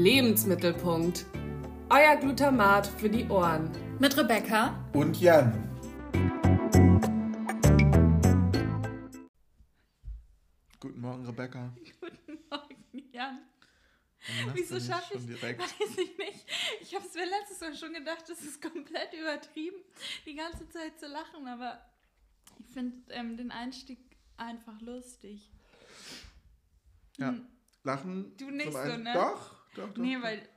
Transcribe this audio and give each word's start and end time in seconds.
Lebensmittelpunkt. 0.00 1.26
Euer 1.90 2.16
Glutamat 2.16 2.86
für 2.86 3.10
die 3.10 3.28
Ohren. 3.28 3.70
Mit 3.98 4.16
Rebecca 4.16 4.82
und 4.94 5.20
Jan. 5.20 5.52
Guten 10.80 11.00
Morgen, 11.02 11.26
Rebecca. 11.26 11.76
Guten 12.00 12.38
Morgen, 12.48 13.10
Jan. 13.12 13.40
Wieso 14.54 14.80
schaffe 14.80 15.18
ich 15.18 15.26
direkt? 15.26 15.60
Weiß 15.80 15.98
ich 15.98 16.16
nicht. 16.16 16.46
Ich 16.80 16.94
habe 16.94 17.04
es 17.06 17.12
mir 17.12 17.26
letztes 17.26 17.60
Mal 17.60 17.76
schon 17.76 17.92
gedacht, 17.92 18.24
das 18.26 18.40
ist 18.40 18.62
komplett 18.62 19.12
übertrieben, 19.12 19.82
die 20.24 20.34
ganze 20.34 20.66
Zeit 20.70 20.98
zu 20.98 21.08
lachen, 21.08 21.46
aber 21.46 21.78
ich 22.58 22.68
finde 22.72 22.96
ähm, 23.10 23.36
den 23.36 23.50
Einstieg 23.50 23.98
einfach 24.38 24.80
lustig. 24.80 25.52
Ja. 27.18 27.28
Hm. 27.28 27.46
Lachen. 27.82 28.34
Du 28.38 28.50
nicht 28.50 28.72
so, 28.72 28.96
ne? 28.96 29.12
Doch, 29.14 29.59
doch, 29.74 29.92
doch. 29.92 30.02
Nee, 30.02 30.14
doch. 30.14 30.22
weil 30.22 30.48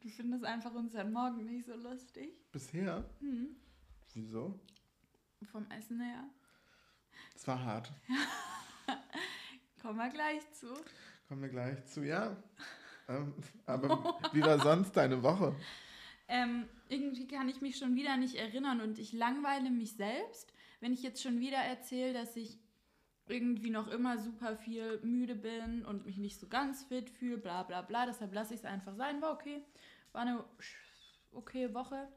du 0.00 0.08
findest 0.08 0.44
einfach 0.44 0.72
unseren 0.74 1.12
Morgen 1.12 1.44
nicht 1.44 1.66
so 1.66 1.74
lustig. 1.74 2.30
Bisher? 2.52 3.04
Mhm. 3.20 3.56
Wieso? 4.14 4.58
Vom 5.50 5.70
Essen 5.70 6.00
her. 6.00 6.24
Es 7.34 7.46
war 7.46 7.62
hart. 7.62 7.92
Kommen 9.82 9.98
wir 9.98 10.08
gleich 10.08 10.50
zu. 10.52 10.68
Kommen 11.28 11.42
wir 11.42 11.48
gleich 11.48 11.84
zu, 11.86 12.04
ja. 12.04 12.36
ähm, 13.08 13.34
aber 13.66 14.18
wie 14.32 14.40
war 14.40 14.58
sonst 14.58 14.92
deine 14.92 15.22
Woche? 15.22 15.54
Ähm, 16.28 16.68
irgendwie 16.88 17.26
kann 17.26 17.48
ich 17.48 17.60
mich 17.60 17.76
schon 17.76 17.94
wieder 17.94 18.16
nicht 18.16 18.34
erinnern 18.34 18.80
und 18.80 18.98
ich 18.98 19.12
langweile 19.12 19.70
mich 19.70 19.92
selbst, 19.94 20.52
wenn 20.80 20.92
ich 20.92 21.02
jetzt 21.02 21.22
schon 21.22 21.40
wieder 21.40 21.58
erzähle, 21.58 22.12
dass 22.12 22.36
ich 22.36 22.58
irgendwie 23.28 23.70
noch 23.70 23.88
immer 23.88 24.18
super 24.18 24.56
viel 24.56 25.00
müde 25.02 25.34
bin 25.34 25.84
und 25.84 26.06
mich 26.06 26.16
nicht 26.18 26.38
so 26.38 26.46
ganz 26.46 26.84
fit 26.84 27.10
fühle, 27.10 27.38
bla 27.38 27.62
bla 27.62 27.82
bla. 27.82 28.06
Deshalb 28.06 28.32
lasse 28.32 28.54
ich 28.54 28.60
es 28.60 28.66
einfach 28.66 28.94
sein. 28.94 29.20
War 29.20 29.32
okay. 29.32 29.62
War 30.12 30.22
eine 30.22 30.44
okay 31.32 31.74
Woche. 31.74 32.08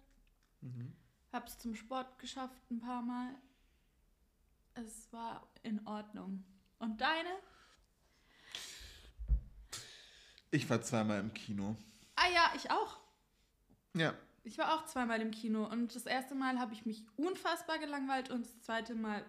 Mhm. 0.61 0.93
Hab's 1.31 1.57
zum 1.59 1.75
Sport 1.75 2.19
geschafft 2.19 2.69
ein 2.71 2.79
paar 2.79 3.01
Mal. 3.01 3.35
Es 4.75 5.11
war 5.11 5.47
in 5.63 5.85
Ordnung. 5.85 6.43
Und 6.79 7.01
deine? 7.01 7.29
Ich 10.51 10.69
war 10.69 10.81
zweimal 10.81 11.19
im 11.19 11.33
Kino. 11.33 11.75
Ah 12.15 12.29
ja, 12.33 12.51
ich 12.55 12.71
auch. 12.71 12.99
Ja. 13.93 14.13
Ich 14.43 14.57
war 14.57 14.73
auch 14.73 14.85
zweimal 14.85 15.21
im 15.21 15.31
Kino 15.31 15.65
und 15.65 15.93
das 15.93 16.05
erste 16.05 16.33
Mal 16.33 16.59
habe 16.59 16.73
ich 16.73 16.85
mich 16.85 17.05
unfassbar 17.17 17.77
gelangweilt 17.77 18.29
und 18.29 18.45
das 18.45 18.61
zweite 18.61 18.95
Mal 18.95 19.23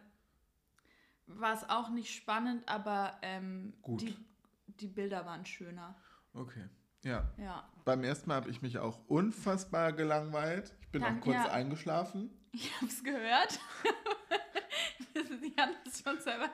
war 1.39 1.55
es 1.55 1.69
auch 1.69 1.91
nicht 1.91 2.15
spannend, 2.15 2.69
aber 2.69 3.19
ähm, 3.23 3.75
Gut. 3.83 4.03
Die, 4.03 4.17
die 4.67 4.89
Bilder 4.89 5.27
waren 5.27 5.45
schöner. 5.47 5.97
Okay. 6.33 6.69
Ja. 7.03 7.33
ja. 7.39 7.69
Beim 7.85 8.05
ersten 8.05 8.29
Mal 8.29 8.37
habe 8.37 8.51
ich 8.51 8.63
mich 8.63 8.79
auch 8.79 9.01
unfassbar 9.09 9.93
gelangweilt. 9.93 10.75
Ich 10.81 10.89
bin 10.91 11.03
Dank, 11.03 11.21
auch 11.21 11.25
kurz 11.25 11.37
ja. 11.37 11.51
eingeschlafen. 11.51 12.31
Ich 12.53 12.75
habe 12.77 12.87
es 12.87 13.03
gehört. 13.03 13.61
Die 15.15 15.55
haben 15.57 15.75
es 15.87 16.03
schon 16.03 16.21
selber 16.21 16.51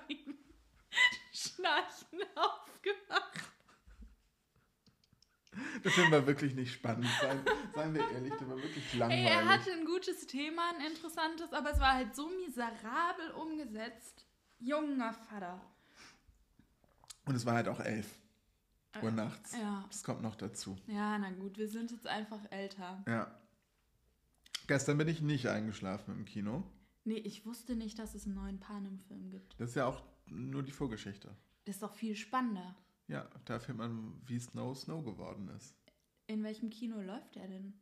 Schnarchen 1.33 2.21
aufgemacht. 2.35 3.53
Der 5.85 5.91
Film 5.91 6.11
war 6.13 6.27
wirklich 6.27 6.55
nicht 6.55 6.73
spannend, 6.73 7.09
seien, 7.21 7.41
seien 7.75 7.95
wir 7.95 8.11
ehrlich, 8.11 8.35
der 8.35 8.49
war 8.49 8.57
wirklich 8.57 8.95
langweilig. 8.95 9.27
Ey, 9.27 9.33
er 9.33 9.49
hatte 9.49 9.73
ein 9.73 9.85
gutes 9.85 10.27
Thema, 10.27 10.71
ein 10.75 10.87
interessantes, 10.87 11.53
aber 11.53 11.71
es 11.71 11.81
war 11.81 11.95
halt 11.95 12.15
so 12.15 12.29
miserabel 12.29 13.31
umgesetzt. 13.33 14.26
Junger 14.59 15.13
Vater. 15.13 15.61
Und 17.27 17.35
es 17.35 17.45
war 17.45 17.55
halt 17.55 17.69
auch 17.69 17.81
elf 17.81 18.19
Uhr 19.03 19.11
nachts. 19.11 19.53
Ja. 19.53 19.85
Das 19.89 20.03
kommt 20.03 20.23
noch 20.23 20.37
dazu. 20.37 20.77
Ja, 20.87 21.19
na 21.19 21.31
gut, 21.31 21.59
wir 21.59 21.69
sind 21.69 21.91
jetzt 21.91 22.07
einfach 22.07 22.41
älter. 22.51 23.05
Ja. 23.07 23.39
Gestern 24.67 24.99
bin 24.99 25.09
ich 25.09 25.21
nicht 25.21 25.47
eingeschlafen 25.47 26.15
im 26.15 26.25
Kino. 26.25 26.65
Nee, 27.05 27.19
ich 27.19 27.47
wusste 27.47 27.77
nicht, 27.77 27.99
dass 27.99 28.15
es 28.15 28.27
einen 28.27 28.35
neuen 28.35 28.59
Panem-Film 28.59 29.31
gibt. 29.31 29.61
Das 29.61 29.71
ist 29.71 29.77
ja 29.77 29.87
auch 29.87 30.03
nur 30.27 30.63
die 30.63 30.73
Vorgeschichte. 30.73 31.37
Das 31.65 31.77
ist 31.77 31.83
doch 31.83 31.95
viel 31.95 32.17
spannender. 32.17 32.75
Ja, 33.07 33.29
da 33.45 33.55
erfährt 33.55 33.79
man, 33.79 34.21
wie 34.27 34.41
Snow 34.41 34.77
Snow 34.77 35.05
geworden 35.05 35.49
ist. 35.57 35.77
In 36.27 36.43
welchem 36.43 36.71
Kino 36.71 37.01
läuft 37.01 37.37
er 37.37 37.47
denn? 37.47 37.75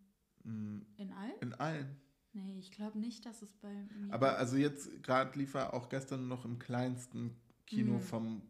Mm, 0.43 0.83
in 0.97 1.13
allen? 1.13 1.39
In 1.41 1.55
allen. 1.55 1.97
Nee, 2.35 2.59
ich 2.59 2.73
glaube 2.73 2.99
nicht, 2.99 3.25
dass 3.25 3.43
es 3.43 3.53
bei 3.55 3.73
mir. 3.73 4.13
Aber 4.13 4.37
also 4.39 4.57
jetzt 4.57 5.03
gerade 5.05 5.39
lief 5.39 5.55
er 5.55 5.73
auch 5.73 5.89
gestern 5.89 6.27
noch 6.27 6.45
im 6.45 6.59
kleinsten 6.59 7.37
Kino 7.65 7.95
mhm. 7.95 8.01
vom 8.01 8.43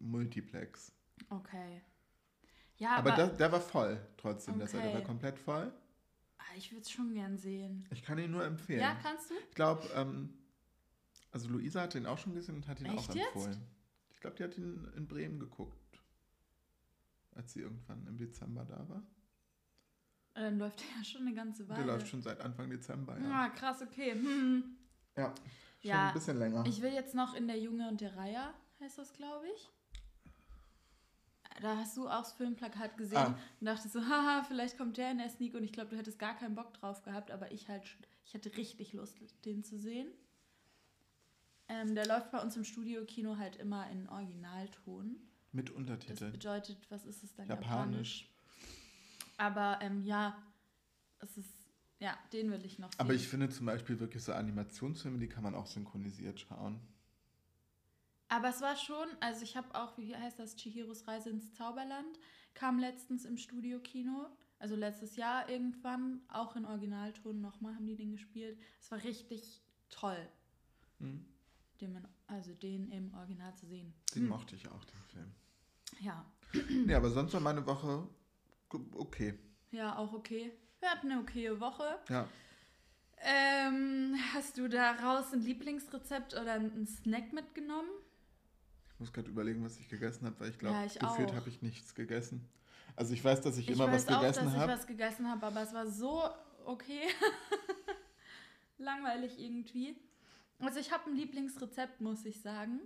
Multiplex. 0.00 0.92
Okay. 1.30 1.82
Ja, 2.78 2.96
aber, 2.96 3.12
aber 3.12 3.26
der, 3.28 3.36
der 3.36 3.52
war 3.52 3.60
voll 3.60 4.04
trotzdem. 4.16 4.60
Okay. 4.60 4.82
Der 4.82 4.94
war 4.94 5.00
komplett 5.02 5.38
voll. 5.38 5.72
Ah, 6.38 6.42
ich 6.56 6.72
würde 6.72 6.82
es 6.82 6.90
schon 6.90 7.14
gern 7.14 7.38
sehen. 7.38 7.86
Ich 7.92 8.02
kann 8.02 8.18
ihn 8.18 8.32
nur 8.32 8.44
empfehlen. 8.44 8.80
Ja, 8.80 8.96
kannst 9.00 9.30
du? 9.30 9.34
Ich 9.48 9.54
glaube, 9.54 9.88
ähm, 9.94 10.34
also 11.30 11.48
Luisa 11.48 11.82
hat 11.82 11.94
ihn 11.94 12.06
auch 12.06 12.18
schon 12.18 12.34
gesehen 12.34 12.56
und 12.56 12.66
hat 12.66 12.80
ihn 12.80 12.86
Echt 12.86 13.10
auch 13.10 13.14
empfohlen. 13.14 13.52
Jetzt? 13.52 13.60
Ich 14.10 14.20
glaube, 14.20 14.36
die 14.36 14.42
hat 14.42 14.58
ihn 14.58 14.88
in 14.96 15.06
Bremen 15.06 15.38
geguckt, 15.38 16.02
als 17.36 17.52
sie 17.52 17.60
irgendwann 17.60 18.04
im 18.08 18.16
Dezember 18.16 18.64
da 18.64 18.88
war. 18.88 19.06
Dann 20.36 20.58
läuft 20.58 20.80
der 20.80 20.86
ja 20.98 21.04
schon 21.04 21.22
eine 21.22 21.34
ganze 21.34 21.66
Weile. 21.68 21.84
Der 21.84 21.94
läuft 21.94 22.08
schon 22.08 22.20
seit 22.20 22.40
Anfang 22.40 22.68
Dezember, 22.68 23.18
ja. 23.18 23.30
Ah, 23.30 23.48
krass, 23.48 23.80
okay. 23.80 24.12
Hm. 24.12 24.76
Ja, 25.16 25.34
schon 25.80 25.90
ja, 25.90 26.08
ein 26.08 26.14
bisschen 26.14 26.38
länger. 26.38 26.64
Ich 26.66 26.82
will 26.82 26.92
jetzt 26.92 27.14
noch 27.14 27.34
in 27.34 27.48
der 27.48 27.58
Junge 27.58 27.88
und 27.88 28.02
der 28.02 28.14
Reihe, 28.16 28.52
heißt 28.80 28.98
das, 28.98 29.14
glaube 29.14 29.46
ich. 29.54 29.70
Da 31.62 31.78
hast 31.78 31.96
du 31.96 32.06
auch 32.06 32.18
das 32.18 32.34
Filmplakat 32.34 32.98
gesehen 32.98 33.16
ah. 33.16 33.38
und 33.60 33.66
dachte 33.66 33.88
so, 33.88 34.00
haha, 34.08 34.44
vielleicht 34.44 34.76
kommt 34.76 34.98
der 34.98 35.10
in 35.10 35.18
der 35.18 35.30
Sneak 35.30 35.54
und 35.54 35.64
ich 35.64 35.72
glaube, 35.72 35.88
du 35.88 35.96
hättest 35.96 36.18
gar 36.18 36.36
keinen 36.36 36.54
Bock 36.54 36.74
drauf 36.74 37.02
gehabt, 37.02 37.30
aber 37.30 37.50
ich 37.50 37.68
halt, 37.70 37.96
ich 38.26 38.34
hatte 38.34 38.54
richtig 38.58 38.92
Lust, 38.92 39.16
den 39.46 39.64
zu 39.64 39.78
sehen. 39.78 40.08
Ähm, 41.68 41.94
der 41.94 42.06
läuft 42.06 42.30
bei 42.30 42.42
uns 42.42 42.56
im 42.56 42.64
Studio-Kino 42.64 43.38
halt 43.38 43.56
immer 43.56 43.88
in 43.90 44.06
Originalton. 44.08 45.16
Mit 45.52 45.70
Untertiteln. 45.70 46.18
Das 46.18 46.30
bedeutet, 46.30 46.90
was 46.90 47.06
ist 47.06 47.24
es 47.24 47.34
dann? 47.34 47.48
Japanisch. 47.48 47.70
Japanisch. 47.70 48.35
Aber 49.36 49.78
ähm, 49.82 50.02
ja, 50.02 50.36
es 51.18 51.36
ist, 51.36 51.50
ja, 51.98 52.16
den 52.32 52.50
will 52.50 52.64
ich 52.64 52.78
noch 52.78 52.90
sehen. 52.92 53.00
Aber 53.00 53.14
ich 53.14 53.28
finde 53.28 53.48
zum 53.48 53.66
Beispiel 53.66 54.00
wirklich 54.00 54.22
so 54.22 54.32
Animationsfilme, 54.32 55.18
die 55.18 55.28
kann 55.28 55.42
man 55.42 55.54
auch 55.54 55.66
synchronisiert 55.66 56.40
schauen. 56.40 56.80
Aber 58.28 58.48
es 58.48 58.60
war 58.60 58.76
schon, 58.76 59.06
also 59.20 59.42
ich 59.42 59.56
habe 59.56 59.74
auch, 59.74 59.96
wie 59.98 60.14
heißt 60.16 60.38
das, 60.38 60.56
Chihiros 60.56 61.06
Reise 61.06 61.30
ins 61.30 61.54
Zauberland, 61.54 62.18
kam 62.54 62.78
letztens 62.78 63.24
im 63.24 63.36
Studio-Kino, 63.36 64.26
also 64.58 64.74
letztes 64.74 65.16
Jahr 65.16 65.48
irgendwann, 65.48 66.20
auch 66.28 66.56
in 66.56 66.64
Originalton 66.64 67.40
nochmal 67.40 67.74
haben 67.74 67.86
die 67.86 67.94
den 67.94 68.10
gespielt. 68.10 68.58
Es 68.80 68.90
war 68.90 69.02
richtig 69.04 69.62
toll, 69.90 70.28
hm. 70.98 71.24
den 71.80 71.92
man, 71.92 72.08
also 72.26 72.52
den 72.54 72.90
im 72.90 73.14
Original 73.14 73.54
zu 73.54 73.66
sehen. 73.66 73.94
Den 74.14 74.22
hm. 74.22 74.28
mochte 74.30 74.56
ich 74.56 74.66
auch, 74.68 74.84
den 74.84 75.02
Film. 75.12 75.34
Ja. 76.00 76.24
nee, 76.86 76.94
aber 76.94 77.10
sonst 77.10 77.32
war 77.32 77.40
meine 77.40 77.64
Woche 77.66 78.08
okay. 78.94 79.38
Ja, 79.70 79.96
auch 79.96 80.12
okay. 80.12 80.52
Wir 80.80 80.90
hatten 80.90 81.10
eine 81.10 81.20
okaye 81.20 81.60
Woche. 81.60 81.98
Ja. 82.08 82.28
Ähm, 83.18 84.14
hast 84.34 84.58
du 84.58 84.68
daraus 84.68 85.32
ein 85.32 85.40
Lieblingsrezept 85.40 86.34
oder 86.34 86.52
einen 86.52 86.86
Snack 86.86 87.32
mitgenommen? 87.32 87.88
Ich 88.92 89.00
muss 89.00 89.12
gerade 89.12 89.28
überlegen, 89.28 89.64
was 89.64 89.78
ich 89.78 89.88
gegessen 89.88 90.26
habe, 90.26 90.38
weil 90.40 90.50
ich 90.50 90.58
glaube, 90.58 90.76
ja, 90.76 91.08
gefühlt 91.08 91.34
habe 91.34 91.48
ich 91.48 91.62
nichts 91.62 91.94
gegessen. 91.94 92.48
Also 92.94 93.12
ich 93.12 93.22
weiß, 93.22 93.42
dass 93.42 93.58
ich, 93.58 93.68
ich 93.68 93.74
immer 93.74 93.90
was 93.90 94.06
gegessen 94.06 94.14
habe. 94.14 94.26
Ich 94.26 94.36
weiß 94.36 94.38
auch, 94.38 94.44
dass 94.44 94.56
hab. 94.56 94.68
ich 94.68 94.76
was 94.76 94.86
gegessen 94.86 95.28
habe, 95.28 95.46
aber 95.46 95.62
es 95.62 95.74
war 95.74 95.86
so 95.86 96.22
okay. 96.64 97.02
Langweilig 98.78 99.38
irgendwie. 99.38 99.96
Also 100.58 100.80
ich 100.80 100.92
habe 100.92 101.10
ein 101.10 101.16
Lieblingsrezept, 101.16 102.00
muss 102.00 102.24
ich 102.24 102.40
sagen. 102.40 102.80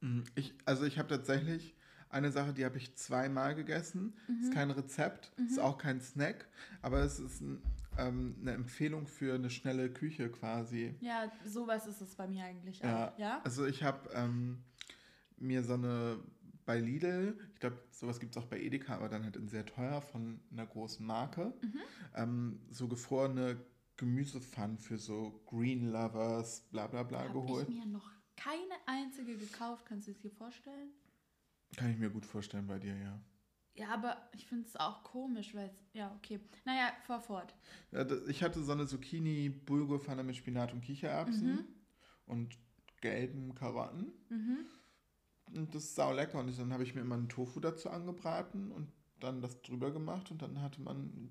Mhm, 0.00 0.24
ich, 0.34 0.54
also 0.64 0.84
ich 0.84 0.98
habe 0.98 1.08
tatsächlich 1.08 1.74
eine 2.10 2.30
Sache, 2.30 2.52
die 2.52 2.64
habe 2.64 2.78
ich 2.78 2.94
zweimal 2.96 3.54
gegessen. 3.54 4.16
Mhm. 4.28 4.42
Ist 4.42 4.52
kein 4.52 4.70
Rezept, 4.70 5.32
mhm. 5.38 5.46
ist 5.46 5.58
auch 5.58 5.78
kein 5.78 6.00
Snack, 6.00 6.46
aber 6.82 7.00
es 7.00 7.18
ist 7.18 7.40
ein, 7.40 7.62
ähm, 7.98 8.36
eine 8.40 8.52
Empfehlung 8.52 9.06
für 9.06 9.34
eine 9.34 9.50
schnelle 9.50 9.90
Küche 9.90 10.30
quasi. 10.30 10.94
Ja, 11.00 11.30
sowas 11.44 11.86
ist 11.86 12.00
es 12.00 12.14
bei 12.14 12.26
mir 12.26 12.44
eigentlich 12.44 12.80
ja. 12.80 13.08
auch. 13.08 13.18
Ja? 13.18 13.40
Also 13.44 13.66
ich 13.66 13.82
habe 13.82 14.10
ähm, 14.14 14.58
mir 15.36 15.62
so 15.62 15.74
eine 15.74 16.18
bei 16.66 16.80
Lidl, 16.80 17.38
ich 17.54 17.60
glaube, 17.60 17.78
sowas 17.92 18.18
gibt 18.18 18.36
es 18.36 18.42
auch 18.42 18.46
bei 18.46 18.60
Edeka, 18.60 18.96
aber 18.96 19.08
dann 19.08 19.22
halt 19.22 19.36
in 19.36 19.46
sehr 19.46 19.64
teuer 19.64 20.02
von 20.02 20.40
einer 20.50 20.66
großen 20.66 21.06
Marke, 21.06 21.54
mhm. 21.62 21.80
ähm, 22.14 22.60
so 22.70 22.88
gefrorene 22.88 23.56
Gemüsepfannen 23.96 24.78
für 24.78 24.98
so 24.98 25.40
Green 25.46 25.90
Lovers, 25.90 26.62
bla 26.72 26.88
bla 26.88 27.04
bla 27.04 27.20
hab 27.20 27.32
geholt. 27.32 27.68
Ich 27.68 27.74
mir 27.74 27.86
noch 27.86 28.10
keine 28.36 28.74
einzige 28.84 29.36
gekauft, 29.38 29.86
kannst 29.86 30.08
du 30.08 30.10
es 30.10 30.18
dir 30.18 30.30
vorstellen? 30.30 30.90
Kann 31.76 31.90
ich 31.90 31.98
mir 31.98 32.10
gut 32.10 32.24
vorstellen 32.24 32.66
bei 32.66 32.78
dir, 32.78 32.96
ja. 32.96 33.20
Ja, 33.74 33.88
aber 33.90 34.16
ich 34.32 34.46
finde 34.46 34.66
es 34.66 34.76
auch 34.76 35.02
komisch, 35.02 35.54
weil 35.54 35.68
es. 35.68 35.76
Ja, 35.92 36.14
okay. 36.16 36.40
Naja, 36.64 36.92
fahr 37.06 37.20
fort. 37.20 37.54
Ich 38.28 38.42
hatte 38.42 38.62
so 38.64 38.72
eine 38.72 38.86
Zucchini-Bulgurpfanne 38.86 40.22
mit 40.22 40.36
Spinat 40.36 40.72
und 40.72 40.80
Kichererbsen 40.80 41.56
mhm. 41.56 41.64
und 42.24 42.58
gelben 43.02 43.54
Karotten. 43.54 44.12
Mhm. 44.30 44.66
Und 45.54 45.74
das 45.74 45.84
ist 45.84 45.94
sau 45.94 46.12
lecker. 46.12 46.38
Und 46.40 46.58
dann 46.58 46.72
habe 46.72 46.84
ich 46.84 46.94
mir 46.94 47.02
immer 47.02 47.16
einen 47.16 47.28
Tofu 47.28 47.60
dazu 47.60 47.90
angebraten 47.90 48.72
und 48.72 48.90
dann 49.20 49.42
das 49.42 49.60
drüber 49.62 49.90
gemacht 49.90 50.30
und 50.30 50.42
dann 50.42 50.60
hatte 50.62 50.80
man 50.80 51.30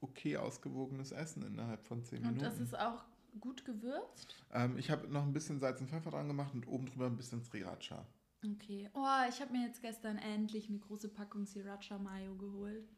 okay 0.00 0.36
ausgewogenes 0.36 1.12
Essen 1.12 1.42
innerhalb 1.42 1.82
von 1.84 2.04
10 2.04 2.18
Und 2.18 2.24
Minuten. 2.24 2.44
das 2.44 2.60
ist 2.60 2.78
auch 2.78 3.04
gut 3.40 3.64
gewürzt. 3.64 4.34
ähm, 4.52 4.76
ich 4.78 4.90
habe 4.90 5.08
noch 5.08 5.22
ein 5.22 5.32
bisschen 5.32 5.60
Salz 5.60 5.80
und 5.80 5.88
Pfeffer 5.88 6.10
dran 6.10 6.28
gemacht 6.28 6.52
und 6.54 6.66
oben 6.66 6.86
drüber 6.86 7.06
ein 7.06 7.16
bisschen 7.16 7.42
Sriracha. 7.42 8.06
Okay. 8.44 8.88
Oh, 8.94 9.28
ich 9.28 9.40
habe 9.40 9.52
mir 9.52 9.66
jetzt 9.66 9.82
gestern 9.82 10.16
endlich 10.18 10.68
eine 10.68 10.78
große 10.78 11.08
Packung 11.08 11.44
Sriracha 11.46 11.98
Mayo 11.98 12.34
geholt. 12.36 12.88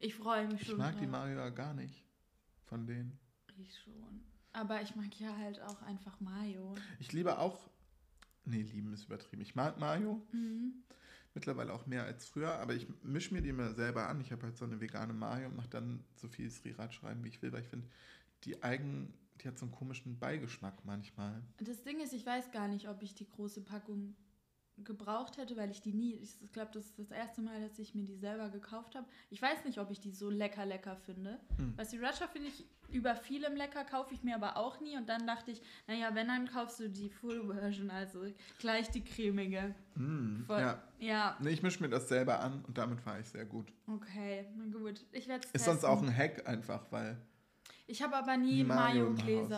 Ich 0.00 0.14
freue 0.14 0.46
mich 0.48 0.62
Ich 0.62 0.68
schon. 0.68 0.78
mag 0.78 0.94
die 0.96 1.02
drauf. 1.04 1.10
Mario 1.12 1.36
ja 1.38 1.50
gar 1.50 1.74
nicht 1.74 2.04
von 2.64 2.86
denen. 2.86 3.18
Ich 3.56 3.78
schon. 3.80 4.20
Aber 4.52 4.82
ich 4.82 4.96
mag 4.96 5.18
ja 5.20 5.36
halt 5.36 5.60
auch 5.62 5.82
einfach 5.82 6.18
Mayo. 6.20 6.74
Ich 6.98 7.12
liebe 7.12 7.38
auch, 7.38 7.68
nee, 8.44 8.62
lieben 8.62 8.92
ist 8.92 9.04
übertrieben. 9.04 9.42
Ich 9.42 9.54
mag 9.54 9.78
Mayo, 9.78 10.20
Mhm. 10.32 10.82
mittlerweile 11.34 11.72
auch 11.72 11.86
mehr 11.86 12.04
als 12.04 12.26
früher, 12.26 12.54
aber 12.58 12.74
ich 12.74 12.86
mische 13.04 13.34
mir 13.34 13.42
die 13.42 13.50
immer 13.50 13.72
selber 13.74 14.08
an. 14.08 14.20
Ich 14.20 14.32
habe 14.32 14.42
halt 14.44 14.56
so 14.56 14.64
eine 14.64 14.80
vegane 14.80 15.12
Mayo 15.12 15.46
und 15.48 15.56
mache 15.56 15.68
dann 15.68 16.04
so 16.16 16.28
viel 16.28 16.50
Sriracha 16.50 17.06
rein, 17.06 17.22
wie 17.22 17.28
ich 17.28 17.40
will, 17.42 17.52
weil 17.52 17.62
ich 17.62 17.68
finde, 17.68 17.88
die 18.44 18.62
eigen, 18.62 19.12
die 19.40 19.46
hat 19.48 19.58
so 19.58 19.66
einen 19.66 19.72
komischen 19.74 20.18
Beigeschmack 20.18 20.84
manchmal. 20.84 21.42
Das 21.58 21.82
Ding 21.84 22.00
ist, 22.00 22.12
ich 22.12 22.26
weiß 22.26 22.50
gar 22.50 22.66
nicht, 22.68 22.88
ob 22.88 23.02
ich 23.02 23.14
die 23.14 23.28
große 23.28 23.60
Packung 23.62 24.16
gebraucht 24.84 25.36
hätte, 25.38 25.56
weil 25.56 25.70
ich 25.70 25.82
die 25.82 25.92
nie, 25.92 26.14
ich 26.14 26.52
glaube, 26.52 26.70
das 26.72 26.86
ist 26.86 26.98
das 26.98 27.10
erste 27.10 27.40
Mal, 27.42 27.60
dass 27.68 27.78
ich 27.78 27.94
mir 27.94 28.04
die 28.04 28.16
selber 28.16 28.48
gekauft 28.48 28.94
habe. 28.94 29.06
Ich 29.30 29.40
weiß 29.42 29.64
nicht, 29.64 29.78
ob 29.78 29.90
ich 29.90 30.00
die 30.00 30.10
so 30.12 30.30
lecker, 30.30 30.64
lecker 30.66 30.96
finde. 30.96 31.38
Hm. 31.56 31.74
Weil 31.76 31.84
Sriracha 31.86 32.26
finde 32.28 32.48
ich 32.48 32.64
über 32.90 33.14
vielem 33.16 33.54
lecker, 33.56 33.84
kaufe 33.84 34.14
ich 34.14 34.22
mir 34.22 34.34
aber 34.34 34.56
auch 34.56 34.80
nie. 34.80 34.96
Und 34.96 35.08
dann 35.08 35.26
dachte 35.26 35.50
ich, 35.50 35.60
naja, 35.86 36.14
wenn, 36.14 36.28
dann 36.28 36.48
kaufst 36.48 36.80
du 36.80 36.88
die 36.88 37.10
Full 37.10 37.52
Version, 37.54 37.90
also 37.90 38.24
gleich 38.58 38.88
die 38.90 39.04
cremige. 39.04 39.74
Mm, 39.94 40.44
Voll- 40.46 40.60
ja. 40.60 40.82
Ja, 40.98 41.36
Nee, 41.40 41.50
ich 41.50 41.62
mische 41.62 41.82
mir 41.82 41.88
das 41.90 42.08
selber 42.08 42.40
an 42.40 42.64
und 42.66 42.78
damit 42.78 43.00
fahre 43.00 43.20
ich 43.20 43.26
sehr 43.26 43.44
gut. 43.44 43.72
okay, 43.86 44.46
na 44.56 44.64
gut. 44.78 45.04
Ich 45.12 45.28
werde 45.28 45.46
Ist 45.52 45.64
sonst 45.64 45.84
auch 45.84 46.02
ein 46.02 46.14
Hack 46.16 46.48
einfach, 46.48 46.90
weil 46.90 47.18
Ich 47.86 48.02
habe 48.02 48.16
aber 48.16 48.36
nie 48.36 48.64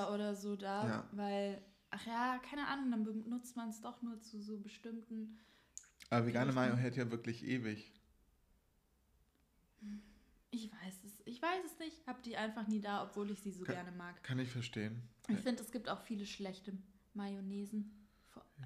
Haus. 0.07 0.13
oder 0.15 0.35
so 0.35 0.57
da, 0.57 0.87
Ja. 0.87 1.05
weil, 1.13 1.63
ach 1.91 2.07
ja, 2.07 2.39
keine 2.39 2.67
Ahnung, 2.69 2.91
dann 2.91 3.05
benutzt 3.05 3.57
man 3.57 3.69
es 3.71 3.81
doch 3.81 4.01
nur 4.03 4.21
zu 4.21 4.41
so 4.41 4.59
bestimmten. 4.59 5.39
aber 6.09 6.27
vegane. 6.27 6.53
Mayo 6.53 6.75
hält 6.77 6.97
ja 6.97 7.11
wirklich 7.11 7.45
ewig. 7.45 7.93
Ich 10.53 10.71
weiß 10.73 11.05
es, 11.05 11.13
ich 11.27 11.41
weiß 11.41 11.65
es 11.65 11.79
nicht. 11.79 12.07
Hab 12.07 12.23
die 12.25 12.37
einfach 12.37 12.67
nie 12.67 12.81
da, 12.81 13.05
obwohl 13.05 13.31
ich 13.31 13.41
sie 13.41 13.53
so 13.53 13.65
Kann- 13.65 13.75
gerne 13.77 13.93
mag. 13.93 14.23
Kann 14.25 14.39
ich 14.41 14.51
verstehen. 14.51 15.01
Ich 15.29 15.39
finde, 15.39 15.63
es 15.63 15.71
gibt 15.71 15.89
auch 15.89 16.01
viele 16.03 16.27
schlechte 16.27 16.77
Mayonnaisen. 17.15 17.97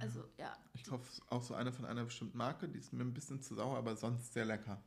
Also 0.00 0.24
ja, 0.38 0.56
Ich 0.72 0.84
kaufe 0.84 1.22
auch 1.28 1.42
so 1.42 1.54
eine 1.54 1.72
von 1.72 1.84
einer 1.84 2.04
bestimmten 2.04 2.36
Marke, 2.38 2.68
die 2.68 2.78
ist 2.78 2.92
mir 2.92 3.04
ein 3.04 3.14
bisschen 3.14 3.40
zu 3.42 3.54
sauer, 3.54 3.76
aber 3.76 3.94
sonst 3.96 4.32
sehr 4.32 4.44
lecker. 4.44 4.82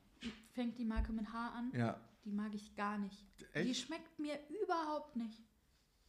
fängt 0.54 0.78
die 0.80 0.86
Marke 0.86 1.13
mit 1.13 1.31
H 1.31 1.50
an. 1.50 1.72
Ja, 1.74 2.01
Die 2.25 2.31
mag 2.31 2.54
ich 2.54 2.75
gar 2.75 2.98
nicht. 2.98 3.25
Die 3.39 3.60
echt? 3.60 3.81
schmeckt 3.86 4.18
mir 4.19 4.38
überhaupt 4.63 5.16
nicht. 5.16 5.46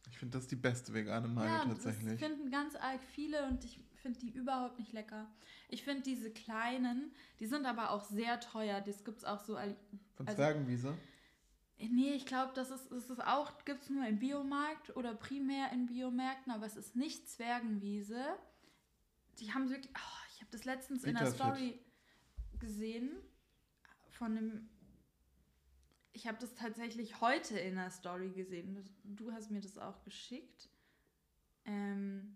Ich 0.09 0.17
finde 0.17 0.37
das 0.37 0.47
die 0.47 0.55
beste 0.55 0.93
vegane 0.93 1.27
Mayo 1.27 1.47
ja, 1.49 1.65
tatsächlich. 1.65 2.19
finden 2.19 2.49
ganz 2.51 2.75
arg 2.75 3.01
viele 3.13 3.45
und 3.47 3.63
ich 3.63 3.79
finde 3.95 4.19
die 4.19 4.29
überhaupt 4.29 4.79
nicht 4.79 4.91
lecker. 4.93 5.27
Ich 5.69 5.83
finde 5.83 6.01
diese 6.03 6.31
kleinen, 6.31 7.11
die 7.39 7.45
sind 7.45 7.65
aber 7.65 7.91
auch 7.91 8.03
sehr 8.03 8.39
teuer. 8.39 8.81
Das 8.81 9.03
gibt 9.03 9.19
es 9.19 9.25
auch 9.25 9.39
so. 9.39 9.55
all- 9.55 9.75
Von 10.15 10.27
also- 10.27 10.37
Zwergenwiese? 10.37 10.97
Nee, 11.77 12.13
ich 12.13 12.25
glaube, 12.25 12.51
das 12.55 12.71
ist, 12.71 12.91
das 12.91 13.09
ist 13.09 13.23
auch, 13.25 13.63
gibt 13.63 13.83
es 13.83 13.89
nur 13.89 14.05
im 14.05 14.19
Biomarkt 14.19 14.93
oder 14.97 15.13
primär 15.15 15.71
in 15.71 15.85
Biomärkten, 15.85 16.51
aber 16.51 16.65
es 16.65 16.75
ist 16.75 16.97
nicht 16.97 17.29
Zwergenwiese. 17.29 18.21
Die 19.39 19.53
haben 19.53 19.69
wirklich, 19.69 19.93
oh, 19.95 20.25
ich 20.33 20.41
habe 20.41 20.51
das 20.51 20.65
letztens 20.65 21.05
in 21.05 21.15
der 21.15 21.31
Vitafit. 21.31 21.35
Story 21.55 21.79
gesehen 22.59 23.11
von 24.09 24.35
einem, 24.37 24.69
ich 26.13 26.27
habe 26.27 26.37
das 26.39 26.53
tatsächlich 26.55 27.21
heute 27.21 27.57
in 27.59 27.75
der 27.75 27.91
Story 27.91 28.29
gesehen. 28.31 28.83
Du 29.03 29.31
hast 29.31 29.51
mir 29.51 29.61
das 29.61 29.77
auch 29.77 30.03
geschickt. 30.03 30.69
Ähm, 31.65 32.35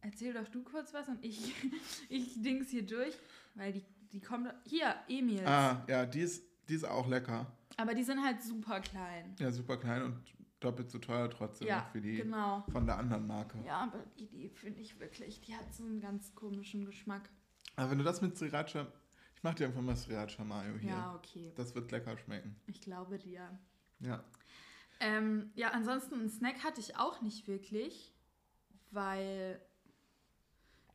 erzähl 0.00 0.32
doch 0.34 0.48
du 0.48 0.62
kurz 0.62 0.92
was 0.92 1.08
und 1.08 1.24
ich, 1.24 1.54
ich 2.08 2.40
dings 2.42 2.70
hier 2.70 2.84
durch, 2.84 3.16
weil 3.54 3.72
die, 3.72 3.84
die 4.12 4.20
kommt, 4.20 4.52
hier, 4.64 4.94
Emil. 5.08 5.46
Ah, 5.46 5.84
ja, 5.88 6.04
die 6.06 6.20
ist, 6.20 6.44
die 6.68 6.74
ist 6.74 6.84
auch 6.84 7.08
lecker. 7.08 7.46
Aber 7.76 7.94
die 7.94 8.02
sind 8.02 8.22
halt 8.22 8.42
super 8.42 8.80
klein. 8.80 9.34
Ja, 9.38 9.50
super 9.50 9.76
klein 9.76 10.02
und 10.02 10.22
doppelt 10.60 10.90
so 10.90 10.98
teuer 10.98 11.28
trotzdem 11.30 11.68
Ja, 11.68 11.88
wie 11.92 12.00
die 12.00 12.16
genau. 12.16 12.64
von 12.70 12.86
der 12.86 12.98
anderen 12.98 13.26
Marke. 13.26 13.58
Ja, 13.66 13.82
aber 13.82 14.04
die, 14.18 14.28
die 14.28 14.48
finde 14.48 14.80
ich 14.80 14.98
wirklich, 15.00 15.40
die 15.40 15.56
hat 15.56 15.72
so 15.74 15.84
einen 15.84 16.00
ganz 16.00 16.34
komischen 16.34 16.84
Geschmack. 16.84 17.28
Aber 17.76 17.90
wenn 17.90 17.98
du 17.98 18.04
das 18.04 18.20
mit 18.20 18.36
Sriracha, 18.36 18.86
ich 19.42 19.44
mach 19.44 19.54
dir 19.54 19.66
einfach 19.66 19.82
mal 19.82 19.96
Sriracha 19.96 20.44
Mayo 20.44 20.76
hier. 20.78 20.90
Ja, 20.90 21.16
okay. 21.16 21.52
Das 21.56 21.74
wird 21.74 21.90
lecker 21.90 22.16
schmecken. 22.16 22.54
Ich 22.68 22.80
glaube 22.80 23.18
dir. 23.18 23.58
Ja. 23.98 24.22
Ähm, 25.00 25.50
ja, 25.56 25.70
ansonsten 25.70 26.14
einen 26.14 26.30
Snack 26.30 26.62
hatte 26.62 26.80
ich 26.80 26.96
auch 26.96 27.20
nicht 27.22 27.48
wirklich, 27.48 28.14
weil 28.92 29.60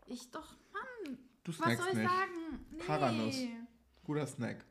ich 0.05 0.31
doch, 0.31 0.55
Mann, 0.71 1.17
Du 1.43 1.51
was 1.59 1.77
soll 1.77 1.87
ich 1.89 1.93
nicht. 1.95 2.09
sagen? 2.09 2.65
Nee. 2.71 2.83
Paranuss. 2.85 3.35
Guter 4.05 4.27
Snack. 4.27 4.63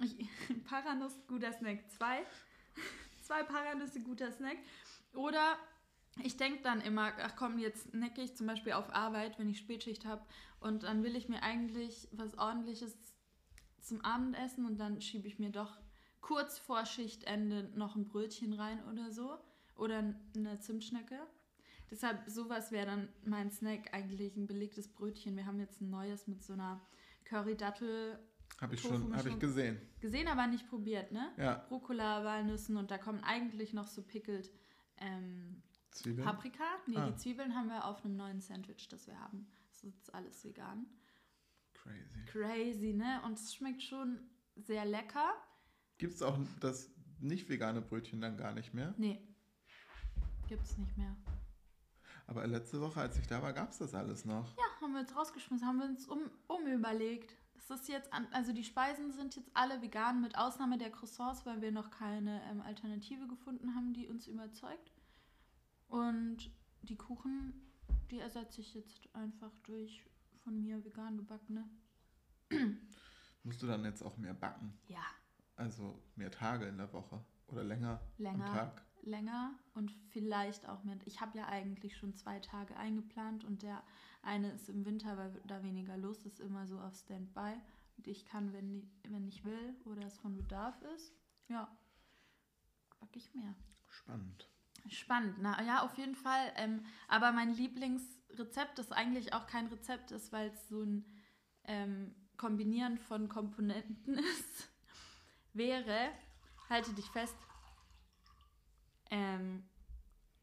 Ich, 0.00 0.16
Paranuss, 0.64 1.14
guter 1.26 1.52
Snack. 1.52 1.90
Zwei. 1.90 2.24
Zwei 3.22 3.42
Paranüsse, 3.42 4.00
guter 4.00 4.30
Snack. 4.30 4.58
Oder 5.12 5.58
ich 6.24 6.36
denke 6.36 6.62
dann 6.62 6.80
immer, 6.80 7.12
ach 7.20 7.36
komm, 7.36 7.58
jetzt 7.58 7.94
necke 7.94 8.22
ich 8.22 8.36
zum 8.36 8.46
Beispiel 8.46 8.72
auf 8.72 8.94
Arbeit, 8.94 9.38
wenn 9.38 9.48
ich 9.48 9.58
Spätschicht 9.58 10.04
habe. 10.04 10.22
Und 10.60 10.82
dann 10.82 11.02
will 11.02 11.16
ich 11.16 11.28
mir 11.28 11.42
eigentlich 11.42 12.08
was 12.12 12.36
ordentliches 12.38 12.96
zum 13.80 14.04
Abendessen 14.04 14.66
und 14.66 14.78
dann 14.78 15.00
schiebe 15.00 15.26
ich 15.28 15.38
mir 15.38 15.50
doch 15.50 15.78
kurz 16.20 16.58
vor 16.58 16.84
Schichtende 16.84 17.70
noch 17.74 17.96
ein 17.96 18.08
Brötchen 18.08 18.52
rein 18.52 18.84
oder 18.90 19.10
so. 19.10 19.38
Oder 19.76 20.14
eine 20.36 20.58
Zimtschnecke. 20.58 21.20
Deshalb, 21.90 22.28
sowas 22.28 22.72
wäre 22.72 22.86
dann 22.86 23.08
mein 23.24 23.50
Snack, 23.50 23.94
eigentlich 23.94 24.36
ein 24.36 24.46
belegtes 24.46 24.88
Brötchen. 24.88 25.36
Wir 25.36 25.46
haben 25.46 25.60
jetzt 25.60 25.80
ein 25.80 25.88
neues 25.88 26.26
mit 26.26 26.42
so 26.42 26.52
einer 26.52 26.80
Curry-Dattel 27.24 28.18
Habe 28.60 28.74
ich 28.74 28.80
schon, 28.80 29.16
habe 29.16 29.28
ich 29.28 29.38
gesehen. 29.38 29.80
gesehen, 30.00 30.28
aber 30.28 30.46
nicht 30.48 30.68
probiert, 30.68 31.12
ne? 31.12 31.30
Ja, 31.38 31.66
Rucola, 31.70 32.24
Walnüssen 32.24 32.76
und 32.76 32.90
da 32.90 32.98
kommen 32.98 33.22
eigentlich 33.22 33.72
noch 33.72 33.86
so 33.86 34.02
pickled 34.02 34.50
ähm, 34.98 35.62
Zwiebeln. 35.98 36.26
Paprika. 36.26 36.64
Nee, 36.86 36.96
Ah. 36.96 37.06
die 37.10 37.16
Zwiebeln 37.16 37.54
haben 37.54 37.68
wir 37.68 37.84
auf 37.84 38.04
einem 38.04 38.16
neuen 38.16 38.40
Sandwich, 38.40 38.88
das 38.88 39.06
wir 39.06 39.18
haben. 39.18 39.46
Das 39.68 39.84
ist 39.84 39.94
jetzt 39.96 40.14
alles 40.14 40.44
vegan. 40.44 40.86
Crazy. 41.74 42.24
Crazy, 42.26 42.92
ne? 42.92 43.20
Und 43.24 43.38
es 43.38 43.54
schmeckt 43.54 43.82
schon 43.82 44.18
sehr 44.56 44.84
lecker. 44.84 45.32
Gibt 45.98 46.14
es 46.14 46.22
auch 46.22 46.38
das 46.60 46.90
nicht 47.20 47.48
vegane 47.48 47.80
Brötchen 47.80 48.20
dann 48.20 48.36
gar 48.36 48.52
nicht 48.52 48.74
mehr? 48.74 48.94
Nee, 48.98 49.20
gibt's 50.48 50.76
nicht 50.78 50.96
mehr. 50.96 51.14
Aber 52.26 52.46
letzte 52.46 52.80
Woche, 52.80 53.00
als 53.00 53.18
ich 53.18 53.26
da 53.26 53.42
war, 53.42 53.52
gab 53.52 53.70
es 53.70 53.78
das 53.78 53.94
alles 53.94 54.24
noch. 54.24 54.54
Ja, 54.56 54.64
haben 54.82 54.92
wir 54.92 55.00
jetzt 55.00 55.16
rausgeschmissen, 55.16 55.66
haben 55.66 55.78
wir 55.78 55.86
uns 55.86 56.06
um, 56.06 56.20
umüberlegt. 56.46 57.34
Das 57.54 57.70
ist 57.80 57.88
jetzt, 57.88 58.12
an, 58.12 58.26
also 58.32 58.52
die 58.52 58.64
Speisen 58.64 59.12
sind 59.12 59.34
jetzt 59.36 59.50
alle 59.54 59.80
vegan, 59.82 60.20
mit 60.20 60.36
Ausnahme 60.36 60.76
der 60.78 60.90
Croissants, 60.90 61.44
weil 61.46 61.60
wir 61.62 61.72
noch 61.72 61.90
keine 61.90 62.42
ähm, 62.50 62.60
Alternative 62.60 63.26
gefunden 63.28 63.74
haben, 63.74 63.94
die 63.94 64.08
uns 64.08 64.26
überzeugt. 64.26 64.92
Und 65.88 66.50
die 66.82 66.96
Kuchen, 66.96 67.54
die 68.10 68.18
ersetze 68.18 68.60
ich 68.60 68.74
jetzt 68.74 69.14
einfach 69.14 69.56
durch 69.60 70.02
von 70.44 70.60
mir 70.60 70.84
vegan 70.84 71.16
gebackene. 71.16 71.68
Musst 73.42 73.62
du 73.62 73.66
dann 73.66 73.84
jetzt 73.84 74.02
auch 74.02 74.16
mehr 74.16 74.34
backen? 74.34 74.78
Ja, 74.86 75.04
Also 75.56 76.02
mehr 76.16 76.30
Tage 76.30 76.66
in 76.66 76.76
der 76.78 76.92
Woche 76.92 77.24
oder 77.46 77.64
länger, 77.64 78.00
Länger. 78.18 78.46
am 78.46 78.54
Tag? 78.54 78.82
länger 79.02 79.58
und 79.74 79.90
vielleicht 80.10 80.68
auch 80.68 80.84
mit. 80.84 81.06
Ich 81.06 81.20
habe 81.20 81.38
ja 81.38 81.46
eigentlich 81.46 81.96
schon 81.96 82.14
zwei 82.14 82.40
Tage 82.40 82.76
eingeplant 82.76 83.44
und 83.44 83.62
der 83.62 83.82
eine 84.22 84.50
ist 84.52 84.68
im 84.68 84.84
Winter, 84.84 85.16
weil 85.16 85.40
da 85.46 85.62
weniger 85.62 85.96
los 85.96 86.26
ist, 86.26 86.40
immer 86.40 86.66
so 86.66 86.78
auf 86.80 86.94
Standby. 86.94 87.54
Und 87.96 88.06
ich 88.06 88.26
kann, 88.26 88.52
wenn, 88.52 88.90
wenn 89.08 89.26
ich 89.26 89.44
will 89.44 89.76
oder 89.84 90.06
es 90.06 90.18
von 90.18 90.36
Bedarf 90.36 90.80
ist, 90.94 91.14
ja, 91.48 91.74
backe 93.00 93.18
ich 93.18 93.32
mehr. 93.34 93.54
Spannend. 93.86 94.50
Spannend, 94.88 95.36
na 95.40 95.62
ja, 95.62 95.82
auf 95.82 95.96
jeden 95.98 96.14
Fall. 96.14 96.52
Ähm, 96.56 96.84
aber 97.08 97.32
mein 97.32 97.52
Lieblingsrezept, 97.52 98.78
das 98.78 98.92
eigentlich 98.92 99.32
auch 99.32 99.46
kein 99.46 99.66
Rezept 99.66 100.12
ist, 100.12 100.32
weil 100.32 100.48
es 100.48 100.68
so 100.68 100.82
ein 100.82 101.04
ähm, 101.64 102.14
Kombinieren 102.36 102.98
von 102.98 103.28
Komponenten 103.28 104.18
ist, 104.18 104.70
wäre, 105.52 106.10
halte 106.70 106.92
dich 106.94 107.06
fest, 107.06 107.36
ähm, 109.10 109.64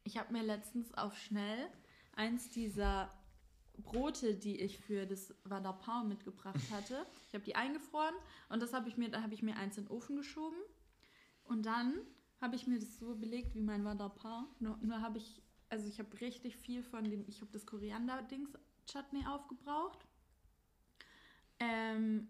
ich 0.04 0.18
habe 0.18 0.34
mir 0.34 0.44
letztens 0.44 0.94
auf 0.94 1.18
schnell 1.18 1.70
eins 2.14 2.50
dieser 2.50 3.10
Brote, 3.78 4.36
die 4.36 4.60
ich 4.60 4.80
für 4.80 5.06
das 5.06 5.36
Vadapau 5.44 6.04
mitgebracht 6.04 6.72
hatte, 6.72 7.06
ich 7.28 7.34
habe 7.34 7.44
die 7.44 7.56
eingefroren 7.56 8.16
und 8.50 8.62
das 8.62 8.74
habe 8.74 8.88
ich 8.88 8.98
mir, 8.98 9.10
da 9.10 9.22
habe 9.22 9.34
ich 9.34 9.42
mir 9.42 9.58
eins 9.58 9.78
in 9.78 9.86
den 9.86 9.92
Ofen 9.92 10.16
geschoben 10.16 10.58
und 11.44 11.66
dann 11.66 11.94
habe 12.42 12.56
ich 12.56 12.68
mir 12.68 12.80
das 12.80 13.00
so 13.00 13.16
belegt 13.16 13.56
wie 13.56 13.62
mein 13.62 13.84
Vadapau. 13.86 14.44
Nur, 14.60 14.78
nur 14.82 15.02
habe 15.02 15.18
ich, 15.18 15.42
also 15.70 15.88
ich 15.88 16.00
habe 16.00 16.20
richtig 16.22 16.56
viel 16.58 16.84
von 16.84 17.04
dem, 17.04 17.26
ich 17.28 17.42
habe 17.42 17.52
das 17.52 17.66
Koriander-Dings 17.66 18.52
Chutney 18.86 19.26
aufgebraucht. 19.26 20.06
Ähm, 21.60 22.28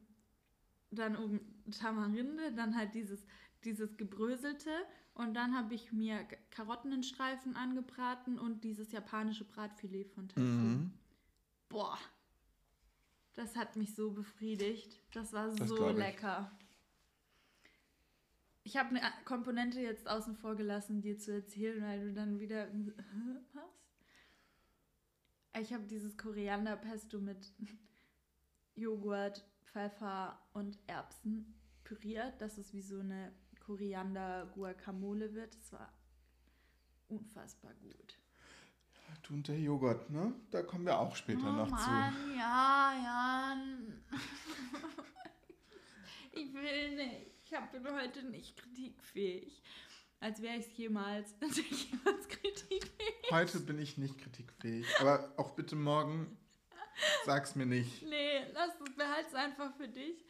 dann 0.91 1.17
oben 1.17 1.39
Tamarinde, 1.71 2.53
dann 2.53 2.75
halt 2.75 2.93
dieses, 2.93 3.25
dieses 3.63 3.97
gebröselte 3.97 4.71
und 5.15 5.33
dann 5.33 5.55
habe 5.55 5.73
ich 5.73 5.91
mir 5.91 6.23
Karotten 6.51 6.91
in 6.91 7.03
Streifen 7.03 7.55
angebraten 7.55 8.37
und 8.37 8.63
dieses 8.63 8.91
japanische 8.91 9.45
Bratfilet 9.45 10.09
von 10.11 10.29
Tofu. 10.29 10.41
Mhm. 10.41 10.93
Boah, 11.69 11.97
das 13.33 13.55
hat 13.55 13.75
mich 13.75 13.95
so 13.95 14.11
befriedigt. 14.11 15.01
Das 15.13 15.33
war 15.33 15.49
Das 15.49 15.67
so 15.67 15.89
lecker. 15.89 16.51
Ich 18.65 18.75
habe 18.77 18.89
eine 18.89 19.01
Komponente 19.25 19.79
jetzt 19.79 20.07
außen 20.07 20.35
vor 20.35 20.55
gelassen, 20.55 20.99
dir 20.99 21.19
zu 21.19 21.31
erzählen, 21.31 21.83
weil 21.83 22.07
du 22.07 22.13
dann 22.13 22.39
wieder 22.39 22.67
was? 23.53 23.69
Ich 25.61 25.71
habe 25.71 25.85
dieses 25.85 26.17
Korianderpesto 26.17 27.21
mit 27.21 27.53
Joghurt, 28.75 29.47
Pfeffer 29.65 30.41
und 30.53 30.79
Erbsen 30.87 31.53
püriert, 31.83 32.41
dass 32.41 32.57
es 32.57 32.73
wie 32.73 32.81
so 32.81 32.99
eine 32.99 33.31
Koriander-Guacamole 33.59 35.35
wird. 35.35 35.55
Das 35.59 35.71
war 35.71 35.93
unfassbar 37.07 37.75
gut. 37.75 38.17
Du 39.21 39.35
und 39.35 39.47
der 39.47 39.59
Joghurt, 39.59 40.09
ne? 40.09 40.33
Da 40.49 40.63
kommen 40.63 40.85
wir 40.85 40.97
auch 40.97 41.15
später 41.15 41.47
oh 41.47 41.51
noch 41.51 41.69
Mann, 41.69 42.35
ja, 42.35 42.93
Jan. 43.03 44.03
ich 46.31 46.51
will 46.51 46.95
nicht. 46.95 47.34
Ich 47.45 47.51
bin 47.71 47.93
heute 47.93 48.23
nicht 48.23 48.57
kritikfähig. 48.57 49.61
Als 50.19 50.41
wäre 50.41 50.57
ich 50.57 50.75
jemals, 50.77 51.35
als 51.41 51.57
wäre 51.57 51.67
ich 51.69 51.91
jemals 51.91 52.27
kritikfähig. 52.27 53.31
Heute 53.31 53.59
bin 53.59 53.79
ich 53.79 53.97
nicht 53.97 54.17
kritikfähig. 54.17 54.87
Aber 54.99 55.31
auch 55.37 55.51
bitte 55.51 55.75
morgen 55.75 56.37
sag's 57.25 57.55
mir 57.55 57.65
nicht. 57.67 58.01
Nee, 58.03 58.45
lass 58.53 58.71
es, 58.79 58.95
behalt's 58.95 59.35
einfach 59.35 59.75
für 59.75 59.87
dich. 59.87 60.25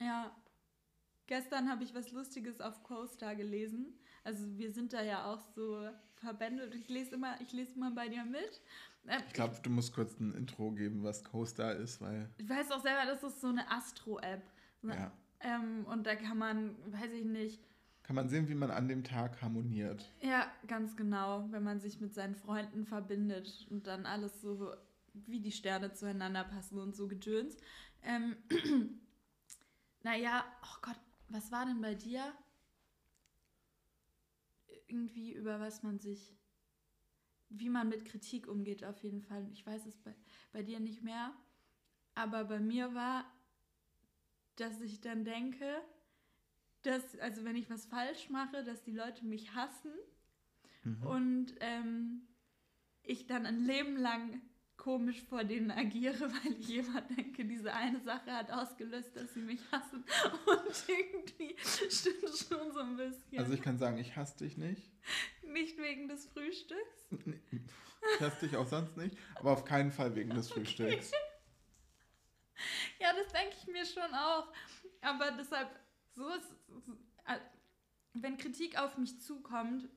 Ja. 0.00 0.34
Gestern 1.26 1.68
habe 1.68 1.82
ich 1.84 1.94
was 1.94 2.12
Lustiges 2.12 2.60
auf 2.60 2.82
CoStar 2.84 3.34
gelesen. 3.34 3.98
Also 4.24 4.56
wir 4.56 4.72
sind 4.72 4.92
da 4.92 5.02
ja 5.02 5.26
auch 5.26 5.40
so 5.54 5.90
verbändelt. 6.14 6.74
Ich 6.74 6.88
lese 6.88 7.16
immer, 7.16 7.38
ich 7.40 7.52
lese 7.52 7.74
immer 7.74 7.90
bei 7.90 8.08
dir 8.08 8.24
mit. 8.24 8.62
Ähm, 9.06 9.22
Ich 9.26 9.34
glaube, 9.34 9.58
du 9.62 9.70
musst 9.70 9.92
kurz 9.92 10.18
ein 10.20 10.32
Intro 10.34 10.70
geben, 10.70 11.02
was 11.02 11.22
CoStar 11.24 11.74
ist, 11.74 12.00
weil. 12.00 12.30
ich 12.38 12.48
weiß 12.48 12.70
auch 12.70 12.80
selber, 12.80 13.04
das 13.06 13.22
ist 13.22 13.40
so 13.40 13.48
eine 13.48 13.70
Astro-App. 13.70 14.42
So 14.80 14.88
Ja. 14.88 15.12
Ähm, 15.40 15.84
und 15.86 16.06
da 16.06 16.16
kann 16.16 16.38
man, 16.38 16.76
weiß 16.92 17.12
ich 17.12 17.24
nicht, 17.24 17.60
Kann 18.02 18.16
man 18.16 18.28
sehen, 18.28 18.48
wie 18.48 18.54
man 18.54 18.70
an 18.70 18.88
dem 18.88 19.04
Tag 19.04 19.42
harmoniert. 19.42 20.10
ja, 20.20 20.50
ganz 20.66 20.96
genau, 20.96 21.46
wenn 21.50 21.62
man 21.62 21.80
sich 21.80 22.00
mit 22.00 22.14
seinen 22.14 22.34
Freunden 22.34 22.84
verbindet 22.86 23.66
und 23.70 23.86
dann 23.86 24.06
alles 24.06 24.40
so, 24.40 24.72
wie 25.12 25.40
die 25.40 25.52
Sterne 25.52 25.92
zueinander 25.92 26.44
passen 26.44 26.78
und 26.78 26.94
so 26.94 27.08
gedöns. 27.08 27.56
Ähm, 28.02 28.36
naja, 30.02 30.44
oh 30.62 30.78
Gott, 30.82 30.98
was 31.28 31.50
war 31.52 31.66
denn 31.66 31.80
bei 31.80 31.94
dir? 31.94 32.32
Irgendwie 34.88 35.32
über 35.32 35.58
was 35.58 35.82
man 35.82 35.98
sich, 35.98 36.36
wie 37.48 37.68
man 37.68 37.88
mit 37.88 38.04
Kritik 38.04 38.46
umgeht, 38.46 38.84
auf 38.84 39.02
jeden 39.02 39.20
Fall. 39.22 39.48
Ich 39.52 39.66
weiß 39.66 39.84
es 39.86 39.96
bei, 39.96 40.14
bei 40.52 40.62
dir 40.62 40.78
nicht 40.80 41.02
mehr. 41.02 41.32
Aber 42.14 42.44
bei 42.44 42.60
mir 42.60 42.94
war, 42.94 43.24
dass 44.56 44.80
ich 44.80 45.00
dann 45.00 45.24
denke, 45.24 45.80
dass, 46.82 47.18
also 47.18 47.44
wenn 47.44 47.56
ich 47.56 47.68
was 47.70 47.86
falsch 47.86 48.30
mache, 48.30 48.64
dass 48.64 48.82
die 48.82 48.92
Leute 48.92 49.24
mich 49.24 49.54
hassen 49.54 49.92
Mhm. 50.86 51.02
und 51.06 51.46
ähm, 51.60 52.22
ich 53.02 53.26
dann 53.26 53.44
ein 53.44 53.64
Leben 53.64 53.96
lang 53.96 54.40
komisch 54.76 55.20
vor 55.22 55.42
denen 55.42 55.70
agiere, 55.72 56.30
weil 56.44 56.52
ich 56.60 56.74
immer 56.76 57.00
denke, 57.00 57.44
diese 57.44 57.72
eine 57.72 58.00
Sache 58.00 58.30
hat 58.32 58.50
ausgelöst, 58.52 59.16
dass 59.16 59.34
sie 59.34 59.40
mich 59.40 59.60
hassen 59.72 60.04
und 60.46 60.84
irgendwie 60.88 61.56
stimmt 61.90 62.36
schon 62.38 62.72
so 62.72 62.80
ein 62.80 62.96
bisschen. 62.96 63.38
Also 63.38 63.52
ich 63.52 63.62
kann 63.62 63.78
sagen, 63.78 63.98
ich 63.98 64.14
hasse 64.16 64.38
dich 64.38 64.56
nicht. 64.56 64.92
Nicht 65.42 65.76
wegen 65.78 66.08
des 66.08 66.26
Frühstücks. 66.26 67.06
Ich 68.14 68.20
hasse 68.20 68.46
dich 68.46 68.56
auch 68.56 68.68
sonst 68.68 68.96
nicht, 68.96 69.16
aber 69.34 69.50
auf 69.50 69.64
keinen 69.64 69.90
Fall 69.90 70.14
wegen 70.14 70.30
des 70.30 70.48
Frühstücks. 70.50 71.10
Ja, 73.00 73.12
das 73.12 73.32
denke 73.32 73.54
ich 73.60 73.66
mir 73.66 73.84
schon 73.84 74.14
auch. 74.14 74.52
Aber 75.02 75.30
deshalb, 75.32 75.68
so 76.14 76.28
ist, 76.30 76.50
äh, 77.26 77.38
wenn 78.14 78.36
Kritik 78.38 78.78
auf 78.78 78.96
mich 78.98 79.20
zukommt, 79.20 79.88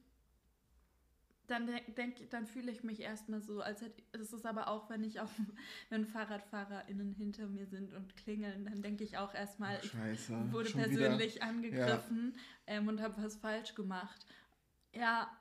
dann 1.47 1.67
denk, 1.97 2.29
dann 2.29 2.45
fühle 2.45 2.71
ich 2.71 2.83
mich 2.83 2.99
erstmal 3.01 3.41
so, 3.41 3.61
als 3.61 3.81
hätte 3.81 4.03
das 4.11 4.33
ist 4.33 4.45
aber 4.45 4.67
auch, 4.67 4.89
wenn 4.89 5.03
ich 5.03 5.19
auf 5.19 5.31
wenn 5.89 6.05
FahrradfahrerInnen 6.05 7.13
hinter 7.13 7.47
mir 7.47 7.65
sind 7.65 7.93
und 7.93 8.15
klingeln, 8.17 8.65
dann 8.65 8.81
denke 8.81 9.03
ich 9.03 9.17
auch 9.17 9.33
erstmal, 9.33 9.79
ich 9.83 9.91
wurde 10.51 10.69
persönlich 10.69 11.41
angegriffen 11.41 12.37
ähm, 12.67 12.87
und 12.87 13.01
habe 13.01 13.23
was 13.23 13.35
falsch 13.37 13.73
gemacht. 13.75 14.25
Ja, 14.93 15.31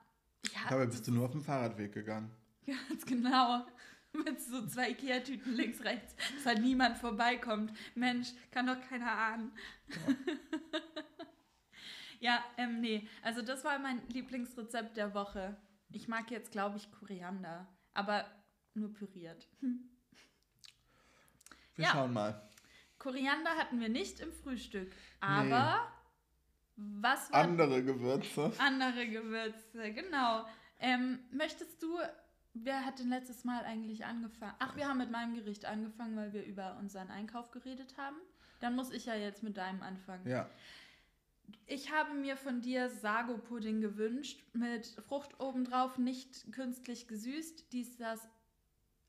Wieder. 0.42 0.60
hab- 0.62 0.70
Dabei 0.70 0.86
bist 0.86 1.06
du 1.06 1.12
nur 1.12 1.26
auf 1.26 1.32
dem 1.32 1.42
Fahrradweg 1.42 1.92
gegangen. 1.92 2.30
Ganz 2.88 3.04
genau. 3.04 3.66
Mit 4.24 4.40
so 4.40 4.66
zwei 4.66 4.90
Ikea-Tüten 4.90 5.54
links, 5.54 5.82
rechts, 5.84 6.14
dass 6.36 6.46
halt 6.46 6.60
niemand 6.60 6.98
vorbeikommt. 6.98 7.72
Mensch, 7.94 8.28
kann 8.50 8.66
doch 8.66 8.80
keiner 8.88 9.12
ahnen. 9.12 9.52
Ja, 12.20 12.42
ähm, 12.56 12.80
nee. 12.80 13.08
Also 13.22 13.42
das 13.42 13.62
war 13.64 13.78
mein 13.78 14.02
Lieblingsrezept 14.08 14.96
der 14.96 15.14
Woche. 15.14 15.56
Ich 15.92 16.08
mag 16.08 16.30
jetzt, 16.32 16.50
glaube 16.50 16.76
ich, 16.76 16.90
Koriander. 16.90 17.68
Aber 17.94 18.26
nur 18.74 18.92
püriert. 18.92 19.46
Hm. 19.60 19.88
Wir 21.76 21.84
Ja. 21.84 21.90
schauen 21.92 22.12
mal. 22.12 22.48
Koriander 22.98 23.50
hatten 23.56 23.78
wir 23.78 23.88
nicht 23.88 24.18
im 24.18 24.32
Frühstück. 24.32 24.92
Aber 25.20 25.86
was 26.74 27.30
war 27.30 27.40
Andere 27.42 27.84
Gewürze. 27.84 28.50
andere 28.58 29.06
Gewürze? 29.08 29.92
Genau. 29.92 30.44
Ähm, 30.80 31.20
möchtest 31.30 31.80
du, 31.80 31.96
wer 32.64 32.84
hat 32.84 32.98
denn 32.98 33.08
letztes 33.08 33.44
Mal 33.44 33.64
eigentlich 33.64 34.04
angefangen? 34.04 34.54
Ach, 34.58 34.76
wir 34.76 34.88
haben 34.88 34.98
mit 34.98 35.10
meinem 35.10 35.34
Gericht 35.34 35.64
angefangen, 35.64 36.16
weil 36.16 36.32
wir 36.32 36.44
über 36.44 36.76
unseren 36.78 37.10
Einkauf 37.10 37.50
geredet 37.50 37.96
haben. 37.98 38.16
Dann 38.60 38.74
muss 38.74 38.90
ich 38.90 39.06
ja 39.06 39.14
jetzt 39.14 39.42
mit 39.42 39.56
deinem 39.56 39.82
anfangen. 39.82 40.26
Ja. 40.28 40.48
Ich 41.66 41.92
habe 41.92 42.12
mir 42.14 42.36
von 42.36 42.60
dir 42.60 42.90
Sago-Pudding 42.90 43.80
gewünscht, 43.80 44.42
mit 44.52 44.86
Frucht 45.06 45.40
obendrauf, 45.40 45.96
nicht 45.98 46.52
künstlich 46.52 47.08
gesüßt. 47.08 47.72
Dies 47.72 47.96
das 47.96 48.28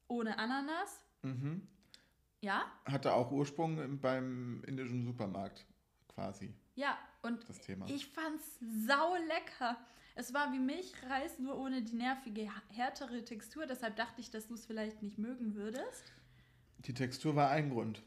ohne 0.07 0.37
Ananas. 0.37 1.03
Mhm. 1.23 1.67
Ja? 2.41 2.63
Hatte 2.85 3.13
auch 3.13 3.31
Ursprung 3.31 3.77
im- 3.79 3.99
beim 3.99 4.63
indischen 4.65 5.03
Supermarkt 5.03 5.65
quasi 6.07 6.53
Ja, 6.75 6.97
und 7.21 7.47
das 7.49 7.59
Thema. 7.59 7.85
ich 7.89 8.07
fand's 8.07 8.57
sau 8.85 9.15
lecker. 9.27 9.77
Es 10.19 10.33
war 10.33 10.51
wie 10.51 10.59
Milchreis, 10.59 11.39
nur 11.39 11.57
ohne 11.57 11.81
die 11.81 11.95
nervige, 11.95 12.51
härtere 12.73 13.23
Textur. 13.23 13.65
Deshalb 13.65 13.95
dachte 13.95 14.19
ich, 14.19 14.29
dass 14.29 14.49
du 14.49 14.55
es 14.55 14.65
vielleicht 14.65 15.01
nicht 15.01 15.17
mögen 15.17 15.55
würdest. 15.55 16.11
Die 16.79 16.93
Textur 16.93 17.37
war 17.37 17.51
ein 17.51 17.69
Grund. 17.69 18.03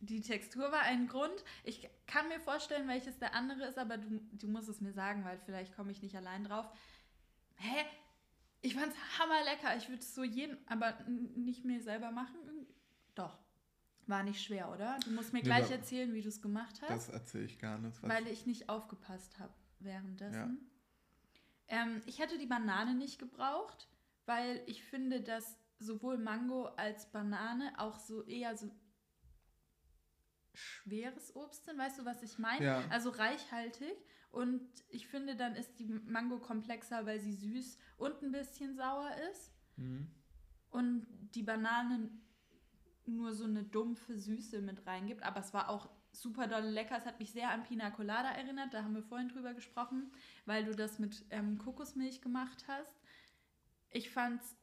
Die 0.00 0.22
Textur 0.22 0.72
war 0.72 0.80
ein 0.80 1.08
Grund. 1.08 1.44
Ich 1.64 1.90
kann 2.06 2.26
mir 2.28 2.40
vorstellen, 2.40 2.88
welches 2.88 3.18
der 3.18 3.34
andere 3.34 3.64
ist, 3.64 3.76
aber 3.76 3.98
du, 3.98 4.18
du 4.32 4.48
musst 4.48 4.70
es 4.70 4.80
mir 4.80 4.94
sagen, 4.94 5.26
weil 5.26 5.36
vielleicht 5.44 5.76
komme 5.76 5.92
ich 5.92 6.00
nicht 6.00 6.16
allein 6.16 6.44
drauf. 6.44 6.66
Hä? 7.56 7.84
Ich 8.62 8.74
fand's 8.74 8.96
hammerlecker. 9.18 9.76
Ich 9.76 9.90
würde 9.90 10.00
es 10.00 10.14
so 10.14 10.24
jeden, 10.24 10.56
aber 10.68 10.96
nicht 11.36 11.66
mir 11.66 11.82
selber 11.82 12.12
machen. 12.12 12.38
Doch. 13.14 13.38
War 14.06 14.22
nicht 14.22 14.42
schwer, 14.42 14.72
oder? 14.72 14.98
Du 15.04 15.10
musst 15.10 15.34
mir 15.34 15.40
Nee, 15.40 15.44
gleich 15.44 15.70
erzählen, 15.70 16.14
wie 16.14 16.22
du 16.22 16.28
es 16.28 16.40
gemacht 16.40 16.80
hast. 16.80 16.90
Das 16.90 17.08
erzähle 17.10 17.44
ich 17.44 17.58
gar 17.58 17.78
nicht. 17.78 18.02
Weil 18.02 18.26
ich 18.28 18.46
nicht 18.46 18.70
aufgepasst 18.70 19.38
habe 19.38 19.52
währenddessen. 19.80 20.71
Ähm, 21.72 22.02
ich 22.04 22.18
hätte 22.18 22.36
die 22.36 22.46
Banane 22.46 22.94
nicht 22.94 23.18
gebraucht, 23.18 23.88
weil 24.26 24.62
ich 24.66 24.84
finde, 24.84 25.22
dass 25.22 25.56
sowohl 25.78 26.18
Mango 26.18 26.66
als 26.66 27.10
Banane 27.10 27.72
auch 27.78 27.98
so 27.98 28.22
eher 28.24 28.54
so 28.56 28.70
schweres 30.52 31.34
Obst 31.34 31.64
sind. 31.64 31.78
Weißt 31.78 31.98
du, 31.98 32.04
was 32.04 32.22
ich 32.22 32.38
meine? 32.38 32.64
Ja. 32.64 32.84
Also 32.90 33.08
reichhaltig. 33.08 33.96
Und 34.30 34.60
ich 34.90 35.08
finde, 35.08 35.34
dann 35.34 35.54
ist 35.54 35.78
die 35.78 35.86
Mango 35.86 36.38
komplexer, 36.38 37.06
weil 37.06 37.20
sie 37.20 37.32
süß 37.32 37.78
und 37.96 38.22
ein 38.22 38.32
bisschen 38.32 38.76
sauer 38.76 39.10
ist. 39.32 39.50
Mhm. 39.76 40.10
Und 40.68 41.06
die 41.34 41.42
Banane 41.42 42.10
nur 43.06 43.32
so 43.32 43.44
eine 43.44 43.64
dumpfe 43.64 44.18
Süße 44.18 44.60
mit 44.60 44.86
reingibt. 44.86 45.22
Aber 45.22 45.40
es 45.40 45.54
war 45.54 45.70
auch 45.70 45.88
super 46.12 46.46
doll 46.46 46.62
lecker. 46.64 46.96
Es 46.98 47.06
hat 47.06 47.18
mich 47.18 47.32
sehr 47.32 47.50
an 47.50 47.64
Pina 47.64 47.90
Colada 47.90 48.30
erinnert. 48.32 48.72
Da 48.74 48.82
haben 48.84 48.94
wir 48.94 49.02
vorhin 49.02 49.28
drüber 49.28 49.54
gesprochen, 49.54 50.12
weil 50.46 50.64
du 50.64 50.74
das 50.74 50.98
mit 50.98 51.24
ähm, 51.30 51.58
Kokosmilch 51.58 52.20
gemacht 52.20 52.64
hast. 52.68 52.96
Ich 53.90 54.10
fand 54.10 54.40
es 54.42 54.54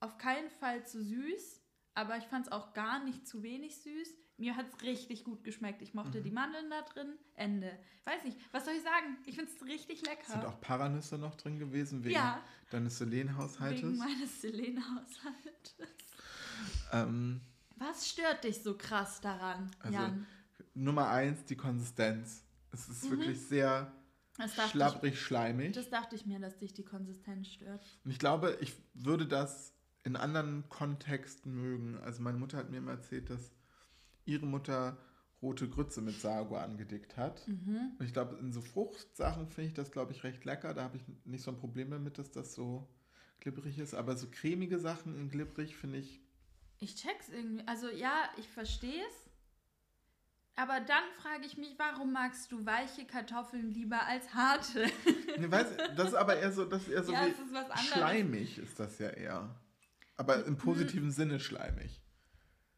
auf 0.00 0.18
keinen 0.18 0.50
Fall 0.50 0.86
zu 0.86 1.02
süß, 1.02 1.60
aber 1.94 2.16
ich 2.16 2.24
fand 2.24 2.46
es 2.46 2.52
auch 2.52 2.72
gar 2.72 3.02
nicht 3.04 3.26
zu 3.26 3.42
wenig 3.42 3.76
süß. 3.82 4.08
Mir 4.38 4.56
hat 4.56 4.66
es 4.72 4.82
richtig 4.82 5.24
gut 5.24 5.44
geschmeckt. 5.44 5.82
Ich 5.82 5.92
mochte 5.92 6.20
Mhm. 6.20 6.22
die 6.24 6.30
Mandeln 6.30 6.70
da 6.70 6.80
drin. 6.82 7.12
Ende. 7.34 7.78
Weiß 8.04 8.24
nicht, 8.24 8.38
was 8.52 8.64
soll 8.64 8.72
ich 8.74 8.82
sagen? 8.82 9.18
Ich 9.26 9.36
finde 9.36 9.50
es 9.54 9.62
richtig 9.66 10.00
lecker. 10.06 10.32
Sind 10.32 10.44
auch 10.46 10.58
Paranüsse 10.62 11.18
noch 11.18 11.34
drin 11.34 11.58
gewesen 11.58 12.02
wegen 12.04 12.14
Ja. 12.14 12.42
deines 12.70 12.96
Selenhaushaltes? 12.98 13.82
wegen 13.82 13.98
meines 13.98 14.40
Selene-Haushaltes. 14.40 15.74
Ähm, 16.92 17.40
Was 17.76 18.08
stört 18.08 18.44
dich 18.44 18.62
so 18.62 18.76
krass 18.76 19.20
daran, 19.20 19.70
Also, 19.80 19.94
Jan? 19.94 20.26
Nummer 20.80 21.08
eins 21.10 21.44
die 21.44 21.56
Konsistenz. 21.56 22.44
Es 22.72 22.88
ist 22.88 23.10
wirklich 23.10 23.40
sehr 23.40 23.92
schlapprig, 24.70 25.14
ich, 25.14 25.20
schleimig. 25.20 25.72
das 25.72 25.90
dachte 25.90 26.16
ich 26.16 26.24
mir, 26.24 26.38
dass 26.38 26.58
dich 26.58 26.72
die 26.72 26.84
Konsistenz 26.84 27.48
stört. 27.48 27.84
Und 28.04 28.10
ich 28.10 28.18
glaube, 28.18 28.56
ich 28.60 28.72
würde 28.94 29.26
das 29.26 29.74
in 30.02 30.16
anderen 30.16 30.68
Kontexten 30.68 31.54
mögen. 31.54 31.98
Also 31.98 32.22
meine 32.22 32.38
Mutter 32.38 32.56
hat 32.56 32.70
mir 32.70 32.78
immer 32.78 32.92
erzählt, 32.92 33.28
dass 33.28 33.52
ihre 34.24 34.46
Mutter 34.46 34.96
rote 35.42 35.68
Grütze 35.68 36.00
mit 36.00 36.20
Sago 36.20 36.56
angedickt 36.56 37.16
hat. 37.16 37.46
Mhm. 37.48 37.92
Und 37.98 38.06
ich 38.06 38.12
glaube, 38.12 38.38
in 38.38 38.52
so 38.52 38.60
Fruchtsachen 38.60 39.48
finde 39.48 39.68
ich 39.68 39.74
das, 39.74 39.90
glaube 39.90 40.12
ich, 40.12 40.24
recht 40.24 40.44
lecker. 40.44 40.74
Da 40.74 40.84
habe 40.84 40.96
ich 40.96 41.02
nicht 41.24 41.42
so 41.42 41.50
ein 41.50 41.58
Problem 41.58 41.90
damit, 41.90 42.18
dass 42.18 42.30
das 42.30 42.54
so 42.54 42.88
glibberig 43.40 43.78
ist. 43.78 43.94
Aber 43.94 44.16
so 44.16 44.28
cremige 44.30 44.78
Sachen 44.78 45.14
in 45.18 45.28
glibberig 45.28 45.76
finde 45.76 45.98
ich. 45.98 46.20
Ich 46.78 46.96
check's 46.96 47.28
irgendwie. 47.28 47.66
Also 47.66 47.90
ja, 47.90 48.30
ich 48.38 48.48
verstehe 48.48 49.02
es. 49.06 49.29
Aber 50.60 50.80
dann 50.80 51.02
frage 51.22 51.46
ich 51.46 51.56
mich, 51.56 51.74
warum 51.78 52.12
magst 52.12 52.52
du 52.52 52.66
weiche 52.66 53.06
Kartoffeln 53.06 53.70
lieber 53.70 54.04
als 54.06 54.34
harte? 54.34 54.84
Weiß, 55.38 55.66
das 55.96 56.08
ist 56.08 56.14
aber 56.14 56.36
eher 56.38 56.52
so, 56.52 56.64
das 56.66 56.82
ist 56.82 56.88
eher 56.88 57.02
so 57.04 57.12
Ja, 57.12 57.24
wie 57.26 57.30
ist 57.30 57.84
schleimig 57.88 58.58
ist 58.58 58.78
das 58.78 58.98
ja 58.98 59.08
eher. 59.08 59.58
Aber 60.16 60.44
im 60.44 60.56
positiven 60.58 61.10
Sinne 61.12 61.40
schleimig. 61.40 62.02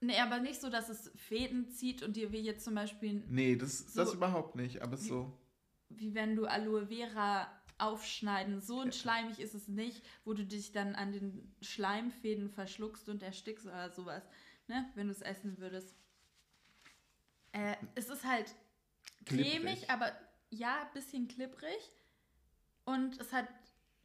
nee, 0.01 0.19
aber 0.21 0.39
nicht 0.39 0.61
so, 0.61 0.71
dass 0.71 0.89
es 0.89 1.11
Fäden 1.17 1.71
zieht 1.71 2.03
und 2.03 2.15
dir 2.17 2.31
wie 2.31 2.41
jetzt 2.41 2.65
zum 2.65 2.75
Beispiel, 2.77 3.25
Nee, 3.29 3.57
das, 3.57 3.93
das 3.95 4.11
So- 4.11 4.15
überhaupt 4.15 4.55
nicht. 4.55 4.83
Aber 4.83 4.95
ist 4.95 5.07
so. 5.07 5.37
wie 5.89 6.15
wenn 6.15 6.37
du 6.37 6.45
Aloe 6.47 6.87
Vera 6.87 7.49
aufschneiden. 7.79 8.61
So 8.61 8.79
ein 8.81 8.93
schleimig 8.93 9.41
ist 9.41 9.55
es 9.55 9.67
nicht, 9.67 10.05
wo 10.25 10.35
du 10.35 10.45
dich 10.47 10.71
dann 10.71 10.95
an 10.95 11.11
den 11.11 11.53
Schleimfäden 11.63 12.49
verschluckst 12.49 13.09
und 13.09 13.23
erstickst 13.25 13.67
oder 13.67 13.91
sowas. 13.91 14.23
Ne? 14.69 14.89
Wenn 14.95 15.09
du 15.09 15.13
es 15.13 15.21
essen 15.23 15.59
würdest. 15.59 15.97
Äh, 17.53 17.77
es 17.95 18.09
ist 18.09 18.25
halt 18.25 18.55
cremig, 19.27 19.53
Klipprig. 19.61 19.91
aber 19.91 20.13
ja, 20.51 20.83
ein 20.83 20.93
bisschen 20.95 21.29
klipprig. 21.29 21.93
Und 22.85 23.21
es 23.21 23.33
hat 23.33 23.49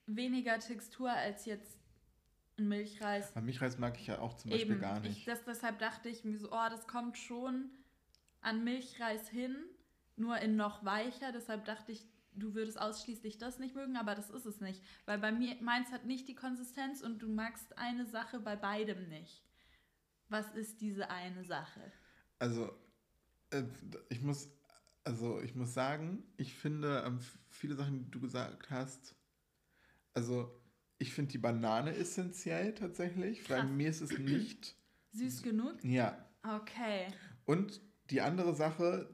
weniger 0.05 0.59
Textur 0.59 1.11
als 1.11 1.45
jetzt 1.45 1.77
ein 2.57 2.67
Milchreis. 2.67 3.31
Aber 3.35 3.45
Milchreis 3.45 3.77
mag 3.77 3.99
ich 3.99 4.07
ja 4.07 4.19
auch 4.19 4.35
zum 4.35 4.51
Beispiel 4.51 4.71
Eben, 4.71 4.81
gar 4.81 4.97
ich, 5.03 5.09
nicht. 5.09 5.27
das, 5.27 5.43
deshalb 5.43 5.79
dachte 5.79 6.09
ich 6.09 6.23
mir 6.23 6.37
so, 6.37 6.51
oh, 6.51 6.69
das 6.69 6.87
kommt 6.87 7.17
schon 7.17 7.69
an 8.41 8.63
Milchreis 8.63 9.27
hin, 9.29 9.55
nur 10.15 10.37
in 10.39 10.55
noch 10.55 10.85
weicher. 10.85 11.31
Deshalb 11.31 11.65
dachte 11.65 11.91
ich, 11.91 12.05
du 12.33 12.53
würdest 12.53 12.79
ausschließlich 12.79 13.37
das 13.37 13.59
nicht 13.59 13.75
mögen, 13.75 13.97
aber 13.97 14.15
das 14.15 14.29
ist 14.29 14.45
es 14.45 14.59
nicht. 14.61 14.81
Weil 15.05 15.19
bei 15.19 15.31
mir, 15.31 15.55
meins 15.61 15.91
hat 15.91 16.05
nicht 16.05 16.27
die 16.27 16.35
Konsistenz 16.35 17.01
und 17.01 17.19
du 17.19 17.27
magst 17.27 17.77
eine 17.77 18.05
Sache 18.05 18.39
bei 18.39 18.55
beidem 18.55 19.09
nicht. 19.09 19.43
Was 20.29 20.49
ist 20.55 20.81
diese 20.81 21.09
eine 21.09 21.43
Sache? 21.43 21.91
Also, 22.39 22.71
ich 24.09 24.21
muss, 24.21 24.49
also 25.03 25.41
ich 25.41 25.55
muss 25.55 25.73
sagen, 25.73 26.23
ich 26.37 26.53
finde 26.53 27.03
ähm, 27.05 27.19
viele 27.49 27.75
Sachen, 27.75 28.03
die 28.05 28.11
du 28.11 28.19
gesagt 28.19 28.69
hast, 28.69 29.15
also 30.13 30.51
ich 30.99 31.13
finde 31.13 31.31
die 31.31 31.37
Banane 31.37 31.95
essentiell 31.95 32.73
tatsächlich, 32.73 33.49
weil 33.49 33.61
Krass. 33.61 33.69
mir 33.69 33.89
ist 33.89 34.01
es 34.01 34.17
nicht, 34.17 34.75
Süß 35.13 35.43
genug? 35.43 35.83
ja. 35.83 36.23
Okay. 36.43 37.07
Und 37.45 37.81
die 38.09 38.21
andere 38.21 38.55
Sache, 38.55 39.09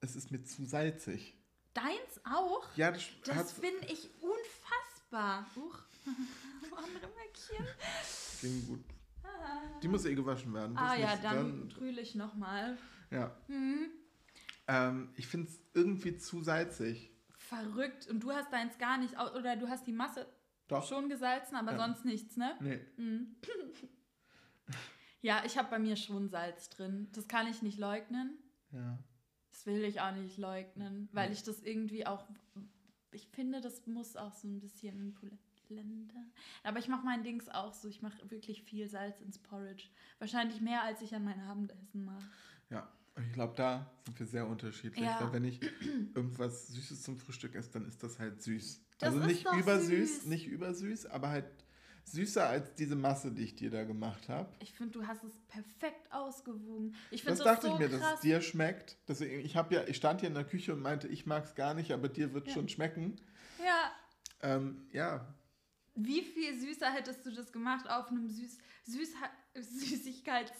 es 0.00 0.14
ist 0.14 0.30
mir 0.30 0.44
zu 0.44 0.64
salzig. 0.64 1.36
Deins 1.72 2.20
auch? 2.24 2.64
Ja, 2.76 2.92
das, 2.92 3.02
Das 3.24 3.52
finde 3.52 3.86
ich 3.86 4.08
unfassbar. 4.20 5.46
Huch. 5.56 5.78
Andere 6.76 7.08
Mäckchen. 7.16 7.66
klingt 8.38 8.68
gut. 8.68 8.84
Die 9.82 9.88
muss 9.88 10.04
eh 10.04 10.14
gewaschen 10.14 10.52
werden. 10.54 10.76
Ah 10.76 10.90
Das 10.90 11.00
ja, 11.00 11.10
nicht- 11.12 11.24
dann 11.24 11.68
trühle 11.70 12.00
ich 12.00 12.14
nochmal. 12.14 12.78
Ja. 13.14 13.36
Hm. 13.46 13.88
Ähm, 14.66 15.12
ich 15.16 15.26
finde 15.26 15.48
es 15.48 15.60
irgendwie 15.74 16.16
zu 16.16 16.42
salzig. 16.42 17.10
Verrückt. 17.36 18.08
Und 18.08 18.20
du 18.20 18.32
hast 18.32 18.52
deins 18.52 18.78
gar 18.78 18.98
nicht, 18.98 19.14
oder 19.18 19.56
du 19.56 19.68
hast 19.68 19.86
die 19.86 19.92
Masse 19.92 20.26
Doch. 20.68 20.86
schon 20.88 21.08
gesalzen, 21.08 21.56
aber 21.56 21.72
Ja. 21.72 21.78
sonst 21.78 22.04
nichts, 22.04 22.36
ne? 22.36 22.56
Nee. 22.60 22.80
Mhm. 22.96 23.36
ja, 25.22 25.42
ich 25.44 25.56
habe 25.58 25.70
bei 25.70 25.78
mir 25.78 25.96
schon 25.96 26.28
Salz 26.28 26.68
drin. 26.70 27.08
Das 27.12 27.28
kann 27.28 27.46
ich 27.46 27.62
nicht 27.62 27.78
leugnen. 27.78 28.38
Ja. 28.72 28.98
Das 29.50 29.66
will 29.66 29.84
ich 29.84 30.00
auch 30.00 30.12
nicht 30.14 30.36
leugnen, 30.38 31.08
weil 31.12 31.26
Ja. 31.28 31.32
ich 31.32 31.42
das 31.42 31.62
irgendwie 31.62 32.06
auch, 32.06 32.26
ich 33.12 33.28
finde, 33.28 33.60
das 33.60 33.86
muss 33.86 34.16
auch 34.16 34.32
so 34.32 34.48
ein 34.48 34.60
bisschen 34.60 35.14
Polenta. 35.68 36.16
Aber 36.62 36.78
ich 36.78 36.88
mache 36.88 37.04
mein 37.04 37.22
Dings 37.22 37.48
auch 37.48 37.72
so. 37.72 37.88
Ich 37.88 38.02
mache 38.02 38.30
wirklich 38.30 38.62
viel 38.62 38.88
Salz 38.88 39.20
ins 39.20 39.38
Porridge. 39.38 39.86
Wahrscheinlich 40.18 40.60
mehr, 40.60 40.82
als 40.82 41.00
ich 41.02 41.14
an 41.14 41.24
mein 41.24 41.40
Abendessen 41.40 42.04
mache. 42.04 42.24
Ja, 42.70 42.90
ich 43.20 43.32
glaube, 43.32 43.54
da 43.56 43.90
sind 44.04 44.18
wir 44.18 44.26
sehr 44.26 44.46
unterschiedlich. 44.46 45.04
Ja. 45.04 45.20
Weil 45.20 45.32
wenn 45.32 45.44
ich 45.44 45.60
irgendwas 46.14 46.68
Süßes 46.68 47.02
zum 47.02 47.16
Frühstück 47.16 47.54
esse, 47.54 47.70
dann 47.70 47.86
ist 47.86 48.02
das 48.02 48.18
halt 48.18 48.42
süß. 48.42 48.80
Das 48.98 49.14
also 49.14 49.24
nicht 49.26 49.44
übersüß, 49.44 50.20
süß. 50.20 50.26
nicht 50.26 50.46
übersüß, 50.46 51.06
aber 51.06 51.28
halt 51.30 51.46
süßer 52.04 52.46
als 52.46 52.74
diese 52.74 52.96
Masse, 52.96 53.32
die 53.32 53.42
ich 53.44 53.56
dir 53.56 53.70
da 53.70 53.84
gemacht 53.84 54.28
habe. 54.28 54.52
Ich 54.60 54.74
finde, 54.74 54.92
du 54.92 55.06
hast 55.06 55.24
es 55.24 55.32
perfekt 55.48 56.12
ausgewogen. 56.12 56.94
Ich 57.10 57.24
Das 57.24 57.38
das, 57.38 57.44
dachte 57.44 57.66
so 57.68 57.72
ich 57.74 57.78
mir, 57.78 57.88
dass 57.88 58.00
krass. 58.00 58.14
es 58.16 58.20
dir 58.20 58.40
schmeckt. 58.42 58.98
Deswegen, 59.08 59.40
ich 59.40 59.56
habe 59.56 59.74
ja, 59.74 59.84
ich 59.86 59.96
stand 59.96 60.20
hier 60.20 60.28
in 60.28 60.34
der 60.34 60.44
Küche 60.44 60.74
und 60.74 60.80
meinte, 60.82 61.08
ich 61.08 61.24
mag 61.26 61.44
es 61.44 61.54
gar 61.54 61.74
nicht, 61.74 61.92
aber 61.92 62.08
dir 62.08 62.34
wird 62.34 62.48
Ja. 62.48 62.54
schon 62.54 62.68
schmecken. 62.68 63.16
ja, 63.64 63.92
Ähm, 64.42 64.86
ja, 64.92 65.34
Wie 65.94 66.22
viel 66.22 66.58
süßer 66.58 66.92
hättest 66.92 67.24
du 67.24 67.32
das 67.32 67.50
gemacht 67.52 67.88
auf 67.88 68.08
einem 68.08 68.28
Süß 68.28 68.58
Süßha 68.84 69.30
Süßigkeits 69.54 70.52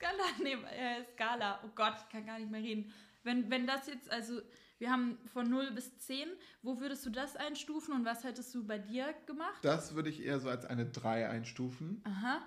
Süßheitsskala? 0.00 0.24
Nee, 0.42 0.54
äh, 0.54 1.04
Skala. 1.12 1.60
Oh 1.64 1.70
Gott, 1.74 1.94
ich 1.98 2.08
kann 2.08 2.26
gar 2.26 2.38
nicht 2.38 2.50
mehr 2.50 2.62
reden. 2.62 2.92
Wenn, 3.22 3.50
wenn 3.50 3.66
das 3.66 3.86
jetzt, 3.86 4.10
also 4.10 4.40
wir 4.78 4.90
haben 4.90 5.18
von 5.26 5.48
0 5.48 5.72
bis 5.72 5.98
10, 5.98 6.28
wo 6.62 6.80
würdest 6.80 7.04
du 7.04 7.10
das 7.10 7.36
einstufen 7.36 7.94
und 7.94 8.04
was 8.04 8.24
hättest 8.24 8.54
du 8.54 8.66
bei 8.66 8.78
dir 8.78 9.14
gemacht? 9.26 9.62
das 9.62 9.94
würde 9.94 10.08
ich 10.08 10.22
eher 10.22 10.40
so 10.40 10.48
als 10.48 10.64
eine 10.64 10.86
3 10.86 11.28
einstufen. 11.28 12.02
Aha. 12.04 12.42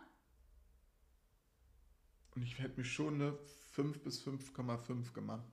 Und 2.36 2.42
ich 2.42 2.58
hätte 2.58 2.80
mich 2.80 2.92
schon 2.92 3.16
eine 3.16 3.38
5 3.74 4.02
bis 4.02 4.26
5,5 4.26 5.14
gemacht. 5.14 5.46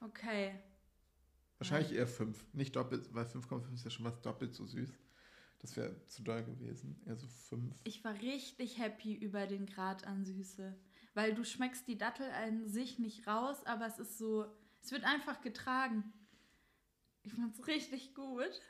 Okay. 0.00 0.54
Wahrscheinlich 1.58 1.92
eher 1.92 2.06
5. 2.06 2.54
Nicht 2.54 2.76
doppelt, 2.76 3.12
weil 3.12 3.24
5,5 3.24 3.74
ist 3.74 3.84
ja 3.84 3.90
schon 3.90 4.04
was 4.04 4.20
doppelt 4.20 4.54
so 4.54 4.64
süß. 4.64 4.96
Das 5.58 5.76
wäre 5.76 6.04
zu 6.06 6.22
doll 6.22 6.44
gewesen. 6.44 7.02
Eher 7.04 7.16
so 7.16 7.26
5. 7.26 7.74
Ich 7.82 8.04
war 8.04 8.14
richtig 8.14 8.78
happy 8.78 9.14
über 9.14 9.48
den 9.48 9.66
Grad 9.66 10.06
an 10.06 10.24
Süße. 10.24 10.76
Weil 11.18 11.34
du 11.34 11.44
schmeckst 11.44 11.88
die 11.88 11.98
Dattel 11.98 12.30
an 12.30 12.68
sich 12.68 13.00
nicht 13.00 13.26
raus, 13.26 13.66
aber 13.66 13.86
es 13.86 13.98
ist 13.98 14.18
so, 14.18 14.46
es 14.80 14.92
wird 14.92 15.02
einfach 15.02 15.40
getragen. 15.40 16.12
Ich 17.24 17.34
fand's 17.34 17.66
richtig 17.66 18.14
gut. 18.14 18.62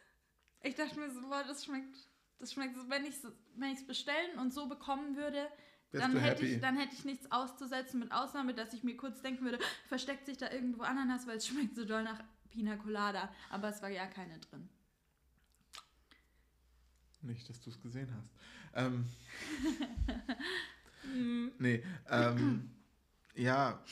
Ich 0.63 0.75
dachte 0.75 0.99
mir 0.99 1.11
so, 1.11 1.21
boah, 1.21 1.45
das 1.47 1.67
schmeckt, 1.67 2.09
das 2.39 2.55
schmeckt 2.55 2.75
so, 2.75 2.89
wenn 2.89 3.05
ich 3.05 3.17
es 3.17 3.27
wenn 3.57 3.73
ich's 3.73 3.87
bestellen 3.87 4.39
und 4.39 4.55
so 4.55 4.67
bekommen 4.67 5.15
würde, 5.15 5.47
dann 5.93 6.17
hätte, 6.17 6.41
happy? 6.41 6.55
ich, 6.55 6.61
dann 6.63 6.79
hätte 6.79 6.95
ich 6.95 7.05
nichts 7.05 7.31
auszusetzen, 7.31 8.01
mit 8.01 8.13
Ausnahme, 8.13 8.55
dass 8.55 8.73
ich 8.73 8.83
mir 8.83 8.97
kurz 8.97 9.21
denken 9.21 9.45
würde, 9.45 9.59
versteckt 9.87 10.25
sich 10.25 10.39
da 10.39 10.51
irgendwo 10.51 10.85
Ananas, 10.85 11.27
weil 11.27 11.37
es 11.37 11.47
schmeckt 11.47 11.77
so 11.77 11.85
doll 11.85 12.03
nach 12.03 12.25
Pina 12.49 12.77
Colada. 12.77 13.31
Aber 13.51 13.69
es 13.69 13.83
war 13.83 13.91
ja 13.91 14.07
keine 14.07 14.39
drin. 14.39 14.71
Nicht, 17.21 17.47
dass 17.51 17.61
du 17.61 17.69
es 17.69 17.79
gesehen 17.79 18.11
hast. 18.17 18.33
Ähm, 18.73 19.05
Hm. 21.03 21.53
nee, 21.59 21.83
ähm, 22.11 22.71
ja, 23.35 23.83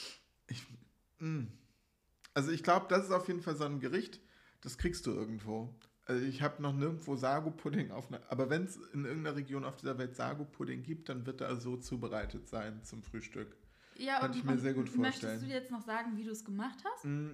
ich, 0.49 0.64
mh. 1.19 1.47
also 2.35 2.51
ich 2.51 2.62
glaube, 2.62 2.87
das 2.88 3.05
ist 3.05 3.11
auf 3.12 3.27
jeden 3.29 3.40
Fall 3.42 3.57
so 3.57 3.64
ein 3.64 3.81
Gericht, 3.81 4.21
das 4.61 4.79
kriegst 4.79 5.07
du 5.07 5.12
irgendwo. 5.12 5.75
Also 6.05 6.25
ich 6.25 6.40
habe 6.42 6.62
noch 6.62 6.73
nirgendwo 6.73 7.16
Sago-Pudding 7.16 7.90
auf 7.90 8.09
einer, 8.09 8.21
aber 8.31 8.49
wenn 8.49 8.64
es 8.64 8.77
in 8.92 9.05
irgendeiner 9.05 9.37
Region 9.37 9.64
auf 9.64 9.77
dieser 9.77 9.99
Welt 9.99 10.14
Sago-Pudding 10.14 10.83
gibt, 10.85 11.09
dann 11.09 11.27
wird 11.27 11.40
er 11.40 11.57
so 11.57 11.77
zubereitet 11.77 12.47
sein 12.49 12.83
zum 12.85 13.03
Frühstück. 13.03 13.57
Ja, 13.97 14.21
Kann 14.21 14.31
und, 14.31 14.37
ich 14.37 14.45
mir 14.45 14.59
sehr 14.59 14.75
gut 14.75 14.85
Möchtest 14.97 15.23
vorstellen. 15.23 15.40
du 15.40 15.47
jetzt 15.47 15.71
noch 15.71 15.83
sagen, 15.83 16.16
wie 16.16 16.23
du 16.25 16.31
es 16.31 16.45
gemacht 16.45 16.79
hast? 16.85 17.05
Mm, 17.07 17.31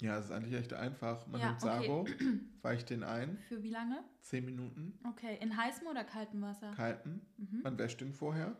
Ja, 0.00 0.18
es 0.18 0.26
ist 0.26 0.30
eigentlich 0.30 0.54
echt 0.54 0.72
einfach. 0.74 1.26
Man 1.26 1.40
Ja, 1.40 1.48
nimmt 1.48 1.60
Sago, 1.60 2.00
okay. 2.02 2.14
weicht 2.62 2.90
den 2.90 3.02
ein, 3.02 3.38
Für 3.48 3.62
wie 3.62 3.70
lange? 3.70 4.04
10 4.20 4.44
Minuten, 4.44 4.96
Okay, 5.08 5.38
in 5.40 5.56
heißem 5.56 5.86
oder 5.88 6.04
kaltem 6.04 6.42
Wasser? 6.42 6.70
kalten, 6.72 7.20
Mhm. 7.36 7.60
man 7.62 7.78
wäscht 7.78 8.00
den 8.00 8.12
vorher 8.12 8.56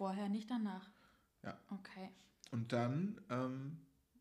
Vorher, 0.00 0.30
nicht 0.30 0.50
danach. 0.50 0.88
Ja. 1.42 1.58
Okay. 1.68 2.08
und 2.52 2.72
dann 2.72 3.20
ähm, 3.28 3.76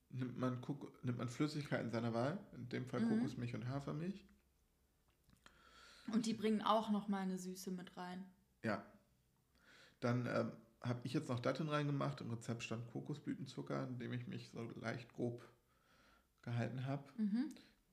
nimmt, 0.09 0.37
man 0.37 0.59
Koko- 0.59 0.91
nimmt 1.03 1.17
man 1.19 1.29
Flüssigkeiten 1.29 1.89
seiner 1.89 2.13
Wahl, 2.13 2.37
in 2.53 2.67
dem 2.67 2.85
Fall 2.85 2.99
Mhm. 2.99 3.07
Kokosmilch 3.21 3.55
und 3.55 3.65
Hafermilch. 3.69 4.25
Und 6.11 6.25
die 6.25 6.33
bringen 6.33 6.61
auch 6.61 6.89
noch 6.91 7.07
mal 7.07 7.19
eine 7.21 7.37
Süße 7.37 7.71
mit 7.71 7.95
rein. 7.95 8.25
Ja. 8.61 8.85
Dann 10.01 10.25
ähm, 10.25 10.51
habe 10.81 10.99
ich 11.05 11.13
jetzt 11.13 11.29
noch 11.29 11.39
Datteln 11.39 11.69
reingemacht. 11.69 12.19
Im 12.19 12.29
Rezept 12.29 12.61
stand 12.63 12.85
Kokosblütenzucker, 12.87 13.87
in 13.87 13.99
dem 13.99 14.11
ich 14.11 14.27
mich 14.27 14.49
so 14.49 14.61
leicht 14.81 15.13
grob 15.13 15.47
gehalten 16.41 16.85
habe. 16.87 17.03
Mhm. 17.17 17.51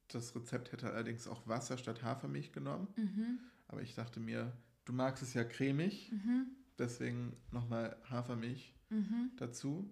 Das 0.08 0.34
Rezept 0.34 0.72
hätte 0.72 0.90
allerdings 0.92 1.28
auch 1.28 1.46
Wasser 1.46 1.78
statt 1.78 2.02
Hafermilch 2.02 2.50
genommen. 2.52 2.88
Mhm. 2.96 3.38
Aber 3.68 3.82
ich 3.82 3.94
dachte 3.94 4.18
mir, 4.18 4.52
du 4.86 4.92
magst 4.92 5.22
es 5.22 5.34
ja 5.34 5.44
cremig, 5.44 6.10
Mhm. 6.10 6.46
Deswegen 6.78 7.36
nochmal 7.50 7.96
Hafermilch 8.10 8.74
Mhm. 8.90 9.32
dazu. 9.36 9.90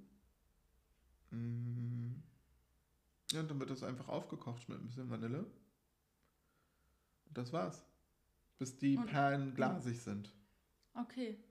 Mm. 1.30 2.12
Ja, 3.32 3.40
und 3.40 3.50
dann 3.50 3.58
wird 3.58 3.70
das 3.70 3.82
einfach 3.82 4.08
aufgekocht 4.08 4.68
mit 4.68 4.78
ein 4.80 4.86
bisschen 4.86 5.10
Vanille. 5.10 5.40
Und 7.26 7.38
das 7.38 7.52
war's. 7.52 7.84
Bis 8.58 8.78
die 8.78 8.96
Und- 8.96 9.06
Perlen 9.06 9.54
glasig 9.54 10.00
sind. 10.00 10.32
Okay. 10.94 11.42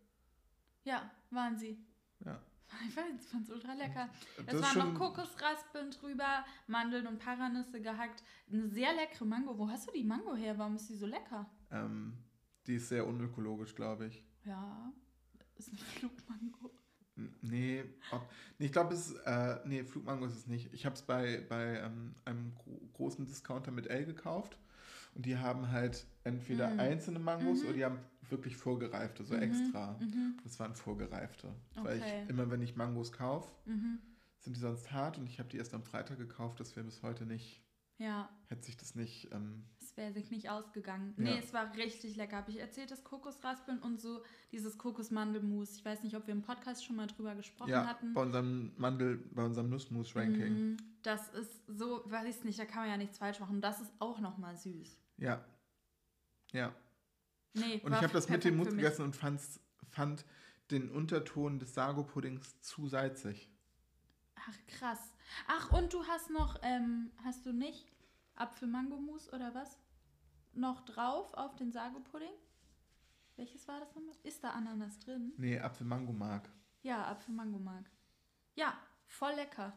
Ja, 0.84 1.12
waren 1.32 1.58
sie. 1.58 1.78
Ja. 2.24 2.41
Ich 2.88 2.93
fand 2.96 3.43
es 3.43 3.50
ultra 3.52 3.74
lecker. 3.74 4.10
Das 4.48 4.56
Es 4.56 4.62
waren 4.78 4.93
noch 4.93 5.00
Kokosraspeln 5.00 5.91
drüber, 5.91 6.43
Mandeln 6.65 7.06
und 7.06 7.19
Paranüsse 7.19 7.80
gehackt. 7.82 8.24
Eine 8.52 8.67
sehr 8.67 8.93
leckere 8.96 9.26
Mango. 9.26 9.56
Wo 9.60 9.69
hast 9.69 9.88
du 9.88 9.91
die 9.91 10.04
Mango 10.04 10.34
her? 10.36 10.58
Warum 10.58 10.76
ist 10.78 10.89
die 10.89 10.96
so 10.96 11.06
lecker? 11.06 11.48
Ähm, 11.69 12.17
die 12.65 12.76
ist 12.76 12.89
sehr 12.89 13.06
unökologisch, 13.06 13.76
glaube 13.76 14.08
ich. 14.08 14.24
Ja, 14.46 14.91
ist 15.67 15.73
eine 15.73 15.80
Flugmango. 15.99 16.71
Nee, 17.41 17.84
ob, 18.12 18.28
nee 18.58 18.65
ich 18.65 18.71
glaube, 18.71 18.93
es 18.95 19.10
ist, 19.10 19.17
äh, 19.26 19.60
nee, 19.65 19.84
Flugmango 19.84 20.26
ist 20.26 20.36
es 20.36 20.47
nicht. 20.47 20.73
Ich 20.73 20.86
habe 20.86 20.95
es 20.95 21.04
bei, 21.04 21.45
bei 21.47 21.78
ähm, 21.80 22.15
einem 22.26 22.56
gro 22.56 22.82
großen 22.93 23.26
Discounter 23.26 23.71
mit 23.71 23.88
L 23.88 24.06
gekauft 24.06 24.58
und 25.13 25.26
die 25.26 25.38
haben 25.38 25.69
halt 25.71 26.08
entweder 26.23 26.76
Mm. 26.76 26.80
einzelne 26.80 27.19
Mangos 27.19 27.60
Mhm. 27.60 27.65
oder 27.65 27.73
die 27.73 27.86
haben 27.86 27.99
wirklich 28.30 28.58
vorgereifte, 28.58 29.23
so 29.23 29.36
Mhm, 29.36 29.41
extra. 29.43 29.93
Mhm. 29.99 30.39
Das 30.43 30.60
waren 30.60 30.76
vorgereifte. 30.76 31.54
Weil 31.84 31.97
Okay. 31.99 32.23
ich 32.23 32.30
immer, 32.30 32.49
wenn 32.49 32.62
ich 32.63 32.76
Mangos 32.76 33.12
kaufe, 33.12 33.52
Mhm. 33.65 33.99
sind 34.39 34.56
die 34.56 34.60
sonst 34.62 34.91
hart 34.91 35.17
und 35.19 35.28
ich 35.28 35.38
habe 35.39 35.49
die 35.49 35.58
erst 35.58 35.73
am 35.76 35.84
Freitag 35.84 36.17
gekauft, 36.17 36.60
das 36.60 36.76
wäre 36.76 36.86
bis 36.86 37.04
heute 37.04 37.26
nicht, 37.26 37.62
Ja, 37.99 38.30
hätte 38.47 38.63
sich 38.65 38.76
das 38.78 38.95
nicht, 38.95 39.32
ähm, 39.32 39.65
es 39.93 39.97
wäre 39.97 40.12
sich 40.12 40.32
nicht 40.32 40.49
ausgegangen. 40.49 41.13
Ja. 41.17 41.23
Nee, 41.23 41.39
es 41.39 41.53
war 41.53 41.75
richtig 41.75 42.15
lecker. 42.15 42.38
Habe 42.38 42.49
ich 42.49 42.60
erzählt, 42.60 42.89
das 42.89 43.03
Kokosraspeln 43.03 43.77
und 43.79 44.01
so 44.01 44.23
dieses 44.51 44.77
Kokosmandelmus. 44.79 45.77
Ich 45.77 45.86
weiß 45.86 46.03
nicht, 46.03 46.15
ob 46.15 46.25
wir 46.25 46.34
im 46.34 46.41
Podcast 46.41 46.84
schon 46.84 46.95
mal 46.95 47.06
drüber 47.06 47.36
gesprochen 47.36 47.69
ja, 47.69 47.86
hatten. 47.86 48.13
bei 48.13 48.21
unserem 48.21 48.71
Mandel, 48.77 49.17
bei 49.34 49.45
unserem 49.45 49.69
Nussmus-Ranking. 49.69 50.71
Mhm. 50.71 50.77
Das 51.03 51.29
ist 51.29 51.62
so, 51.67 52.01
weiß 52.06 52.38
ich 52.38 52.43
nicht, 52.43 52.58
da 52.58 52.65
kann 52.65 52.82
man 52.82 52.89
ja 52.89 52.97
nichts 52.97 53.19
falsch 53.19 53.39
machen. 53.39 53.62
Das 53.62 53.82
ist 53.82 53.91
auch 53.99 54.19
nochmal 54.19 54.58
süß. 54.58 54.97
Ja. 55.17 55.45
Ja. 56.53 56.73
Nee, 57.53 57.79
Und 57.84 57.93
ich 57.93 58.01
habe 58.01 58.13
das 58.13 58.29
mit 58.29 58.43
dem 58.43 58.58
Mut 58.58 58.71
gegessen 58.71 59.03
und 59.03 59.15
fand's, 59.15 59.60
fand 59.91 60.25
den 60.71 60.89
Unterton 60.89 61.60
des 61.60 61.75
Sago-Puddings 61.75 62.62
zu 62.62 62.88
salzig. 62.88 63.47
Ach, 64.36 64.58
krass. 64.65 65.13
Ach, 65.47 65.71
und 65.71 65.93
du 65.93 66.03
hast 66.06 66.32
noch, 66.32 66.60
ähm, 66.63 67.12
hast 67.23 67.45
du 67.45 67.53
nicht 67.53 67.93
Apfel-Mango-Mus 68.36 69.32
oder 69.32 69.53
was? 69.53 69.77
Noch 70.54 70.82
drauf 70.86 71.34
auf 71.34 71.56
den 71.56 71.72
Sago-Pudding? 71.72 72.34
Welches 73.36 73.68
war 73.68 73.80
das 73.80 73.94
nochmal? 73.96 74.16
Ist 74.24 74.44
da 74.44 74.52
Ananas 74.52 75.00
drin? 75.00 75.34
Nee, 75.38 75.60
Apfel-Mango-Mark. 75.60 76.50
Ja, 76.84 77.08
Apfel-Mango-Mark. 77.08 77.89
Ja, 78.56 78.78
voll 79.08 79.34
lecker. 79.34 79.74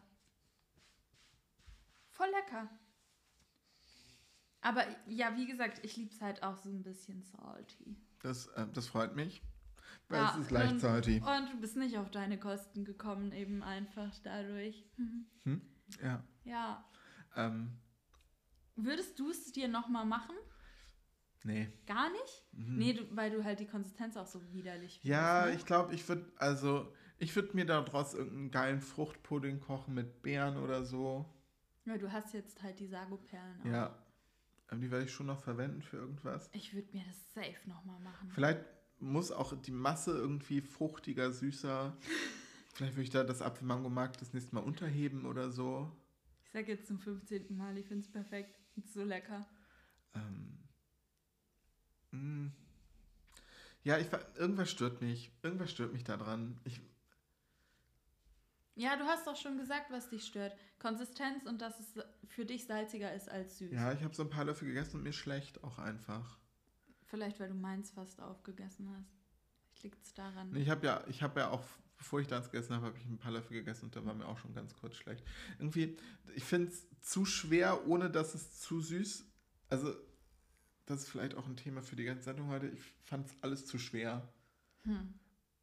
Voll 2.10 2.28
lecker. 2.28 2.68
Aber 4.60 4.84
ja, 5.06 5.34
wie 5.36 5.46
gesagt, 5.46 5.84
ich 5.84 5.96
liebe 5.96 6.10
es 6.12 6.20
halt 6.20 6.42
auch 6.42 6.56
so 6.58 6.68
ein 6.68 6.82
bisschen 6.82 7.22
salty. 7.22 7.96
Das, 8.22 8.48
äh, 8.48 8.66
das 8.72 8.88
freut 8.88 9.14
mich, 9.14 9.42
weil 10.08 10.18
Ja, 10.22 10.30
es 10.32 10.36
ist 10.44 10.50
leicht 10.50 10.72
und- 10.72 10.80
salty. 10.80 11.20
Und 11.20 11.52
du 11.52 11.60
bist 11.60 11.76
nicht 11.76 11.96
auf 11.96 12.10
deine 12.10 12.38
Kosten 12.38 12.84
gekommen, 12.84 13.32
eben 13.32 13.62
einfach 13.62 14.12
dadurch. 14.22 14.84
Hm? 15.44 15.62
Ja. 16.02 16.24
Ja. 16.44 16.84
Ähm, 17.36 17.78
Würdest 18.74 19.18
du 19.20 19.30
es 19.30 19.52
dir 19.52 19.68
nochmal 19.68 20.04
machen? 20.04 20.34
Nee. 21.46 21.68
Gar 21.86 22.10
nicht? 22.10 22.44
Mhm. 22.52 22.78
Nee, 22.78 22.92
du, 22.94 23.16
weil 23.16 23.30
du 23.30 23.44
halt 23.44 23.60
die 23.60 23.66
Konsistenz 23.66 24.16
auch 24.16 24.26
so 24.26 24.40
widerlich 24.52 25.00
Ja, 25.02 25.42
findest, 25.42 25.54
ne? 25.54 25.60
ich 25.60 25.66
glaube, 25.66 25.94
ich 25.94 26.08
würde, 26.08 26.30
also, 26.36 26.92
ich 27.18 27.34
würde 27.34 27.54
mir 27.54 27.64
daraus 27.64 28.14
irgendeinen 28.14 28.50
geilen 28.50 28.80
Fruchtpudding 28.80 29.60
kochen 29.60 29.94
mit 29.94 30.22
Beeren 30.22 30.58
oder 30.58 30.84
so. 30.84 31.24
Ja, 31.84 31.96
du 31.96 32.10
hast 32.12 32.34
jetzt 32.34 32.62
halt 32.62 32.78
die 32.80 32.88
Sago-Perlen 32.88 33.60
auch. 33.62 33.66
Ja. 33.66 33.98
Ähm, 34.70 34.80
die 34.80 34.90
werde 34.90 35.04
ich 35.04 35.12
schon 35.12 35.26
noch 35.26 35.40
verwenden 35.40 35.82
für 35.82 35.96
irgendwas. 35.98 36.50
Ich 36.52 36.74
würde 36.74 36.88
mir 36.92 37.04
das 37.04 37.32
safe 37.32 37.68
nochmal 37.68 38.00
machen. 38.00 38.28
Vielleicht 38.30 38.64
muss 38.98 39.30
auch 39.30 39.54
die 39.60 39.70
Masse 39.70 40.10
irgendwie 40.10 40.60
fruchtiger, 40.60 41.30
süßer. 41.32 41.96
Vielleicht 42.74 42.94
würde 42.94 43.04
ich 43.04 43.10
da 43.10 43.24
das 43.24 43.40
Apfelmango-Mark 43.40 44.18
das 44.18 44.34
nächste 44.34 44.54
Mal 44.54 44.62
unterheben 44.62 45.24
oder 45.24 45.50
so. 45.50 45.90
Ich 46.44 46.50
sag 46.50 46.68
jetzt 46.68 46.86
zum 46.86 46.98
15. 46.98 47.56
Mal, 47.56 47.78
ich 47.78 47.86
finde 47.86 48.04
es 48.04 48.10
perfekt. 48.10 48.58
Ist 48.76 48.92
so 48.92 49.02
lecker. 49.04 49.46
Ähm, 50.14 50.58
mh. 52.10 52.50
ja, 53.84 53.98
ich, 53.98 54.08
irgendwas 54.36 54.70
stört 54.70 55.00
mich. 55.00 55.30
Irgendwas 55.42 55.70
stört 55.70 55.92
mich 55.92 56.04
daran. 56.04 56.58
Ich, 56.64 56.80
Ja, 58.74 58.96
du 58.96 59.04
hast 59.04 59.26
doch 59.26 59.36
schon 59.36 59.56
gesagt, 59.56 59.90
was 59.90 60.08
dich 60.10 60.24
stört. 60.24 60.54
Konsistenz 60.78 61.46
und 61.46 61.62
dass 61.62 61.80
es 61.80 61.94
für 62.28 62.44
dich 62.44 62.66
salziger 62.66 63.12
ist 63.14 63.28
als 63.28 63.58
süß. 63.58 63.72
ja, 63.72 63.92
ich 63.92 64.02
habe 64.02 64.14
so 64.14 64.22
ein 64.22 64.30
paar 64.30 64.44
Löffel 64.44 64.68
gegessen 64.68 64.96
und 64.98 65.02
mir 65.02 65.12
schlecht 65.12 65.64
auch 65.64 65.78
einfach. 65.78 66.38
Vielleicht, 67.06 67.40
weil 67.40 67.48
du 67.48 67.54
meins 67.54 67.90
fast 67.90 68.20
aufgegessen 68.20 68.90
hast. 68.96 69.10
Vielleicht 69.62 69.82
liegt 69.84 70.04
es 70.04 70.12
daran. 70.14 70.50
Nee, 70.50 70.62
Ich 70.62 70.70
habe 70.70 70.86
ja, 70.86 71.04
ich 71.08 71.22
habe 71.22 71.40
ja 71.40 71.50
auch, 71.50 71.62
bevor 71.96 72.20
ich 72.20 72.26
das 72.26 72.50
gegessen 72.50 72.74
habe, 72.74 72.86
habe 72.86 72.98
ich 72.98 73.04
ein 73.06 73.18
paar 73.18 73.32
Löffel 73.32 73.56
gegessen 73.56 73.86
und 73.86 73.96
da 73.96 74.04
war 74.04 74.14
mir 74.14 74.26
auch 74.26 74.38
schon 74.38 74.52
ganz 74.52 74.74
kurz 74.74 74.96
schlecht. 74.96 75.24
Irgendwie, 75.58 75.96
ich 76.34 76.44
finde 76.44 76.68
es 76.72 76.86
zu 77.00 77.24
schwer, 77.24 77.86
ohne 77.86 78.10
dass 78.10 78.34
es 78.34 78.60
zu 78.60 78.80
süß. 78.80 79.24
Also, 79.68 79.94
das 80.86 81.02
ist 81.02 81.08
vielleicht 81.08 81.34
auch 81.34 81.46
ein 81.46 81.56
Thema 81.56 81.82
für 81.82 81.96
die 81.96 82.04
ganze 82.04 82.24
Sendung 82.24 82.48
heute. 82.48 82.68
Ich 82.68 82.80
fand 83.02 83.26
es 83.26 83.36
alles 83.42 83.66
zu 83.66 83.78
schwer. 83.78 84.26
Hm. 84.84 85.14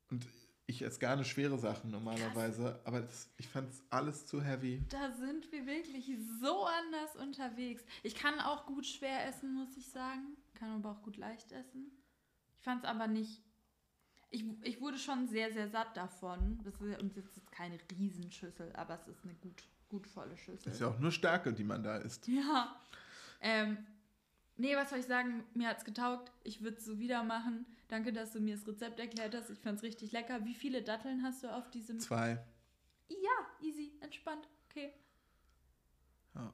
Und 0.10 0.28
ich 0.66 0.82
esse 0.82 1.00
gerne 1.00 1.26
schwere 1.26 1.58
Sachen 1.58 1.92
normalerweise, 1.92 2.80
aber 2.86 3.02
das, 3.02 3.30
ich 3.38 3.48
fand 3.48 3.70
es 3.70 3.84
alles 3.90 4.26
zu 4.28 4.42
heavy. 4.42 4.84
Da 4.90 5.12
sind 5.12 5.52
wir 5.52 5.66
wirklich 5.66 6.12
so 6.42 6.66
anders 6.66 7.16
unterwegs. 7.16 7.84
Ich 8.04 8.16
kann 8.16 8.40
auch 8.40 8.66
gut 8.66 8.86
schwer 8.86 9.28
essen, 9.28 9.54
muss 9.54 9.76
ich 9.76 9.90
sagen. 9.90 10.38
Kann 10.56 10.72
aber 10.72 10.92
auch 10.92 11.02
gut 11.02 11.18
leicht 11.18 11.52
essen. 11.52 11.92
Ich 12.58 12.64
fand 12.64 12.84
es 12.84 12.90
aber 12.90 13.08
nicht. 13.08 13.42
Ich, 14.30 14.46
ich 14.62 14.82
wurde 14.82 14.98
schon 14.98 15.28
sehr, 15.28 15.52
sehr 15.52 15.70
satt 15.70 15.96
davon. 15.98 16.60
Das 16.64 16.80
ist, 16.82 17.02
und 17.02 17.18
es 17.18 17.26
ist 17.38 17.52
keine 17.52 17.78
Riesenschüssel, 17.98 18.74
aber 18.74 18.96
es 18.96 19.08
ist 19.08 19.24
eine 19.24 19.36
gut, 19.36 19.64
gut 19.90 20.08
volle 20.08 20.38
Schüssel. 20.38 20.64
Das 20.64 20.76
ist 20.76 20.82
ja 20.82 20.88
auch 20.88 21.00
nur 21.00 21.12
Stärke, 21.12 21.54
die 21.54 21.64
man 21.64 21.84
da 21.84 21.98
isst. 21.98 22.28
Ja. 22.28 22.76
Ähm, 23.42 23.78
nee, 24.58 24.76
was 24.76 24.90
soll 24.90 25.00
ich 25.00 25.06
sagen? 25.06 25.44
Mir 25.54 25.70
hat's 25.70 25.86
getaugt. 25.86 26.32
Ich 26.44 26.62
würde 26.62 26.78
es 26.78 26.86
so 26.86 27.00
wieder 27.00 27.24
machen. 27.24 27.66
Danke, 27.88 28.14
dass 28.14 28.32
du 28.32 28.40
mir 28.40 28.56
das 28.56 28.68
Rezept 28.68 29.00
erklärt 29.00 29.36
hast. 29.36 29.50
Ich 29.50 29.60
fand's 29.60 29.84
richtig 29.84 30.12
lecker. 30.12 30.46
Wie 30.46 30.56
viele 30.56 30.82
Datteln 30.82 31.24
hast 31.24 31.44
du 31.44 31.54
auf 31.54 31.70
diesem? 31.70 32.00
Zwei. 32.00 32.44
Ja, 33.10 33.66
easy, 33.68 33.94
entspannt. 34.02 34.48
Okay. 34.70 34.94
Ja. 36.36 36.54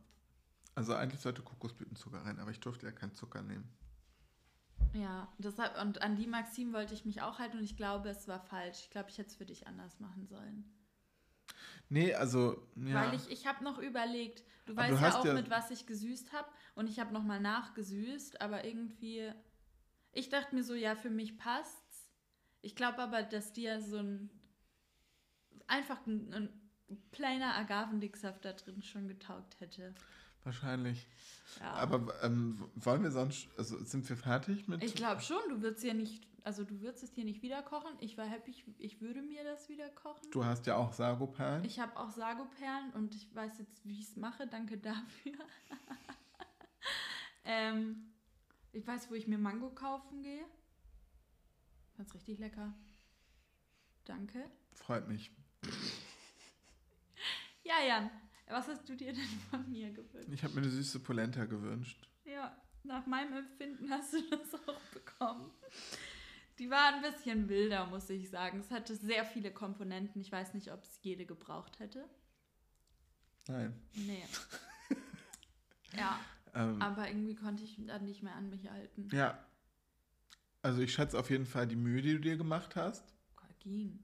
Also 0.76 0.96
eigentlich 0.96 1.22
sollte 1.22 1.42
Kokosblütenzucker 1.42 2.26
rein, 2.26 2.40
aber 2.40 2.52
ich 2.52 2.60
durfte 2.60 2.86
ja 2.86 2.92
keinen 2.92 3.14
Zucker 3.14 3.42
nehmen. 3.42 3.70
Ja, 4.94 5.32
deshalb, 5.38 5.80
und 5.82 6.02
an 6.02 6.16
die 6.16 6.28
Maxim 6.28 6.74
wollte 6.74 6.94
ich 6.94 7.06
mich 7.06 7.22
auch 7.22 7.38
halten 7.38 7.58
und 7.58 7.64
ich 7.64 7.78
glaube, 7.78 8.10
es 8.10 8.28
war 8.28 8.40
falsch. 8.40 8.80
Ich 8.86 8.90
glaube, 8.90 9.10
ich 9.10 9.18
hätte 9.18 9.30
es 9.30 9.36
für 9.36 9.46
dich 9.46 9.68
anders 9.68 10.00
machen 10.00 10.26
sollen. 10.26 10.66
Nee, 11.90 12.14
also, 12.14 12.62
ja. 12.76 12.96
Weil 12.96 13.16
ich, 13.16 13.30
ich 13.30 13.48
habe 13.48 13.64
noch 13.64 13.80
überlegt, 13.80 14.44
du 14.66 14.74
Aber 14.74 14.84
weißt 14.84 15.02
du 15.02 15.06
ja 15.06 15.20
auch, 15.20 15.26
ja- 15.26 15.34
mit 15.34 15.50
was 15.50 15.72
ich 15.72 15.86
gesüßt 15.86 16.34
habe 16.34 16.48
und 16.76 16.88
ich 16.90 17.00
habe 17.00 17.14
nochmal 17.14 17.40
nachgesüßt, 17.40 18.42
aber 18.42 18.64
irgendwie, 18.66 19.32
ich 20.12 20.30
dachte 20.30 20.56
mir 20.56 20.64
so, 20.64 20.74
ja, 20.76 20.96
für 20.96 21.10
mich 21.10 21.38
passt's. 21.38 22.10
Ich 22.62 22.76
glaube 22.76 23.00
aber, 23.00 23.24
dass 23.24 23.54
dir 23.54 23.82
so 23.82 23.98
ein, 23.98 24.30
einfach 25.68 26.06
ein, 26.06 26.34
ein 26.34 26.50
plainer 27.12 27.56
Agavendicksaft 27.56 28.44
da 28.46 28.54
drin 28.54 28.82
schon 28.82 29.08
getaugt 29.08 29.60
hätte. 29.60 29.94
Wahrscheinlich. 30.44 31.08
Ja. 31.60 31.72
Aber 31.74 32.14
ähm, 32.24 32.70
wollen 32.76 33.04
wir 33.04 33.12
sonst, 33.12 33.48
also 33.58 33.84
sind 33.84 34.08
wir 34.10 34.18
fertig 34.18 34.68
mit? 34.68 34.84
Ich 34.84 34.96
glaube 34.96 35.22
schon, 35.22 35.42
du 35.50 35.62
würdest 35.62 35.84
ja 35.84 35.94
nicht, 35.94 36.28
also 36.44 36.64
du 36.64 36.82
würdest 36.82 37.04
es 37.04 37.14
hier 37.14 37.26
nicht 37.26 37.42
wieder 37.42 37.62
kochen. 37.62 37.92
Ich 38.00 38.18
war 38.18 38.26
happy, 38.26 38.52
ich, 38.52 38.66
ich 38.78 39.02
würde 39.02 39.22
mir 39.22 39.44
das 39.44 39.70
wieder 39.70 39.90
kochen. 39.90 40.30
Du 40.32 40.46
hast 40.46 40.66
ja 40.68 40.76
auch 40.76 40.94
Sagoperlen. 40.94 41.64
Ich 41.66 41.80
habe 41.80 41.98
auch 41.98 42.10
Sagoperlen 42.10 42.92
und 42.94 43.16
ich 43.16 43.34
weiß 43.34 43.60
jetzt, 43.60 43.86
wie 43.86 44.00
ich 44.00 44.10
es 44.10 44.16
mache. 44.16 44.48
Danke 44.48 44.78
dafür. 44.78 45.34
ähm, 47.46 48.14
ich 48.72 48.86
weiß, 48.86 49.10
wo 49.10 49.16
ich 49.16 49.28
mir 49.28 49.38
Mango 49.38 49.70
kaufen 49.70 50.22
gehe. 50.22 50.46
Fand's 51.96 52.14
richtig 52.14 52.40
lecker. 52.40 52.74
Danke. 54.06 54.50
Freut 54.74 55.08
mich. 55.08 55.32
Ja, 57.64 57.86
Jan, 57.86 58.10
was 58.48 58.68
hast 58.68 58.88
du 58.90 58.96
dir 58.96 59.14
denn 59.14 59.28
von 59.52 59.70
mir 59.70 59.92
gewünscht? 59.92 60.30
Ich 60.32 60.44
habe 60.44 60.56
mir 60.56 60.62
eine 60.62 60.72
süße 60.72 61.02
Polenta 61.02 61.46
gewünscht. 61.46 62.10
Ja, 62.26 62.56
nach 62.84 63.06
meinem 63.06 63.34
Empfinden 63.34 63.90
hast 63.90 64.14
du 64.14 64.22
das 64.30 64.56
auch 64.68 64.80
bekommen. 64.94 65.52
Die 66.60 66.70
war 66.70 66.94
ein 66.94 67.02
bisschen 67.02 67.48
wilder, 67.48 67.86
muss 67.88 68.10
ich 68.10 68.30
sagen. 68.30 68.60
Es 68.60 68.70
hatte 68.70 68.96
sehr 68.96 69.26
viele 69.26 69.52
Komponenten. 69.52 70.22
Ich 70.22 70.32
weiß 70.32 70.54
nicht, 70.54 70.72
ob 70.72 70.84
es 70.84 71.00
jede 71.02 71.26
gebraucht 71.26 71.80
hätte. 71.80 72.08
Nein. 73.48 73.74
Nee. 73.96 74.24
ja, 75.98 76.20
Ähm, 76.54 76.82
aber 76.82 77.08
irgendwie 77.08 77.36
konnte 77.36 77.64
ich 77.64 77.80
dann 77.88 78.06
nicht 78.06 78.22
mehr 78.24 78.36
an 78.36 78.50
mich 78.50 78.70
halten. 78.70 79.08
ja. 79.12 79.44
Also 80.62 80.82
ich 80.82 80.92
schätze 80.94 81.18
auf 81.18 81.30
jeden 81.30 81.46
Fall 81.46 81.68
die 81.68 81.78
Mühe, 81.78 82.02
die 82.02 82.12
du 82.14 82.20
dir 82.20 82.36
gemacht 82.36 82.76
hast. 82.76 83.14
Ging. 83.62 84.04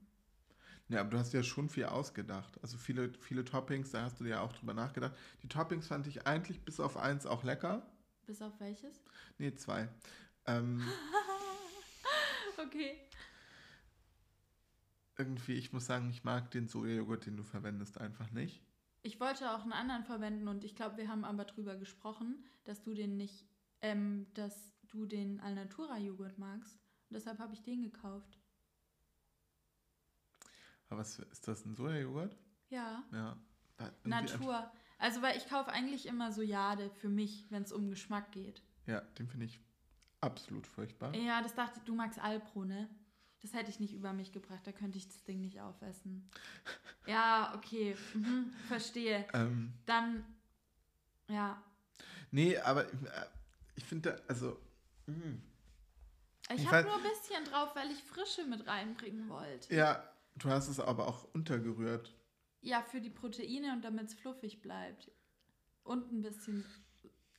Ja, 0.88 1.00
aber 1.00 1.10
du 1.10 1.18
hast 1.18 1.32
ja 1.32 1.42
schon 1.42 1.68
viel 1.68 1.84
ausgedacht. 1.84 2.58
Also 2.62 2.78
viele, 2.78 3.12
viele 3.20 3.44
Toppings, 3.44 3.90
da 3.90 4.02
hast 4.02 4.20
du 4.20 4.24
ja 4.24 4.40
auch 4.40 4.52
drüber 4.52 4.72
nachgedacht. 4.72 5.14
Die 5.42 5.48
Toppings 5.48 5.86
fand 5.88 6.06
ich 6.06 6.26
eigentlich 6.26 6.64
bis 6.64 6.80
auf 6.80 6.96
eins 6.96 7.26
auch 7.26 7.42
lecker. 7.42 7.86
Bis 8.26 8.40
auf 8.40 8.58
welches? 8.60 9.02
Nee, 9.38 9.54
zwei. 9.54 9.88
Ähm, 10.46 10.82
Okay. 12.66 12.98
irgendwie, 15.18 15.54
ich 15.54 15.72
muss 15.72 15.86
sagen, 15.86 16.10
ich 16.10 16.24
mag 16.24 16.50
den 16.50 16.68
Sojajoghurt, 16.68 17.26
den 17.26 17.36
du 17.36 17.42
verwendest, 17.42 17.98
einfach 17.98 18.30
nicht. 18.32 18.62
Ich 19.02 19.20
wollte 19.20 19.50
auch 19.52 19.62
einen 19.62 19.72
anderen 19.72 20.04
verwenden 20.04 20.48
und 20.48 20.64
ich 20.64 20.74
glaube, 20.74 20.96
wir 20.96 21.08
haben 21.08 21.24
aber 21.24 21.44
drüber 21.44 21.76
gesprochen, 21.76 22.44
dass 22.64 22.82
du 22.82 22.94
den 22.94 23.16
nicht, 23.16 23.46
ähm, 23.82 24.26
dass 24.34 24.74
du 24.88 25.06
den 25.06 25.40
Alnatura 25.40 25.98
Joghurt 25.98 26.38
magst. 26.38 26.74
Und 27.08 27.14
deshalb 27.14 27.38
habe 27.38 27.54
ich 27.54 27.62
den 27.62 27.82
gekauft. 27.82 28.38
Aber 30.88 31.00
was 31.00 31.18
ist 31.18 31.46
das, 31.48 31.64
ein 31.64 31.74
Sojajoghurt? 31.74 32.36
Ja. 32.68 33.04
Ja. 33.12 33.36
Natur. 34.04 34.70
Also, 34.98 35.20
weil 35.22 35.36
ich 35.36 35.46
kaufe 35.48 35.70
eigentlich 35.70 36.06
immer 36.06 36.32
Sojade 36.32 36.90
für 36.90 37.08
mich, 37.08 37.46
wenn 37.50 37.62
es 37.62 37.72
um 37.72 37.90
Geschmack 37.90 38.32
geht. 38.32 38.62
Ja, 38.86 39.00
den 39.00 39.28
finde 39.28 39.46
ich 39.46 39.60
absolut 40.26 40.66
furchtbar. 40.66 41.14
Ja, 41.14 41.40
das 41.42 41.54
dachte 41.54 41.78
ich, 41.78 41.84
du 41.84 41.94
magst 41.94 42.18
Alpro, 42.18 42.64
ne? 42.64 42.88
Das 43.42 43.52
hätte 43.54 43.70
ich 43.70 43.80
nicht 43.80 43.94
über 43.94 44.12
mich 44.12 44.32
gebracht, 44.32 44.66
da 44.66 44.72
könnte 44.72 44.98
ich 44.98 45.06
das 45.08 45.22
Ding 45.24 45.40
nicht 45.40 45.60
aufessen. 45.60 46.28
Ja, 47.06 47.54
okay, 47.54 47.96
mhm, 48.14 48.52
verstehe. 48.66 49.24
Ähm, 49.32 49.72
Dann, 49.86 50.24
ja. 51.28 51.62
nee, 52.32 52.58
aber 52.58 52.84
äh, 52.84 53.26
ich 53.76 53.84
finde, 53.84 54.20
also, 54.26 54.58
mh. 55.06 55.36
Ich 56.50 56.62
Ich 56.62 56.66
habe 56.72 56.82
nur 56.88 56.96
ein 56.96 57.02
bisschen 57.04 57.44
drauf, 57.44 57.76
weil 57.76 57.92
ich 57.92 58.02
Frische 58.02 58.44
mit 58.44 58.66
reinbringen 58.66 59.28
wollte. 59.28 59.72
ja, 59.72 60.02
du 60.34 60.48
hast 60.50 60.66
es 60.66 60.80
aber 60.80 61.06
auch 61.06 61.32
untergerührt. 61.32 62.12
Ja, 62.60 62.82
für 62.82 63.00
die 63.00 63.10
Proteine 63.10 63.72
und 63.72 63.82
damit 63.84 64.08
es 64.08 64.14
fluffig 64.14 64.60
bleibt. 64.60 65.08
Und 65.84 66.10
ein 66.10 66.22
bisschen 66.22 66.64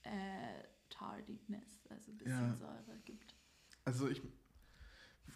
äh, 0.03 0.63
Tardiness, 0.89 1.85
also 1.89 2.11
ein 2.11 2.17
bisschen 2.17 2.49
Ja. 2.49 2.55
Säure 2.55 2.97
gibt. 3.05 3.35
Also 3.85 4.09
ich, 4.09 4.21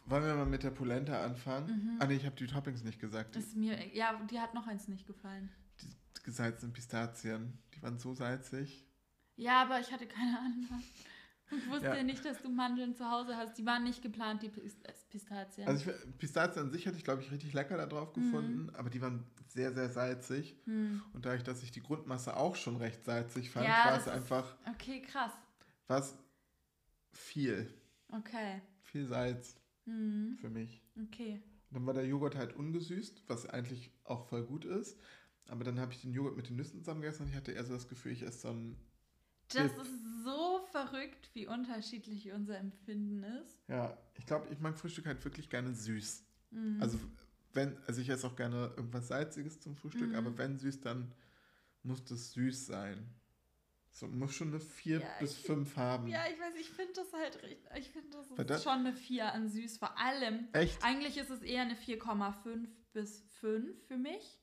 wollen 0.05 0.23
wir 0.25 0.35
mal 0.35 0.45
mit 0.45 0.63
der 0.63 0.71
Polenta 0.71 1.23
anfangen? 1.23 1.67
Mhm. 1.67 1.97
Ah 1.99 2.05
nee, 2.05 2.15
ich 2.15 2.25
habe 2.25 2.35
die 2.35 2.47
Toppings 2.47 2.83
nicht 2.83 2.99
gesagt. 2.99 3.35
Ist 3.35 3.55
mir, 3.55 3.95
ja, 3.95 4.19
die 4.29 4.39
hat 4.39 4.53
noch 4.53 4.67
eins 4.67 4.87
nicht 4.87 5.07
gefallen. 5.07 5.49
die 6.17 6.23
gesalzenen 6.23 6.73
Pistazien, 6.73 7.57
die 7.73 7.81
waren 7.81 7.97
so 7.99 8.13
salzig. 8.13 8.85
Ja, 9.37 9.61
aber 9.63 9.79
ich 9.79 9.91
hatte 9.91 10.05
keine 10.07 10.37
Ahnung. 10.39 10.83
Ich 11.57 11.67
wusste 11.69 11.85
Ja. 11.87 12.03
nicht, 12.03 12.23
dass 12.25 12.41
du 12.41 12.49
Mandeln 12.49 12.95
zu 12.95 13.09
Hause 13.09 13.35
hast. 13.37 13.57
Die 13.57 13.65
waren 13.65 13.83
nicht 13.83 14.01
geplant, 14.01 14.41
die 14.43 14.47
äh, 14.47 14.71
Pistazien. 15.09 15.67
Also 15.67 15.91
ich, 15.91 16.17
Pistazien 16.17 16.65
an 16.65 16.71
sich 16.71 16.85
hätte 16.85 16.97
ich, 16.97 17.03
glaube 17.03 17.21
ich, 17.21 17.31
richtig 17.31 17.53
lecker 17.53 17.77
da 17.77 17.85
drauf 17.85 18.15
Mhm. 18.15 18.23
gefunden, 18.23 18.69
aber 18.75 18.89
die 18.89 19.01
waren 19.01 19.25
sehr, 19.47 19.73
sehr 19.73 19.89
salzig. 19.89 20.55
hm. 20.65 21.01
Und 21.13 21.25
dadurch, 21.25 21.43
dass 21.43 21.61
ich 21.63 21.71
die 21.71 21.81
Grundmasse 21.81 22.37
auch 22.37 22.55
schon 22.55 22.77
recht 22.77 23.03
salzig 23.03 23.49
fand, 23.51 23.67
Ja, 23.67 23.85
war 23.85 23.97
es 23.97 24.07
einfach 24.07 24.55
Okay, 24.73 25.01
krass. 25.01 25.31
war 25.87 25.99
es 25.99 26.15
viel, 27.11 27.73
Okay. 28.11 28.61
viel 28.81 29.05
Salz 29.07 29.55
Hm. 29.85 30.37
für 30.39 30.49
mich. 30.49 30.81
Okay. 31.03 31.41
Dann 31.71 31.85
war 31.85 31.93
der 31.93 32.05
Joghurt 32.05 32.35
halt 32.35 32.55
ungesüßt, 32.55 33.23
was 33.27 33.45
eigentlich 33.49 33.91
auch 34.03 34.27
voll 34.27 34.43
gut 34.43 34.65
ist. 34.65 34.99
Aber 35.47 35.63
dann 35.63 35.79
habe 35.79 35.91
ich 35.91 36.01
den 36.01 36.13
Joghurt 36.13 36.35
mit 36.37 36.49
den 36.49 36.55
Nüssen 36.55 36.79
zusammen 36.79 37.01
gegessen 37.01 37.23
und 37.23 37.29
ich 37.29 37.35
hatte 37.35 37.51
eher 37.51 37.65
so 37.65 37.73
das 37.73 37.87
Gefühl, 37.89 38.11
ich 38.13 38.21
esse 38.23 38.39
so 38.39 38.49
ein. 38.49 38.77
Das 39.53 39.71
ist 39.87 40.23
so 40.23 40.59
verrückt, 40.71 41.29
wie 41.33 41.47
unterschiedlich 41.47 42.31
unser 42.31 42.57
Empfinden 42.57 43.23
ist. 43.23 43.59
Ja, 43.67 43.97
ich 44.17 44.25
glaube, 44.25 44.47
ich 44.51 44.59
mag 44.59 44.77
Frühstück 44.77 45.05
halt 45.05 45.23
wirklich 45.25 45.49
gerne 45.49 45.73
süß. 45.73 46.23
Mhm. 46.51 46.81
Also, 46.81 46.99
wenn, 47.53 47.77
also 47.87 48.01
ich 48.01 48.09
esse 48.09 48.27
auch 48.27 48.35
gerne 48.35 48.73
irgendwas 48.77 49.07
Salziges 49.07 49.59
zum 49.59 49.75
Frühstück, 49.75 50.09
Mhm. 50.09 50.15
aber 50.15 50.37
wenn 50.37 50.57
süß, 50.57 50.81
dann 50.81 51.11
muss 51.83 52.03
das 52.05 52.31
süß 52.33 52.67
sein. 52.67 53.09
So, 53.93 54.07
muss 54.07 54.33
schon 54.35 54.49
eine 54.49 54.59
4 54.61 54.99
Ja, 55.01 55.07
bis 55.19 55.37
ich- 55.37 55.43
5 55.45 55.75
haben. 55.75 56.07
Ja, 56.07 56.23
ich 56.31 56.39
weiß, 56.39 56.55
ich 56.59 56.69
finde 56.69 56.93
das 56.93 57.11
halt 57.11 57.43
richtig. 57.43 57.67
Ich 57.77 57.89
finde, 57.89 58.09
das 58.17 58.27
ist 58.29 58.49
das- 58.49 58.63
schon 58.63 58.71
eine 58.73 58.93
4 58.93 59.33
an 59.33 59.49
süß. 59.49 59.79
Vor 59.79 59.97
allem. 59.97 60.47
Echt? 60.53 60.81
Eigentlich 60.83 61.17
ist 61.17 61.29
es 61.29 61.41
eher 61.41 61.63
eine 61.63 61.75
4,5 61.75 62.69
bis 62.93 63.19
5 63.41 63.75
für 63.87 63.97
mich. 63.97 64.39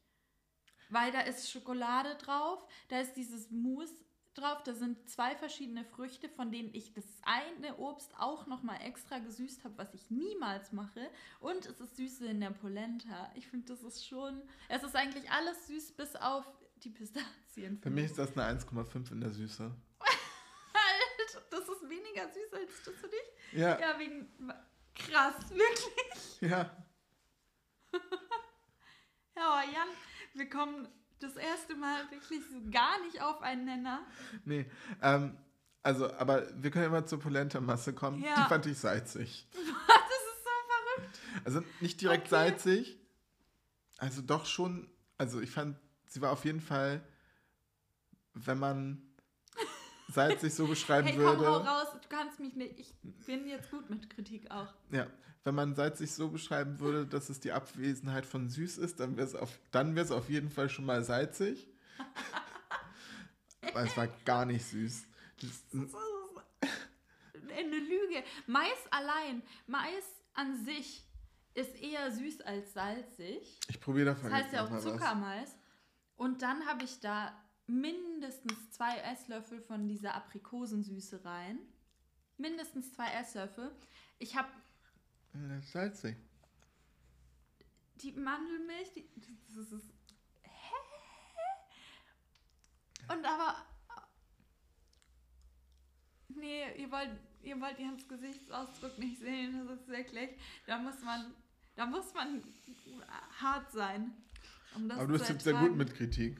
Weil 0.90 1.12
da 1.12 1.20
ist 1.20 1.50
Schokolade 1.50 2.14
drauf, 2.16 2.66
da 2.88 3.00
ist 3.00 3.14
dieses 3.14 3.50
Mousse 3.50 3.94
drauf, 4.40 4.62
da 4.62 4.74
sind 4.74 5.08
zwei 5.08 5.34
verschiedene 5.36 5.84
Früchte, 5.84 6.28
von 6.28 6.50
denen 6.50 6.72
ich 6.74 6.92
das 6.92 7.04
eine 7.22 7.76
Obst 7.76 8.12
auch 8.18 8.46
nochmal 8.46 8.80
extra 8.82 9.18
gesüßt 9.18 9.64
habe, 9.64 9.76
was 9.78 9.92
ich 9.94 10.10
niemals 10.10 10.72
mache. 10.72 11.10
Und 11.40 11.66
es 11.66 11.80
ist 11.80 11.96
Süße 11.96 12.26
in 12.26 12.40
der 12.40 12.50
Polenta. 12.50 13.30
Ich 13.34 13.46
finde, 13.48 13.66
das 13.66 13.82
ist 13.82 14.06
schon. 14.06 14.42
Es 14.68 14.82
ist 14.82 14.96
eigentlich 14.96 15.30
alles 15.30 15.66
süß, 15.66 15.92
bis 15.92 16.16
auf 16.16 16.44
die 16.76 16.90
Pistazien. 16.90 17.80
Für 17.82 17.90
mich 17.90 18.06
ist 18.06 18.18
das 18.18 18.36
eine 18.38 18.58
1,5 18.60 19.12
in 19.12 19.20
der 19.20 19.30
Süße. 19.32 19.70
Halt, 20.00 21.42
das 21.50 21.60
ist 21.68 21.88
weniger 21.88 22.28
süß 22.28 22.52
als 22.52 22.82
das 22.84 22.94
für 22.94 23.08
dich. 23.08 23.58
Ja, 23.60 23.78
Ja, 23.80 23.98
wegen. 23.98 24.28
Krass, 24.94 25.34
wirklich. 25.50 26.40
ja. 26.40 26.70
Ja, 29.36 29.62
Jan, 29.62 29.88
wir 30.34 30.48
kommen 30.50 30.88
das 31.20 31.36
erste 31.36 31.74
Mal 31.76 32.10
wirklich 32.10 32.40
so 32.50 32.60
gar 32.70 33.00
nicht 33.04 33.20
auf 33.22 33.40
einen 33.42 33.64
Nenner. 33.64 34.00
Nee, 34.44 34.70
ähm, 35.02 35.36
also, 35.82 36.12
aber 36.14 36.46
wir 36.62 36.70
können 36.70 36.86
immer 36.86 37.06
zur 37.06 37.20
Polenta-Masse 37.20 37.92
kommen. 37.94 38.22
Ja. 38.22 38.34
Die 38.42 38.48
fand 38.48 38.66
ich 38.66 38.78
salzig. 38.78 39.46
Das 39.86 40.10
ist 40.10 40.44
so 40.44 40.50
verrückt. 40.68 41.20
Also 41.44 41.62
nicht 41.80 42.00
direkt 42.00 42.26
Okay. 42.26 42.30
salzig. 42.30 42.98
Also 43.98 44.22
doch 44.22 44.46
schon, 44.46 44.88
also 45.16 45.40
ich 45.40 45.50
fand, 45.50 45.76
sie 46.06 46.20
war 46.20 46.30
auf 46.32 46.44
jeden 46.44 46.60
Fall, 46.60 47.02
wenn 48.34 48.58
man 48.58 49.02
salzig 50.08 50.54
so 50.54 50.66
beschreiben 50.66 51.06
Hey, 51.08 51.16
komm, 51.16 51.24
würde. 51.38 51.46
hau 51.46 51.56
raus. 51.58 51.88
Du 52.02 52.08
kannst 52.08 52.40
mich 52.40 52.54
nicht. 52.54 52.78
Ich 52.78 52.94
bin 53.26 53.46
jetzt 53.46 53.70
gut 53.70 53.88
mit 53.90 54.08
Kritik 54.10 54.50
auch. 54.50 54.72
Ja, 54.90 55.06
wenn 55.44 55.54
man 55.54 55.74
salzig 55.74 56.12
so 56.12 56.28
beschreiben 56.28 56.80
würde, 56.80 57.06
dass 57.06 57.28
es 57.28 57.40
die 57.40 57.52
Abwesenheit 57.52 58.26
von 58.26 58.48
süß 58.48 58.78
ist, 58.78 59.00
dann 59.00 59.16
wäre 59.16 59.26
es 59.26 59.34
auf, 59.34 59.58
dann 59.70 59.94
wäre 59.94 60.04
es 60.04 60.10
auf 60.12 60.28
jeden 60.28 60.50
Fall 60.50 60.68
schon 60.68 60.84
mal 60.86 61.02
salzig. 61.04 61.68
Aber 63.62 63.82
es 63.82 63.96
war 63.96 64.06
gar 64.24 64.44
nicht 64.46 64.64
süß. 64.66 65.04
Eine 67.56 67.76
Lüge. 67.78 68.22
Mais 68.46 68.68
allein, 68.90 69.42
Mais 69.66 70.04
an 70.34 70.64
sich 70.64 71.04
ist 71.54 71.74
eher 71.76 72.10
süß 72.12 72.40
als 72.42 72.72
salzig. 72.72 73.58
ich 73.68 73.80
probiere 73.80 74.06
davon 74.06 74.30
Das 74.30 74.42
heißt 74.44 74.52
ja 74.52 74.64
auch. 74.64 74.78
Zuckermais. 74.78 75.56
Und 76.16 76.42
dann 76.42 76.66
habe 76.66 76.84
ich 76.84 77.00
da 77.00 77.32
mindestens 77.68 78.70
zwei 78.70 78.96
Esslöffel 78.98 79.60
von 79.60 79.86
dieser 79.88 80.14
Aprikosensüße 80.14 81.24
rein. 81.24 81.58
Mindestens 82.38 82.92
zwei 82.92 83.10
Esslöffel. 83.12 83.70
Ich 84.18 84.36
habe 84.36 84.48
Ja, 85.34 85.48
das 85.48 85.64
ist 85.64 85.72
salzig. 85.72 86.16
die 87.96 88.12
Mandelmilch, 88.12 88.92
die, 88.94 89.08
das 89.54 89.72
ist. 89.72 89.90
Hä? 90.42 90.74
Und 93.12 93.24
aber. 93.24 93.56
Nee, 96.28 96.80
ihr 96.80 96.90
wollt, 96.90 97.10
ihr 97.42 97.60
wollt 97.60 97.78
Jans 97.80 98.06
Gesichtsausdruck 98.06 98.96
nicht 98.98 99.18
sehen. 99.18 99.66
Das 99.66 99.80
ist 99.80 99.88
wirklich. 99.88 100.30
Da 100.66 100.78
muss 100.78 101.00
man. 101.02 101.34
Da 101.74 101.86
muss 101.86 102.12
man 102.14 102.42
hart 103.40 103.70
sein. 103.72 104.12
Um 104.74 104.90
Aber 104.90 105.06
du 105.06 105.12
bist 105.12 105.28
jetzt 105.28 105.44
sehr 105.44 105.54
gut 105.54 105.76
mit 105.76 105.94
Kritik. 105.94 106.38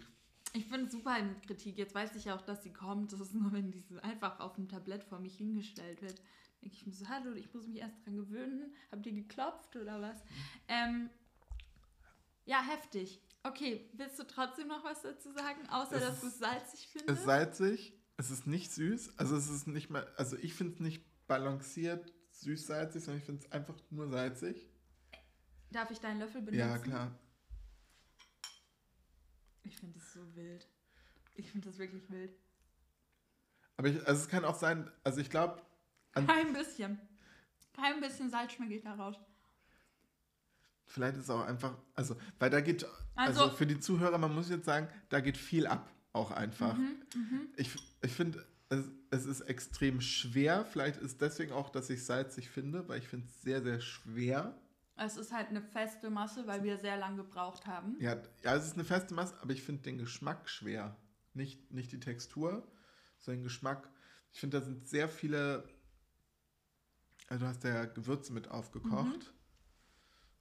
Ich 0.58 0.68
bin 0.68 0.90
super 0.90 1.22
mit 1.22 1.46
Kritik. 1.46 1.78
Jetzt 1.78 1.94
weiß 1.94 2.16
ich 2.16 2.32
auch, 2.32 2.42
dass 2.42 2.64
sie 2.64 2.72
kommt. 2.72 3.12
Das 3.12 3.20
ist 3.20 3.32
nur, 3.32 3.52
wenn 3.52 3.70
diese 3.70 4.02
einfach 4.02 4.40
auf 4.40 4.56
dem 4.56 4.68
Tablett 4.68 5.04
vor 5.04 5.20
mich 5.20 5.36
hingestellt 5.36 6.02
wird. 6.02 6.20
Denke 6.60 6.74
ich 6.74 6.84
mir 6.84 6.92
so, 6.92 7.08
hallo, 7.08 7.32
ich 7.34 7.54
muss 7.54 7.68
mich 7.68 7.76
erst 7.78 8.04
dran 8.04 8.16
gewöhnen. 8.16 8.74
Habt 8.90 9.06
ihr 9.06 9.12
geklopft 9.12 9.76
oder 9.76 10.02
was? 10.02 10.16
Ähm, 10.66 11.10
ja, 12.44 12.60
heftig. 12.60 13.22
Okay, 13.44 13.88
willst 13.92 14.18
du 14.18 14.24
trotzdem 14.26 14.66
noch 14.66 14.82
was 14.82 15.02
dazu 15.02 15.30
sagen, 15.30 15.68
außer 15.70 15.94
Es 15.94 16.02
dass 16.02 16.20
du 16.22 16.26
es 16.26 16.38
salzig 16.38 16.80
Es 16.86 16.90
findest? 16.90 17.18
ist 17.20 17.24
salzig, 17.24 17.92
es 18.16 18.30
ist 18.32 18.46
nicht 18.48 18.72
süß, 18.72 19.16
also 19.16 19.36
es 19.36 19.48
ist 19.48 19.68
nicht 19.68 19.90
mal, 19.90 20.12
also 20.16 20.36
ich 20.38 20.54
finde 20.54 20.74
es 20.74 20.80
nicht 20.80 21.04
balanciert 21.28 22.12
süß-salzig, 22.32 23.04
sondern 23.04 23.20
ich 23.20 23.26
finde 23.26 23.44
es 23.46 23.52
einfach 23.52 23.76
nur 23.90 24.08
salzig. 24.08 24.68
Darf 25.70 25.92
ich 25.92 26.00
deinen 26.00 26.18
Löffel 26.18 26.40
benutzen? 26.42 26.58
Ja, 26.58 26.78
klar. 26.78 27.16
Ich 29.62 29.76
finde 29.76 29.98
das 29.98 30.12
so 30.12 30.20
wild. 30.34 30.66
Ich 31.34 31.50
finde 31.50 31.68
das 31.68 31.78
wirklich 31.78 32.08
wild. 32.10 32.32
Aber 33.76 33.88
ich, 33.88 33.96
also 34.06 34.22
es 34.22 34.28
kann 34.28 34.44
auch 34.44 34.56
sein, 34.58 34.90
also 35.04 35.20
ich 35.20 35.30
glaube, 35.30 35.62
Kein 36.12 36.52
bisschen. 36.52 36.98
Kein 37.74 38.00
bisschen 38.00 38.28
Salz 38.30 38.52
schmecke 38.52 38.74
ich 38.74 38.82
da 38.82 38.94
raus. 38.94 39.16
vielleicht 40.86 41.16
ist 41.16 41.24
es 41.24 41.30
auch 41.30 41.44
einfach, 41.46 41.76
also, 41.94 42.16
weil 42.38 42.50
da 42.50 42.60
geht, 42.60 42.84
also, 43.14 43.42
Also- 43.44 43.56
für 43.56 43.66
die 43.66 43.78
Zuhörer, 43.78 44.18
man 44.18 44.34
muss 44.34 44.48
jetzt 44.48 44.64
sagen, 44.64 44.88
da 45.10 45.20
geht 45.20 45.36
viel 45.36 45.66
ab, 45.66 45.88
auch 46.12 46.30
einfach. 46.32 46.76
Mhm, 46.76 47.02
mhm. 47.14 47.48
Ich, 47.56 47.76
ich 48.02 48.12
finde, 48.12 48.44
es, 48.70 48.84
es 49.10 49.26
ist 49.26 49.42
extrem 49.42 50.00
schwer. 50.00 50.64
Vielleicht 50.64 51.00
ist 51.00 51.20
deswegen 51.20 51.52
auch, 51.52 51.70
dass 51.70 51.88
ich 51.90 52.04
salzig 52.04 52.48
finde, 52.50 52.88
weil 52.88 52.98
ich 52.98 53.06
finde 53.08 53.26
es 53.28 53.42
sehr, 53.42 53.62
sehr 53.62 53.80
schwer. 53.80 54.58
Es 54.98 55.16
ist 55.16 55.32
halt 55.32 55.48
eine 55.48 55.62
feste 55.62 56.10
Masse, 56.10 56.46
weil 56.46 56.64
wir 56.64 56.76
sehr 56.76 56.96
lang 56.96 57.16
gebraucht 57.16 57.66
haben. 57.66 57.96
Ja, 58.00 58.16
ja, 58.42 58.54
es 58.56 58.66
ist 58.66 58.74
eine 58.74 58.84
feste 58.84 59.14
Masse, 59.14 59.40
aber 59.40 59.52
ich 59.52 59.62
finde 59.62 59.82
den 59.82 59.98
Geschmack 59.98 60.48
schwer. 60.48 60.96
Nicht, 61.34 61.70
nicht 61.72 61.92
die 61.92 62.00
Textur, 62.00 62.66
sondern 63.20 63.40
den 63.40 63.44
Geschmack. 63.44 63.88
Ich 64.32 64.40
finde, 64.40 64.58
da 64.58 64.64
sind 64.64 64.88
sehr 64.88 65.08
viele. 65.08 65.68
Also, 67.28 67.44
du 67.44 67.48
hast 67.48 67.62
ja 67.62 67.84
Gewürze 67.84 68.32
mit 68.32 68.48
aufgekocht. 68.48 69.32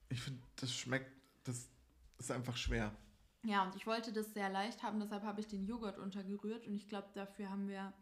Ich 0.08 0.20
finde, 0.22 0.42
das 0.56 0.72
schmeckt. 0.72 1.12
Das 1.44 1.68
ist 2.18 2.32
einfach 2.32 2.56
schwer. 2.56 2.94
Ja, 3.44 3.64
und 3.64 3.76
ich 3.76 3.86
wollte 3.86 4.12
das 4.12 4.34
sehr 4.34 4.50
leicht 4.50 4.82
haben, 4.82 4.98
deshalb 4.98 5.22
habe 5.22 5.40
ich 5.40 5.46
den 5.46 5.64
Joghurt 5.64 5.98
untergerührt 5.98 6.66
und 6.66 6.74
ich 6.74 6.88
glaube, 6.88 7.08
dafür 7.14 7.48
haben 7.48 7.68
wir. 7.68 7.92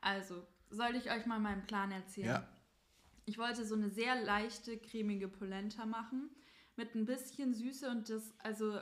Also, 0.00 0.46
soll 0.70 0.96
ich 0.96 1.10
euch 1.10 1.26
mal 1.26 1.38
meinen 1.38 1.64
Plan 1.66 1.92
erzählen? 1.92 2.26
Ja. 2.26 2.48
Ich 3.30 3.38
wollte 3.38 3.64
so 3.64 3.76
eine 3.76 3.90
sehr 3.90 4.20
leichte, 4.24 4.76
cremige 4.76 5.28
Polenta 5.28 5.86
machen 5.86 6.30
mit 6.74 6.96
ein 6.96 7.04
bisschen 7.04 7.54
Süße 7.54 7.88
und 7.88 8.10
das, 8.10 8.34
also 8.38 8.80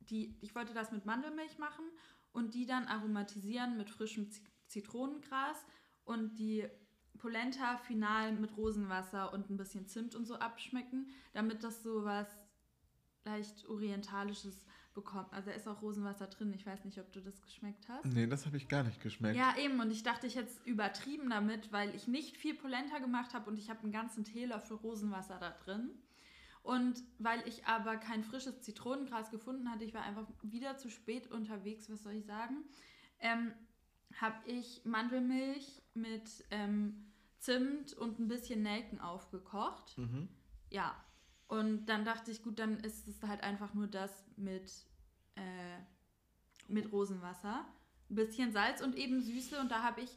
die, 0.00 0.36
ich 0.42 0.54
wollte 0.54 0.74
das 0.74 0.92
mit 0.92 1.06
Mandelmilch 1.06 1.56
machen 1.56 1.86
und 2.30 2.52
die 2.52 2.66
dann 2.66 2.84
aromatisieren 2.88 3.78
mit 3.78 3.88
frischem 3.88 4.30
Zi- 4.30 4.44
Zitronengras 4.66 5.64
und 6.04 6.38
die 6.38 6.68
Polenta 7.16 7.78
final 7.78 8.32
mit 8.32 8.54
Rosenwasser 8.58 9.32
und 9.32 9.48
ein 9.48 9.56
bisschen 9.56 9.86
Zimt 9.86 10.14
und 10.14 10.26
so 10.26 10.34
abschmecken, 10.34 11.08
damit 11.32 11.64
das 11.64 11.82
so 11.82 12.04
was 12.04 12.28
leicht 13.24 13.66
orientalisches 13.66 14.66
bekommt. 14.96 15.32
Also 15.32 15.50
da 15.50 15.56
ist 15.56 15.68
auch 15.68 15.80
Rosenwasser 15.80 16.26
drin. 16.26 16.52
Ich 16.54 16.66
weiß 16.66 16.84
nicht, 16.84 16.98
ob 16.98 17.12
du 17.12 17.20
das 17.20 17.40
geschmeckt 17.40 17.88
hast. 17.88 18.06
Nee, 18.06 18.26
das 18.26 18.46
habe 18.46 18.56
ich 18.56 18.66
gar 18.66 18.82
nicht 18.82 19.00
geschmeckt. 19.00 19.36
Ja, 19.36 19.54
eben. 19.56 19.78
Und 19.78 19.92
ich 19.92 20.02
dachte, 20.02 20.26
ich 20.26 20.34
hätte 20.34 20.48
es 20.48 20.66
übertrieben 20.66 21.30
damit, 21.30 21.70
weil 21.70 21.94
ich 21.94 22.08
nicht 22.08 22.36
viel 22.36 22.54
Polenta 22.54 22.98
gemacht 22.98 23.34
habe 23.34 23.48
und 23.48 23.58
ich 23.58 23.70
habe 23.70 23.82
einen 23.82 23.92
ganzen 23.92 24.24
Teelöffel 24.24 24.76
Rosenwasser 24.78 25.38
da 25.38 25.50
drin. 25.50 25.90
Und 26.64 27.00
weil 27.20 27.46
ich 27.46 27.64
aber 27.66 27.96
kein 27.96 28.24
frisches 28.24 28.60
Zitronengras 28.62 29.30
gefunden 29.30 29.70
hatte, 29.70 29.84
ich 29.84 29.94
war 29.94 30.02
einfach 30.02 30.26
wieder 30.42 30.76
zu 30.78 30.90
spät 30.90 31.30
unterwegs, 31.30 31.88
was 31.88 32.02
soll 32.02 32.14
ich 32.14 32.24
sagen, 32.24 32.64
ähm, 33.20 33.52
habe 34.20 34.36
ich 34.46 34.84
Mandelmilch 34.84 35.80
mit 35.94 36.44
ähm, 36.50 37.12
Zimt 37.38 37.92
und 37.92 38.18
ein 38.18 38.26
bisschen 38.26 38.62
Nelken 38.62 39.00
aufgekocht. 39.00 39.96
Mhm. 39.96 40.28
Ja, 40.70 40.96
und 41.48 41.86
dann 41.86 42.04
dachte 42.04 42.30
ich, 42.30 42.42
gut, 42.42 42.58
dann 42.58 42.78
ist 42.80 43.06
es 43.06 43.22
halt 43.22 43.42
einfach 43.42 43.72
nur 43.74 43.86
das 43.86 44.24
mit, 44.36 44.70
äh, 45.36 45.78
mit 46.68 46.90
Rosenwasser. 46.90 47.64
Ein 48.10 48.14
bisschen 48.14 48.52
Salz 48.52 48.80
und 48.80 48.96
eben 48.96 49.20
Süße. 49.20 49.60
Und 49.60 49.70
da 49.70 49.82
habe 49.82 50.00
ich 50.00 50.10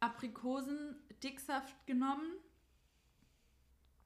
Aprikosen-Dicksaft 0.00 1.86
genommen, 1.86 2.32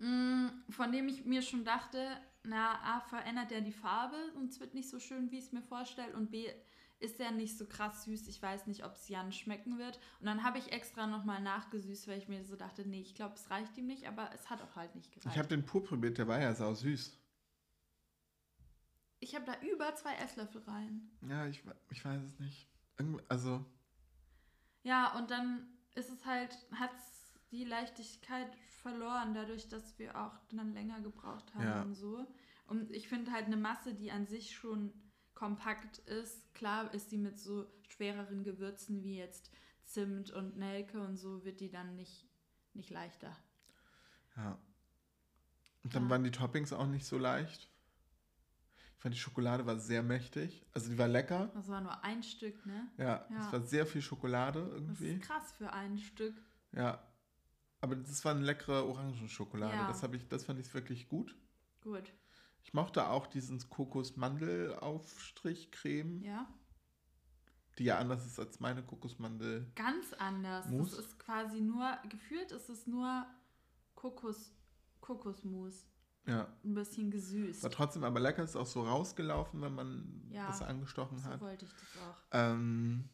mm, 0.01 0.49
von 0.71 0.91
dem 0.91 1.09
ich 1.09 1.25
mir 1.25 1.43
schon 1.43 1.65
dachte, 1.65 2.21
na, 2.45 2.81
A, 2.83 3.01
verändert 3.03 3.53
er 3.53 3.61
die 3.61 3.73
Farbe 3.73 4.17
und 4.35 4.51
es 4.51 4.59
wird 4.59 4.75
nicht 4.75 4.89
so 4.89 4.99
schön, 4.99 5.31
wie 5.31 5.39
ich 5.39 5.45
es 5.45 5.53
mir 5.53 5.63
vorstelle. 5.63 6.17
Und 6.17 6.33
B, 6.33 6.51
ist 7.03 7.19
er 7.21 7.31
nicht 7.33 7.59
so 7.59 7.67
krass 7.67 8.05
süß. 8.05 8.29
Ich 8.29 8.41
weiß 8.41 8.67
nicht, 8.67 8.85
ob 8.85 8.95
es 8.95 9.09
Jan 9.09 9.33
schmecken 9.33 9.79
wird. 9.79 9.99
Und 10.21 10.27
dann 10.27 10.43
habe 10.45 10.59
ich 10.59 10.73
extra 10.73 11.07
nochmal 11.07 11.43
nachgesüßt, 11.43 12.07
weil 12.09 12.19
ich 12.19 12.29
mir 12.29 12.45
so 12.45 12.57
dachte, 12.57 12.87
nee, 12.87 13.01
ich 13.01 13.15
glaube, 13.15 13.35
es 13.35 13.51
reicht 13.51 13.77
ihm 13.77 13.87
nicht, 13.87 14.07
aber 14.07 14.31
es 14.35 14.49
hat 14.51 14.63
auch 14.63 14.77
halt 14.77 14.95
nicht 14.95 15.11
gereicht. 15.13 15.35
Ich 15.35 15.39
habe 15.39 15.49
den 15.49 15.65
pur 15.67 15.83
probiert, 15.83 16.19
der 16.19 16.29
war 16.29 16.41
ja 16.41 16.55
sau 16.55 16.75
süß. 16.75 17.19
Ich 19.21 19.35
habe 19.35 19.45
da 19.45 19.55
über 19.61 19.95
zwei 19.95 20.15
Esslöffel 20.17 20.63
rein. 20.63 21.11
Ja, 21.29 21.47
ich, 21.47 21.63
ich 21.91 22.05
weiß 22.05 22.23
es 22.23 22.39
nicht. 22.41 22.69
Irgendwie, 22.99 23.23
also, 23.29 23.65
Ja, 24.83 25.17
und 25.17 25.31
dann 25.31 25.67
ist 25.95 26.11
es 26.11 26.25
halt, 26.25 26.57
hat 26.73 26.91
die 27.51 27.65
Leichtigkeit 27.65 28.57
verloren, 28.83 29.35
dadurch, 29.35 29.69
dass 29.69 29.99
wir 29.99 30.17
auch 30.21 30.39
dann 30.51 30.73
länger 30.73 31.01
gebraucht 31.01 31.55
haben 31.55 31.65
Ja. 31.65 31.83
und 31.83 31.95
so. 31.95 32.27
Und 32.67 32.91
ich 32.91 33.09
finde 33.09 33.31
halt 33.33 33.47
eine 33.47 33.57
Masse, 33.57 33.95
die 33.95 34.11
an 34.11 34.27
sich 34.27 34.55
schon 34.55 34.93
kompakt 35.43 35.99
ist, 35.99 36.55
klar 36.55 36.95
ist 36.95 37.11
die 37.11 37.19
mit 37.19 37.37
so 37.37 37.67
schwereren 37.89 38.45
Gewürzen 38.45 39.03
wie 39.03 39.17
jetzt 39.19 39.51
Zimt 39.85 40.31
und 40.31 40.57
Nelke 40.57 41.01
und 41.01 41.17
so, 41.17 41.45
wird 41.45 41.59
die 41.59 41.69
dann 41.69 41.97
nicht, 41.97 42.29
nicht 42.75 42.91
leichter. 42.91 43.37
ja. 44.37 44.57
Und 45.83 45.97
dann 45.97 46.05
Ja. 46.05 46.11
waren 46.11 46.23
die 46.23 46.31
Toppings 46.31 46.73
auch 46.73 46.87
nicht 46.87 47.05
so 47.05 47.19
leicht. 47.19 47.69
Ich 48.95 49.03
fand, 49.03 49.17
die 49.17 49.19
Schokolade 49.19 49.67
war 49.67 49.81
sehr 49.81 50.05
mächtig. 50.05 50.65
Also, 50.73 50.89
die 50.93 50.97
war 50.97 51.09
lecker. 51.09 51.51
Das 51.55 51.67
war 51.67 51.81
nur 51.81 52.05
ein 52.05 52.23
Stück, 52.23 52.65
ne? 52.65 52.89
Ja, 52.99 53.27
Ja. 53.29 53.47
es 53.47 53.53
war 53.53 53.61
sehr 53.63 53.85
viel 53.85 54.01
Schokolade 54.01 54.61
Das 54.63 54.73
irgendwie. 54.75 55.15
ist 55.15 55.23
krass 55.23 55.53
für 55.59 55.73
ein 55.73 55.99
Stück. 55.99 56.41
Ja. 56.71 57.05
Aber 57.81 57.97
das 57.97 58.25
war 58.25 58.31
eine 58.33 58.45
leckere 58.45 58.87
Orangenschokolade. 58.87 59.75
Ja. 59.75 59.89
Das, 59.89 60.05
ich, 60.05 60.29
das 60.29 60.45
fand 60.45 60.61
ich 60.61 60.73
wirklich 60.73 61.09
gut. 61.09 61.35
Gut. 61.81 62.13
Ich 62.65 62.75
mochte 62.75 63.09
auch 63.09 63.27
diesen 63.27 63.59
Kokos-Mandel-Aufstrich-Creme, 63.69 66.23
Ja. 66.23 66.49
die 67.79 67.85
ja 67.85 67.99
anders 67.99 68.25
ist 68.27 68.39
als 68.39 68.61
meine 68.61 68.83
Kokosmandel. 68.83 69.71
Ganz 69.75 70.13
anders. 70.15 70.67
Mousse? 70.69 70.97
Das 70.97 71.07
ist 71.07 71.19
quasi 71.19 71.61
nur, 71.61 71.97
gefühlt 72.09 72.53
ist 72.53 72.69
es 72.69 72.87
nur 72.87 73.27
Kokos, 73.95 74.53
Kokosmus. 75.01 75.87
Ja. 76.27 76.47
Ein 76.65 76.75
bisschen 76.75 77.11
gesüßt. 77.11 77.63
War 77.65 77.71
trotzdem 77.71 78.05
aber 78.05 78.21
lecker, 78.21 78.45
ist 78.45 78.55
auch 78.55 78.67
so 78.67 78.83
rausgelaufen, 78.83 79.61
wenn 79.61 79.75
man 79.75 80.23
Ja, 80.31 80.47
das 80.47 80.63
angestochen 80.63 81.19
So 81.19 81.25
hat. 81.25 81.41
wollte 81.41 81.65
ich 81.65 81.73
das 81.73 81.99
auch. 82.03 82.17
Ähm, 82.31 83.09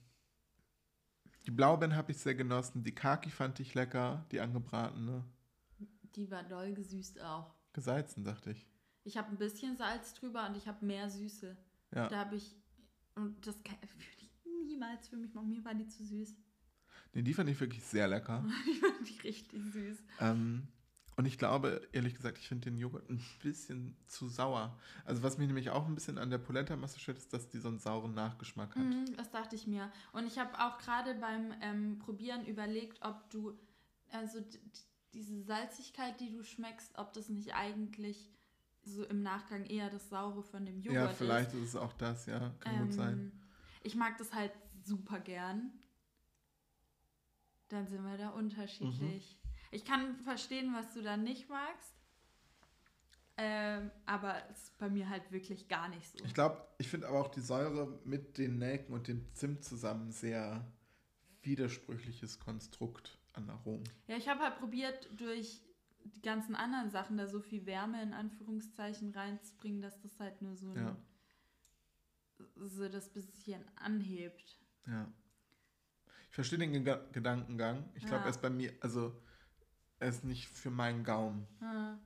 die 1.46 1.50
Blaubeeren 1.50 1.96
habe 1.96 2.12
ich 2.12 2.18
sehr 2.18 2.34
genossen. 2.34 2.84
Die 2.84 2.94
Kaki 2.94 3.30
fand 3.30 3.60
ich 3.60 3.74
lecker, 3.74 4.26
die 4.30 4.40
angebratene. 4.40 5.24
Die 6.16 6.30
war 6.30 6.42
doll 6.42 6.74
gesüßt 6.74 7.22
auch. 7.22 7.54
Gesalzen, 7.72 8.24
dachte 8.24 8.50
ich. 8.50 8.67
Ich 9.08 9.16
habe 9.16 9.30
ein 9.30 9.38
bisschen 9.38 9.74
Salz 9.78 10.12
drüber 10.12 10.46
und 10.46 10.54
ich 10.54 10.68
habe 10.68 10.84
mehr 10.84 11.08
Süße. 11.08 11.56
Ja. 11.94 12.08
Da 12.08 12.18
habe 12.18 12.36
ich, 12.36 12.54
und 13.14 13.46
das 13.46 13.62
kann, 13.62 13.78
würde 13.80 14.20
ich 14.20 14.30
niemals 14.66 15.08
für 15.08 15.16
mich 15.16 15.32
machen. 15.32 15.48
Mir 15.48 15.64
war 15.64 15.74
die 15.74 15.88
zu 15.88 16.04
süß. 16.04 16.36
Nee, 17.14 17.22
die 17.22 17.32
fand 17.32 17.48
ich 17.48 17.58
wirklich 17.58 17.82
sehr 17.82 18.06
lecker. 18.06 18.44
Ich 18.70 18.80
fand 18.80 19.08
die 19.08 19.18
richtig 19.26 19.64
süß. 19.72 19.96
Ähm, 20.20 20.68
und 21.16 21.24
ich 21.24 21.38
glaube, 21.38 21.88
ehrlich 21.92 22.14
gesagt, 22.14 22.36
ich 22.36 22.48
finde 22.48 22.70
den 22.70 22.78
Joghurt 22.78 23.08
ein 23.08 23.24
bisschen 23.42 23.96
zu 24.08 24.28
sauer. 24.28 24.78
Also 25.06 25.22
was 25.22 25.38
mich 25.38 25.46
nämlich 25.46 25.70
auch 25.70 25.86
ein 25.86 25.94
bisschen 25.94 26.18
an 26.18 26.28
der 26.28 26.36
Polenta-Masse 26.36 27.00
stört, 27.00 27.16
ist, 27.16 27.32
dass 27.32 27.48
die 27.48 27.60
so 27.60 27.68
einen 27.68 27.78
sauren 27.78 28.12
Nachgeschmack 28.12 28.76
hat. 28.76 28.84
Mhm, 28.84 29.16
das 29.16 29.30
dachte 29.30 29.56
ich 29.56 29.66
mir. 29.66 29.90
Und 30.12 30.26
ich 30.26 30.38
habe 30.38 30.52
auch 30.60 30.76
gerade 30.76 31.14
beim 31.14 31.54
ähm, 31.62 31.98
Probieren 31.98 32.44
überlegt, 32.44 32.98
ob 33.00 33.30
du, 33.30 33.58
also 34.12 34.44
diese 35.14 35.42
Salzigkeit, 35.42 36.20
die 36.20 36.30
du 36.30 36.44
schmeckst, 36.44 36.98
ob 36.98 37.14
das 37.14 37.30
nicht 37.30 37.54
eigentlich 37.54 38.30
so 38.88 39.04
im 39.04 39.22
Nachgang 39.22 39.64
eher 39.64 39.90
das 39.90 40.08
Saure 40.08 40.42
von 40.42 40.64
dem 40.64 40.80
Joghurt 40.80 40.94
ja, 40.94 41.08
vielleicht 41.08 41.52
ist. 41.54 41.62
ist 41.62 41.68
es 41.70 41.76
auch 41.76 41.92
das, 41.94 42.26
ja. 42.26 42.54
Kann 42.60 42.74
Ähm, 42.74 42.84
gut 42.84 42.92
sein. 42.94 43.32
Ich 43.82 43.94
mag 43.94 44.16
das 44.18 44.32
halt 44.32 44.52
super 44.84 45.20
gern. 45.20 45.72
Dann 47.68 47.86
sind 47.86 48.02
wir 48.02 48.16
da 48.16 48.30
unterschiedlich. 48.30 49.38
Mhm. 49.42 49.50
Ich 49.70 49.84
kann 49.84 50.16
verstehen, 50.24 50.72
was 50.74 50.92
du 50.94 51.02
da 51.02 51.16
nicht 51.16 51.48
magst. 51.48 51.94
Ähm, 53.40 53.92
aber 54.04 54.42
es 54.50 54.64
ist 54.64 54.78
bei 54.78 54.88
mir 54.88 55.08
halt 55.08 55.30
wirklich 55.30 55.68
gar 55.68 55.88
nicht 55.88 56.10
so. 56.10 56.24
Ich 56.24 56.34
glaube, 56.34 56.66
ich 56.78 56.88
finde 56.88 57.06
aber 57.06 57.20
auch 57.20 57.28
die 57.28 57.40
Säure 57.40 58.00
mit 58.04 58.36
den 58.36 58.58
Nelken 58.58 58.92
und 58.94 59.06
dem 59.06 59.32
Zimt 59.34 59.64
zusammen 59.64 60.10
sehr 60.10 60.66
widersprüchliches 61.42 62.40
Konstrukt 62.40 63.16
an 63.34 63.48
Aromen. 63.48 63.88
Ja, 64.08 64.16
ich 64.16 64.28
habe 64.28 64.40
halt 64.40 64.58
probiert, 64.58 65.08
durch 65.16 65.60
die 66.14 66.22
ganzen 66.22 66.54
anderen 66.54 66.90
Sachen 66.90 67.16
da 67.16 67.26
so 67.26 67.40
viel 67.40 67.66
Wärme 67.66 68.02
in 68.02 68.12
Anführungszeichen 68.12 69.10
reinzubringen, 69.12 69.80
dass 69.82 70.00
das 70.00 70.18
halt 70.20 70.40
nur 70.42 70.56
so, 70.56 70.70
ein, 70.72 70.76
Ja. 70.76 70.96
so 72.56 72.88
das 72.88 73.08
bisschen 73.12 73.64
anhebt. 73.76 74.58
Ja. 74.86 75.10
Ich 76.30 76.34
verstehe 76.34 76.58
den 76.58 76.72
Gega 76.72 76.96
Gedankengang. 77.12 77.88
Ich 77.94 78.02
glaube, 78.04 78.18
Ja. 78.18 78.24
er 78.24 78.30
ist 78.30 78.42
bei 78.42 78.50
mir, 78.50 78.72
also 78.80 79.20
er 79.98 80.08
ist 80.08 80.24
nicht 80.24 80.48
für 80.48 80.70
meinen 80.70 81.04
Gaumen 81.04 81.46
Ah. 81.60 81.98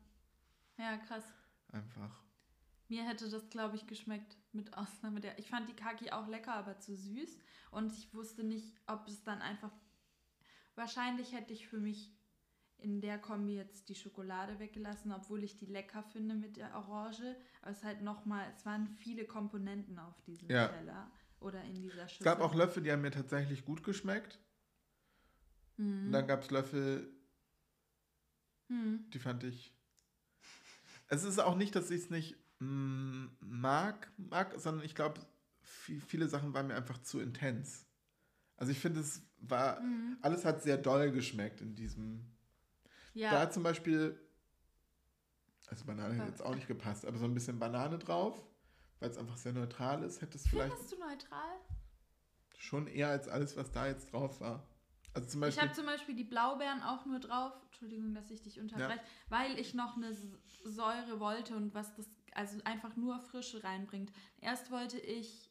Ja, 0.78 0.96
krass. 0.98 1.24
einfach. 1.72 2.22
Mir 2.88 3.04
hätte 3.04 3.28
das, 3.30 3.48
glaube 3.48 3.76
ich, 3.76 3.86
geschmeckt, 3.86 4.36
mit 4.52 4.74
Ausnahme 4.76 5.20
der. 5.20 5.38
Ich 5.38 5.48
fand 5.48 5.68
die 5.68 5.74
Kaki 5.76 6.10
auch 6.10 6.26
lecker, 6.28 6.52
aber 6.54 6.78
zu 6.78 6.94
süß. 6.94 7.38
Und 7.70 7.90
ich 7.92 8.12
wusste 8.12 8.44
nicht, 8.44 8.74
ob 8.86 9.06
es 9.08 9.22
dann 9.22 9.40
einfach. 9.40 9.70
Wahrscheinlich 10.74 11.32
hätte 11.32 11.52
ich 11.54 11.68
für 11.68 11.78
mich 11.78 12.10
in 12.82 13.00
der 13.00 13.18
Kombi 13.18 13.54
jetzt 13.56 13.88
die 13.88 13.94
Schokolade 13.94 14.58
weggelassen, 14.58 15.12
obwohl 15.12 15.42
ich 15.44 15.56
die 15.56 15.66
lecker 15.66 16.02
finde 16.02 16.34
mit 16.34 16.56
der 16.56 16.74
Orange. 16.76 17.36
Aber 17.62 17.70
es 17.70 17.78
ist 17.78 17.84
halt 17.84 18.02
nochmal, 18.02 18.46
es 18.56 18.64
waren 18.66 18.88
viele 18.88 19.24
Komponenten 19.24 19.98
auf 19.98 20.20
diesem 20.22 20.50
Ja. 20.50 20.68
Teller 20.68 21.10
oder 21.40 21.62
in 21.64 21.74
dieser 21.80 22.04
Es 22.04 22.12
Schüssel. 22.12 22.24
gab 22.24 22.40
auch 22.40 22.54
Löffel, 22.54 22.82
die 22.82 22.92
haben 22.92 23.02
mir 23.02 23.10
tatsächlich 23.10 23.64
gut 23.64 23.82
geschmeckt. 23.84 24.38
Mhm. 25.76 26.06
Und 26.06 26.12
dann 26.12 26.26
gab 26.26 26.42
es 26.42 26.50
Löffel, 26.50 27.12
Hm. 28.68 29.04
die 29.12 29.18
fand 29.18 29.44
ich. 29.44 29.74
Es 31.08 31.24
ist 31.24 31.38
auch 31.38 31.56
nicht, 31.56 31.74
dass 31.74 31.90
ich 31.90 32.04
es 32.04 32.10
nicht 32.10 32.36
mm, 32.60 33.26
mag, 33.40 34.10
mag, 34.16 34.54
sondern 34.58 34.84
ich 34.84 34.94
glaube, 34.94 35.20
viele 35.60 36.28
Sachen 36.28 36.54
waren 36.54 36.68
mir 36.68 36.74
einfach 36.76 36.98
zu 37.02 37.20
intens. 37.20 37.86
Also 38.56 38.70
ich 38.72 38.78
finde, 38.78 39.00
es 39.00 39.22
war, 39.38 39.80
Mhm. 39.80 40.16
alles 40.22 40.44
hat 40.44 40.62
sehr 40.62 40.78
doll 40.78 41.10
geschmeckt 41.10 41.60
in 41.60 41.74
diesem. 41.74 42.24
Ja. 43.14 43.30
Da 43.30 43.50
zum 43.50 43.62
Beispiel 43.62 44.18
Also 45.68 45.84
Banane 45.84 46.14
hätte 46.14 46.28
jetzt 46.28 46.44
auch 46.44 46.54
nicht 46.54 46.68
gepasst, 46.68 47.04
aber 47.06 47.18
so 47.18 47.24
ein 47.24 47.34
bisschen 47.34 47.58
Banane 47.58 47.98
drauf, 47.98 48.42
weil 49.00 49.10
es 49.10 49.18
einfach 49.18 49.36
sehr 49.36 49.52
neutral 49.52 50.02
ist, 50.02 50.20
hätte 50.20 50.36
es 50.36 50.46
vielleicht 50.46 50.74
Findest 50.74 50.92
du 50.92 50.98
neutral? 50.98 51.56
schon 52.58 52.86
eher 52.86 53.08
als 53.08 53.28
alles, 53.28 53.56
was 53.56 53.70
da 53.72 53.86
jetzt 53.86 54.12
drauf 54.12 54.40
war. 54.40 54.66
Also 55.14 55.28
zum 55.28 55.40
Ich 55.42 55.46
Beispiel, 55.46 55.62
habe 55.62 55.72
zum 55.74 55.86
Beispiel 55.86 56.14
die 56.14 56.24
Blaubeeren 56.24 56.82
auch 56.82 57.04
nur 57.04 57.20
drauf, 57.20 57.52
Entschuldigung, 57.66 58.14
dass 58.14 58.30
ich 58.30 58.40
dich 58.40 58.60
unterbreche, 58.60 59.00
weil 59.28 59.58
ich 59.58 59.74
noch 59.74 59.96
eine 59.96 60.14
Säure 60.64 61.20
wollte 61.20 61.54
und 61.56 61.74
was 61.74 61.94
das, 61.96 62.06
also 62.34 62.58
einfach 62.64 62.96
nur 62.96 63.20
Frische 63.20 63.62
reinbringt. 63.62 64.10
Erst 64.40 64.70
wollte 64.70 64.98
ich, 64.98 65.50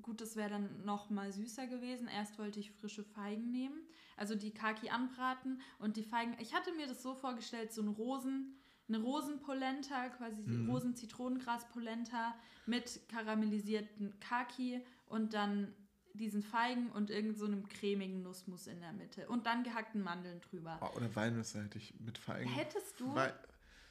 gut, 0.00 0.20
das 0.20 0.36
wäre 0.36 0.50
dann 0.50 0.84
noch 0.84 1.10
mal 1.10 1.32
süßer 1.32 1.66
gewesen, 1.66 2.06
erst 2.06 2.38
wollte 2.38 2.60
ich 2.60 2.70
frische 2.72 3.02
Feigen 3.02 3.50
nehmen, 3.50 3.88
also 4.16 4.34
die 4.34 4.52
Kaki 4.52 4.90
anbraten 4.90 5.60
und 5.78 5.96
die 5.96 6.02
Feigen, 6.02 6.36
ich 6.40 6.54
hatte 6.54 6.72
mir 6.74 6.86
das 6.86 7.02
so 7.02 7.14
vorgestellt, 7.14 7.72
so 7.72 7.82
ein 7.82 7.88
Rosen, 7.88 8.56
eine 8.88 8.98
Rosenpolenta, 9.00 10.08
quasi 10.10 10.42
Mhm. 10.42 10.68
Rosen-Zitronengras-Polenta 10.70 12.34
mit 12.66 13.00
karamellisierten 13.08 14.18
Kaki 14.20 14.84
und 15.06 15.34
dann 15.34 15.74
diesen 16.14 16.42
Feigen 16.42 16.90
und 16.92 17.10
irgend 17.10 17.36
so 17.36 17.46
einem 17.46 17.68
cremigen 17.68 18.22
Nussmus 18.22 18.66
in 18.68 18.80
der 18.80 18.92
Mitte 18.92 19.28
und 19.28 19.46
dann 19.46 19.64
gehackten 19.64 20.00
Mandeln 20.02 20.40
drüber. 20.40 20.78
oh, 20.80 20.96
oder 20.96 21.14
Walnüsse 21.16 21.64
hätte 21.64 21.78
ich 21.78 21.98
mit 21.98 22.18
Feigen. 22.18 22.48
Hättest 22.50 23.00
du? 23.00 23.14
Wei- 23.14 23.34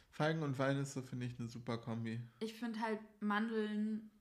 Feigen 0.10 0.44
und 0.44 0.58
Walnüsse 0.60 1.02
finde 1.02 1.26
ich 1.26 1.38
eine 1.40 1.50
super 1.50 1.80
Kombi. 1.80 2.22
Ich 2.40 2.54
finde 2.54 2.80
halt 2.80 3.00
Mandeln 3.20 4.12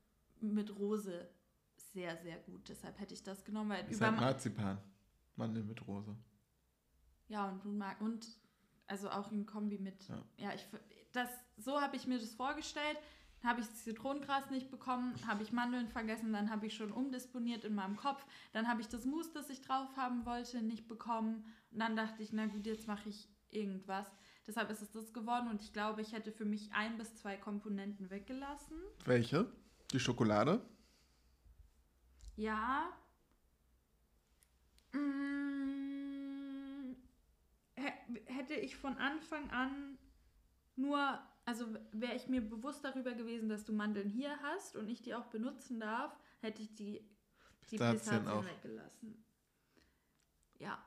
mit 0.41 0.77
Rose 0.79 1.29
sehr, 1.77 2.17
sehr 2.23 2.39
gut. 2.39 2.69
Deshalb 2.71 2.99
hätte 2.99 3.13
ich 3.15 3.23
das 3.23 3.45
genommen, 3.45 3.71
weil 3.71 3.85
Ist 3.89 3.99
über 3.99 4.07
halt 4.07 4.17
Marzipan. 4.21 4.79
Mandel 5.37 5.65
mit 5.65 5.87
Rose. 5.87 6.17
ja 7.29 7.49
und 7.49 7.65
du 7.65 7.71
mag 7.73 8.01
und 8.01 8.27
also 8.87 9.11
auch 9.11 9.33
in 9.33 9.47
Kombi 9.47 9.79
mit 9.79 10.09
Ja. 10.09 10.23
ja, 10.37 10.55
ich 10.55 10.67
das 11.13 11.29
so 11.57 11.81
habe 11.81 11.97
ich 11.97 12.07
mir 12.07 12.19
das 12.19 12.35
vorgestellt. 12.35 12.99
Dann 13.41 13.51
habe 13.51 13.61
ich 13.61 13.67
das 13.67 13.83
Zitronengras 13.83 14.51
nicht 14.51 14.71
bekommen, 14.71 15.15
habe 15.27 15.43
ich 15.43 15.51
Mandeln 15.51 15.89
vergessen, 15.89 16.33
dann 16.33 16.49
habe 16.51 16.67
ich 16.67 16.75
schon 16.77 16.93
umdisponiert 16.93 17.65
in 17.65 17.75
meinem 17.75 17.97
Kopf, 17.97 18.25
dann 18.53 18.69
habe 18.69 18.81
ich 18.81 18.89
das 18.89 19.05
Mousse, 19.05 19.33
das 19.35 19.51
ich 19.51 19.61
drauf 19.63 19.97
haben 19.97 20.25
wollte, 20.25 20.63
nicht 20.63 20.87
bekommen 20.87 21.45
und 21.73 21.81
dann 21.81 21.97
dachte 21.97 22.23
ich, 22.23 22.33
na 22.33 22.47
gut, 22.47 22.67
jetzt 22.67 22.87
mache 22.87 23.09
ich 23.09 23.29
irgendwas. 23.51 24.07
Deshalb 24.47 24.71
ist 24.71 24.81
es 24.83 24.93
das 24.93 25.13
geworden 25.13 25.49
und 25.49 25.61
ich 25.61 25.73
glaube, 25.73 26.03
ich 26.03 26.13
hätte 26.13 26.31
für 26.31 26.45
mich 26.45 26.73
ein 26.73 26.99
bis 26.99 27.17
zwei 27.17 27.37
Komponenten 27.37 28.11
weggelassen. 28.11 28.77
Welche? 29.05 29.51
Die 29.93 30.01
Schokolade? 30.01 30.65
Ja. 32.37 32.93
Mm, 34.93 36.95
hä- 37.77 37.93
Hätte 38.27 38.55
ich 38.55 38.77
von 38.77 38.97
Anfang 38.99 39.51
an 39.51 39.99
nur, 40.77 41.19
also 41.45 41.67
wäre 41.93 42.15
ich 42.15 42.29
mir 42.29 42.41
bewusst 42.41 42.85
darüber 42.85 43.13
gewesen, 43.15 43.49
dass 43.49 43.65
du 43.65 43.73
Mandeln 43.73 44.09
hier 44.09 44.39
hast 44.43 44.77
und 44.77 44.89
ich 44.89 45.03
die 45.03 45.15
auch 45.15 45.27
benutzen 45.27 45.81
darf, 45.81 46.17
hätte 46.41 46.63
ich 46.63 46.75
die, 46.75 47.01
die 47.71 47.77
Pistazien 47.77 48.25
Pistazien 48.25 48.47
weggelassen. 48.47 49.25
Ja. 50.59 50.85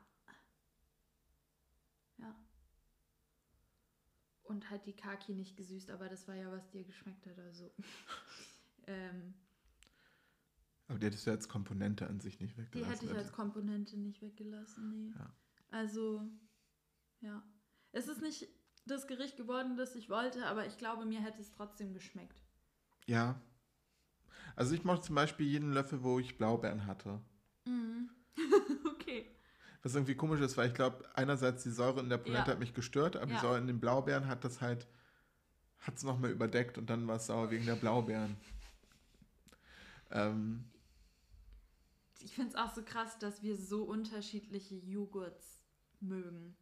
Ja. 2.18 2.36
Und 4.44 4.70
halt 4.70 4.86
die 4.86 4.96
Kaki 4.96 5.34
nicht 5.34 5.58
gesüßt, 5.58 5.90
aber 5.90 6.08
das 6.10 6.28
war 6.28 6.36
ja, 6.36 6.52
was 6.52 6.70
dir 6.70 6.84
geschmeckt 6.84 7.26
hat, 7.26 7.40
also. 7.40 7.72
ähm, 8.88 9.34
Aber 10.88 11.00
die 11.00 11.08
hättest 11.08 11.26
du 11.26 11.32
als 11.32 11.50
Komponente 11.50 12.08
an 12.08 12.20
sich 12.20 12.40
nicht 12.40 12.56
die 12.56 12.62
weggelassen. 12.62 12.92
hätte 12.94 13.06
ich 13.06 13.14
als 13.16 13.32
Komponente 13.32 13.98
nicht 13.98 14.22
weggelassen, 14.22 14.90
nee. 14.92 15.14
Ja. 15.18 15.34
Also, 15.72 16.22
ja. 17.22 17.44
Es 17.92 18.08
ist 18.08 18.22
nicht 18.22 18.48
das 18.86 19.08
Gericht 19.08 19.36
geworden, 19.38 19.78
das 19.78 19.96
ich 19.96 20.10
wollte, 20.10 20.46
aber 20.46 20.68
ich 20.68 20.78
glaube, 20.78 21.06
mir 21.06 21.22
hätte 21.22 21.42
es 21.42 21.52
trotzdem 21.52 21.94
geschmeckt. 21.94 22.44
Ja. 23.08 23.42
Also 24.56 24.76
ich 24.76 24.84
mochte 24.84 25.08
zum 25.08 25.16
Beispiel 25.16 25.48
jeden 25.48 25.72
Löffel, 25.74 26.04
wo 26.04 26.20
ich 26.20 26.38
Blaubeeren 26.38 26.86
hatte. 26.86 27.20
Mhm. 27.66 28.10
okay. 28.86 29.32
Was 29.82 29.96
irgendwie 29.96 30.16
komisch 30.16 30.40
ist, 30.42 30.56
weil 30.58 30.68
ich 30.70 30.74
glaube, 30.76 31.04
einerseits 31.16 31.64
die 31.64 31.72
Säure 31.72 32.00
in 32.02 32.10
der 32.10 32.18
Polenta 32.20 32.46
Ja. 32.48 32.52
hat 32.54 32.60
mich 32.60 32.74
gestört, 32.76 33.16
aber 33.16 33.28
Ja. 33.32 33.36
die 33.38 33.42
Säure 33.42 33.58
in 33.58 33.68
den 33.68 33.80
Blaubeeren 33.80 34.28
hat 34.28 34.44
das 34.44 34.62
halt, 34.62 34.88
hat 35.80 35.96
es 35.98 36.04
nochmal 36.04 36.32
überdeckt 36.32 36.78
und 36.78 36.90
dann 36.90 37.08
war 37.08 37.16
es 37.16 37.26
sauer 37.28 37.50
wegen 37.50 37.66
der 37.66 37.76
Blaubeeren. 37.76 38.38
Ähm, 40.12 40.66
Ich 42.26 42.34
finde 42.34 42.50
es 42.50 42.56
auch 42.56 42.74
so 42.74 42.82
krass, 42.84 43.20
dass 43.20 43.44
wir 43.44 43.56
so 43.56 43.84
unterschiedliche 43.84 44.76
Joghurts 44.76 45.64
mögen. 46.00 46.58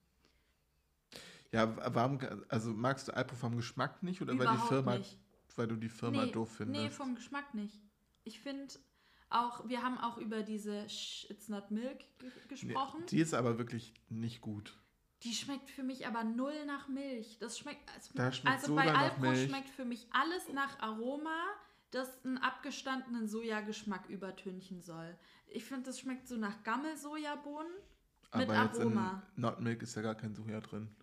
ja, 1.52 1.74
warum, 1.96 2.20
also 2.50 2.72
magst 2.74 3.08
du 3.08 3.16
Alpro 3.16 3.36
vom 3.36 3.56
Geschmack 3.56 4.04
nicht 4.04 4.22
oder 4.22 4.38
weil 4.38 4.48
die 4.48 4.68
Firma, 4.68 4.98
nicht. 4.98 5.18
weil 5.56 5.68
du 5.68 5.78
die 5.78 5.88
Firma 5.90 6.26
nee, 6.26 6.32
doof 6.34 6.60
Nee, 6.60 6.66
findest? 6.66 6.98
vom 6.98 7.16
Geschmack 7.16 7.54
nicht. 7.54 7.82
Ich 8.26 8.42
finde 8.42 8.74
auch, 9.30 9.68
wir 9.70 9.82
haben 9.84 9.98
auch 10.00 10.18
über 10.18 10.44
diese 10.44 10.88
Sh 10.90 11.28
It's 11.30 11.48
Not 11.48 11.72
Milk 11.72 12.00
ge 12.20 12.30
Nee, 12.30 12.48
gesprochen. 12.50 13.06
die 13.10 13.20
ist 13.20 13.34
aber 13.34 13.58
wirklich 13.58 13.94
nicht 14.10 14.42
gut. 14.42 14.78
Die 15.24 15.34
schmeckt 15.34 15.70
für 15.70 15.84
mich 15.84 16.06
aber 16.06 16.26
null 16.26 16.66
nach 16.66 16.90
Milch. 16.90 17.38
Das 17.40 17.58
schmeckt. 17.58 17.90
Es, 17.98 18.12
Da 18.14 18.34
schmeckt 18.34 18.58
also 18.58 18.68
sogar 18.68 18.86
bei 18.86 18.94
Alpro 18.94 19.34
schmeckt 19.34 19.70
für 19.70 19.86
mich 19.86 20.08
alles 20.12 20.50
nach 20.54 20.78
Aroma, 20.80 21.48
das 21.94 22.24
einen 22.26 22.38
abgestandenen 22.38 23.28
Sojageschmack 23.28 24.10
übertünchen 24.10 24.82
soll. 24.82 25.18
Ich 25.48 25.66
finde, 25.66 25.84
das 25.84 26.00
schmeckt 26.00 26.28
so 26.28 26.38
nach 26.38 26.64
Gammel-Sojabohnen 26.64 27.72
mit 28.36 28.50
Aber 28.50 28.64
jetzt 28.64 28.80
Aroma. 28.80 29.24
in 29.36 29.42
Not 29.42 29.60
Milk 29.60 29.82
ist 29.84 29.96
ja 29.96 30.02
gar 30.02 30.16
kein 30.16 30.34
Soja 30.34 30.60
drin. 30.62 30.96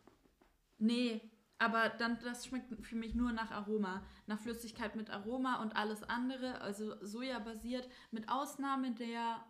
Nee, 0.78 1.20
aber 1.59 1.91
dann 1.91 2.18
das 2.24 2.47
schmeckt 2.47 2.74
für 2.84 2.97
mich 2.97 3.14
nur 3.14 3.32
nach 3.32 3.51
Aroma, 3.51 4.03
nach 4.26 4.41
Flüssigkeit 4.41 4.97
mit 4.97 5.11
Aroma 5.11 5.62
und 5.62 5.76
alles 5.76 6.03
andere, 6.03 6.61
also 6.62 6.97
Soja-basiert, 7.05 7.88
mit 8.11 8.28
Ausnahme 8.28 8.93
der 8.95 9.45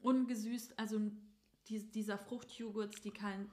ungesüßt, 0.00 0.78
also 0.78 1.00
die, 1.68 1.90
dieser 1.90 2.16
Fruchtjoghurts, 2.16 3.00
die 3.00 3.10
keinen 3.10 3.50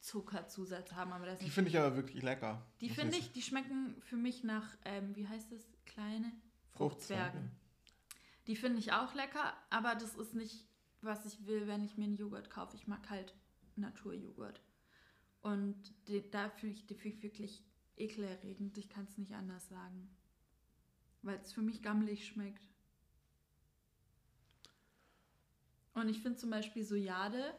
Zuckerzusatz 0.00 0.92
haben, 0.92 1.12
aber 1.12 1.26
das 1.26 1.38
Die 1.40 1.50
finde 1.50 1.70
ich 1.70 1.78
aber 1.78 1.96
wirklich 1.96 2.22
lecker. 2.22 2.64
die 2.80 2.90
finde 2.90 3.16
ich 3.16 3.26
ich, 3.26 3.32
die 3.32 3.42
schmecken 3.42 3.96
für 4.02 4.16
mich 4.16 4.44
nach, 4.44 4.76
ähm, 4.84 5.14
wie 5.16 5.26
heißt 5.26 5.50
es, 5.52 5.66
kleine 5.98 6.32
Fruchtzwerge. 6.70 7.22
Fruchtzwergen. 7.24 7.50
Die 8.46 8.56
finde 8.56 8.78
ich 8.78 8.92
auch 8.92 9.14
lecker, 9.14 9.54
aber 9.68 9.94
das 9.94 10.14
ist 10.14 10.34
nicht, 10.34 10.64
was 11.00 11.26
ich 11.26 11.46
will, 11.46 11.66
wenn 11.66 11.84
ich 11.84 11.96
mir 11.96 12.04
einen 12.04 12.16
Joghurt 12.16 12.50
kaufe. 12.50 12.76
Ich 12.76 12.86
mag 12.86 13.10
halt 13.10 13.34
Naturjoghurt. 13.76 14.62
Und 15.42 15.76
die, 16.06 16.28
da 16.30 16.50
finde 16.50 16.76
ich 16.76 16.86
die 16.86 17.22
wirklich 17.22 17.64
ekelerregend. 17.96 18.78
Ich 18.78 18.88
kann 18.88 19.04
es 19.04 19.18
nicht 19.18 19.34
anders 19.34 19.68
sagen. 19.68 20.08
Weil 21.22 21.38
es 21.38 21.52
für 21.52 21.62
mich 21.62 21.82
gammelig 21.82 22.26
schmeckt. 22.26 22.68
Und 25.94 26.08
ich 26.08 26.22
finde 26.22 26.38
zum 26.38 26.50
Beispiel 26.50 26.84
Sojade. 26.84 27.54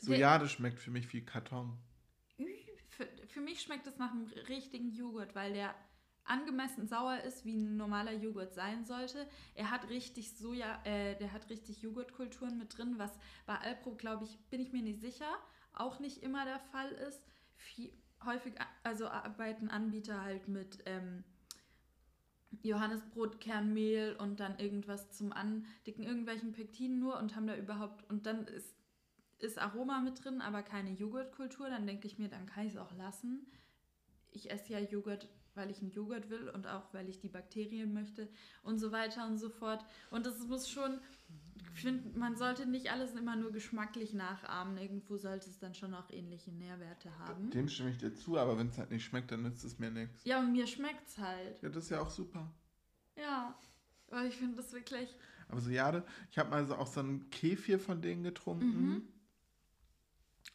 Sojade 0.00 0.48
schmeckt 0.48 0.80
für 0.80 0.90
mich 0.90 1.12
wie 1.12 1.24
Karton. 1.24 1.78
Für, 2.88 3.06
für 3.28 3.40
mich 3.40 3.62
schmeckt 3.62 3.86
es 3.86 3.98
nach 3.98 4.10
einem 4.10 4.26
richtigen 4.48 4.92
Joghurt, 4.92 5.34
weil 5.34 5.52
der 5.52 5.74
angemessen 6.24 6.86
sauer 6.86 7.18
ist, 7.20 7.44
wie 7.44 7.56
ein 7.56 7.76
normaler 7.76 8.12
Joghurt 8.12 8.54
sein 8.54 8.84
sollte. 8.84 9.26
Er 9.54 9.70
hat 9.70 9.88
richtig 9.88 10.36
Soja, 10.36 10.80
äh, 10.84 11.16
der 11.16 11.32
hat 11.32 11.50
richtig 11.50 11.82
Joghurtkulturen 11.82 12.58
mit 12.58 12.76
drin, 12.76 12.94
was 12.98 13.12
bei 13.46 13.56
Alpro, 13.56 13.94
glaube 13.94 14.24
ich, 14.24 14.38
bin 14.50 14.60
ich 14.60 14.72
mir 14.72 14.82
nicht 14.82 15.00
sicher, 15.00 15.28
auch 15.72 16.00
nicht 16.00 16.22
immer 16.22 16.44
der 16.44 16.60
Fall 16.60 16.90
ist. 16.92 17.26
Viel, 17.56 17.92
häufig, 18.24 18.54
also 18.82 19.06
arbeiten 19.08 19.68
Anbieter 19.68 20.22
halt 20.22 20.48
mit 20.48 20.78
ähm, 20.86 21.24
Johannesbrotkernmehl 22.62 24.16
und 24.18 24.40
dann 24.40 24.58
irgendwas 24.58 25.10
zum 25.10 25.32
Andicken, 25.32 26.04
irgendwelchen 26.04 26.52
Pektinen 26.52 26.98
nur 26.98 27.18
und 27.18 27.36
haben 27.36 27.46
da 27.46 27.56
überhaupt, 27.56 28.08
und 28.10 28.26
dann 28.26 28.46
ist 28.46 28.74
ist 29.44 29.58
Aroma 29.58 30.00
mit 30.00 30.24
drin, 30.24 30.40
aber 30.40 30.62
keine 30.62 30.90
Joghurtkultur, 30.90 31.68
dann 31.68 31.86
denke 31.86 32.06
ich 32.06 32.18
mir, 32.18 32.28
dann 32.28 32.46
kann 32.46 32.66
ich 32.66 32.72
es 32.72 32.78
auch 32.78 32.94
lassen. 32.94 33.46
Ich 34.30 34.50
esse 34.50 34.72
ja 34.72 34.78
Joghurt, 34.80 35.28
weil 35.54 35.70
ich 35.70 35.80
einen 35.80 35.90
Joghurt 35.90 36.30
will 36.30 36.48
und 36.48 36.66
auch, 36.66 36.92
weil 36.92 37.08
ich 37.08 37.18
die 37.20 37.28
Bakterien 37.28 37.92
möchte 37.92 38.28
und 38.62 38.78
so 38.78 38.92
weiter 38.92 39.26
und 39.26 39.38
so 39.38 39.48
fort. 39.48 39.84
Und 40.10 40.26
das 40.26 40.38
muss 40.46 40.68
schon, 40.68 40.98
ich 41.74 41.80
finde, 41.80 42.18
man 42.18 42.36
sollte 42.36 42.66
nicht 42.66 42.90
alles 42.90 43.14
immer 43.14 43.36
nur 43.36 43.52
geschmacklich 43.52 44.12
nachahmen. 44.14 44.76
Irgendwo 44.76 45.16
sollte 45.16 45.48
es 45.48 45.58
dann 45.58 45.74
schon 45.74 45.94
auch 45.94 46.10
ähnliche 46.10 46.52
Nährwerte 46.52 47.16
haben. 47.18 47.50
Dem 47.50 47.68
stimme 47.68 47.90
ich 47.90 47.98
dir 47.98 48.14
zu, 48.14 48.38
aber 48.38 48.58
wenn 48.58 48.68
es 48.68 48.78
halt 48.78 48.90
nicht 48.90 49.04
schmeckt, 49.04 49.30
dann 49.30 49.42
nützt 49.42 49.64
es 49.64 49.78
mir 49.78 49.90
nichts. 49.90 50.24
Ja, 50.24 50.40
und 50.40 50.52
mir 50.52 50.66
schmeckt 50.66 51.08
es 51.08 51.18
halt. 51.18 51.62
Ja, 51.62 51.68
das 51.68 51.84
ist 51.84 51.90
ja 51.90 52.00
auch 52.00 52.10
super. 52.10 52.52
Ja, 53.16 53.58
weil 54.08 54.28
ich 54.28 54.36
finde 54.36 54.56
das 54.56 54.72
wirklich. 54.72 55.14
Aber 55.48 55.60
Sojade, 55.60 56.04
ich 56.30 56.38
habe 56.38 56.50
mal 56.50 56.66
so 56.66 56.74
auch 56.76 56.86
so 56.86 57.00
einen 57.00 57.30
Kefir 57.30 57.78
von 57.78 58.00
denen 58.00 58.22
getrunken. 58.22 58.66
Mhm. 58.66 59.08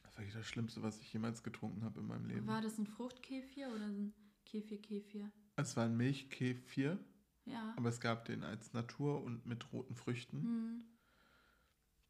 Das 0.03 0.17
war 0.17 0.23
das 0.33 0.47
Schlimmste, 0.47 0.83
was 0.83 0.99
ich 0.99 1.13
jemals 1.13 1.43
getrunken 1.43 1.83
habe 1.83 1.99
in 1.99 2.07
meinem 2.07 2.25
Leben. 2.25 2.47
War 2.47 2.61
das 2.61 2.77
ein 2.77 2.87
Fruchtkefir 2.87 3.69
oder 3.69 3.85
ein 3.85 4.13
Kefir-Kefir? 4.49 5.31
Es 5.55 5.75
war 5.77 5.85
ein 5.85 5.95
Milchkefir, 5.97 6.97
Ja. 7.45 7.73
aber 7.77 7.89
es 7.89 7.99
gab 7.99 8.25
den 8.25 8.43
als 8.43 8.73
Natur 8.73 9.23
und 9.23 9.45
mit 9.45 9.71
roten 9.71 9.95
Früchten. 9.95 10.41
Hm. 10.41 10.83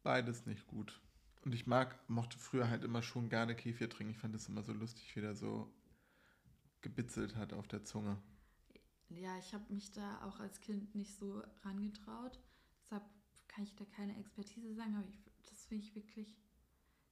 Beides 0.02 0.46
nicht 0.46 0.66
gut. 0.66 1.00
Und 1.44 1.54
ich 1.54 1.66
mag, 1.66 1.98
mochte 2.08 2.38
früher 2.38 2.68
halt 2.68 2.84
immer 2.84 3.02
schon 3.02 3.28
gerne 3.28 3.54
Kefir 3.54 3.88
trinken. 3.88 4.12
Ich 4.12 4.18
fand 4.18 4.34
das 4.34 4.48
immer 4.48 4.62
so 4.62 4.72
lustig, 4.72 5.14
wie 5.16 5.20
der 5.20 5.34
so 5.34 5.70
gebitzelt 6.80 7.36
hat 7.36 7.52
auf 7.52 7.68
der 7.68 7.84
Zunge. 7.84 8.16
Ja, 9.08 9.36
ich 9.38 9.52
habe 9.52 9.72
mich 9.72 9.90
da 9.92 10.22
auch 10.24 10.40
als 10.40 10.60
Kind 10.60 10.94
nicht 10.94 11.14
so 11.14 11.42
rangetraut. 11.62 12.38
Deshalb 12.82 13.02
kann 13.48 13.64
ich 13.64 13.74
da 13.74 13.84
keine 13.84 14.16
Expertise 14.18 14.74
sagen, 14.74 14.94
aber 14.94 15.08
ich, 15.08 15.18
das 15.50 15.64
finde 15.66 15.84
ich 15.84 15.94
wirklich. 15.94 16.36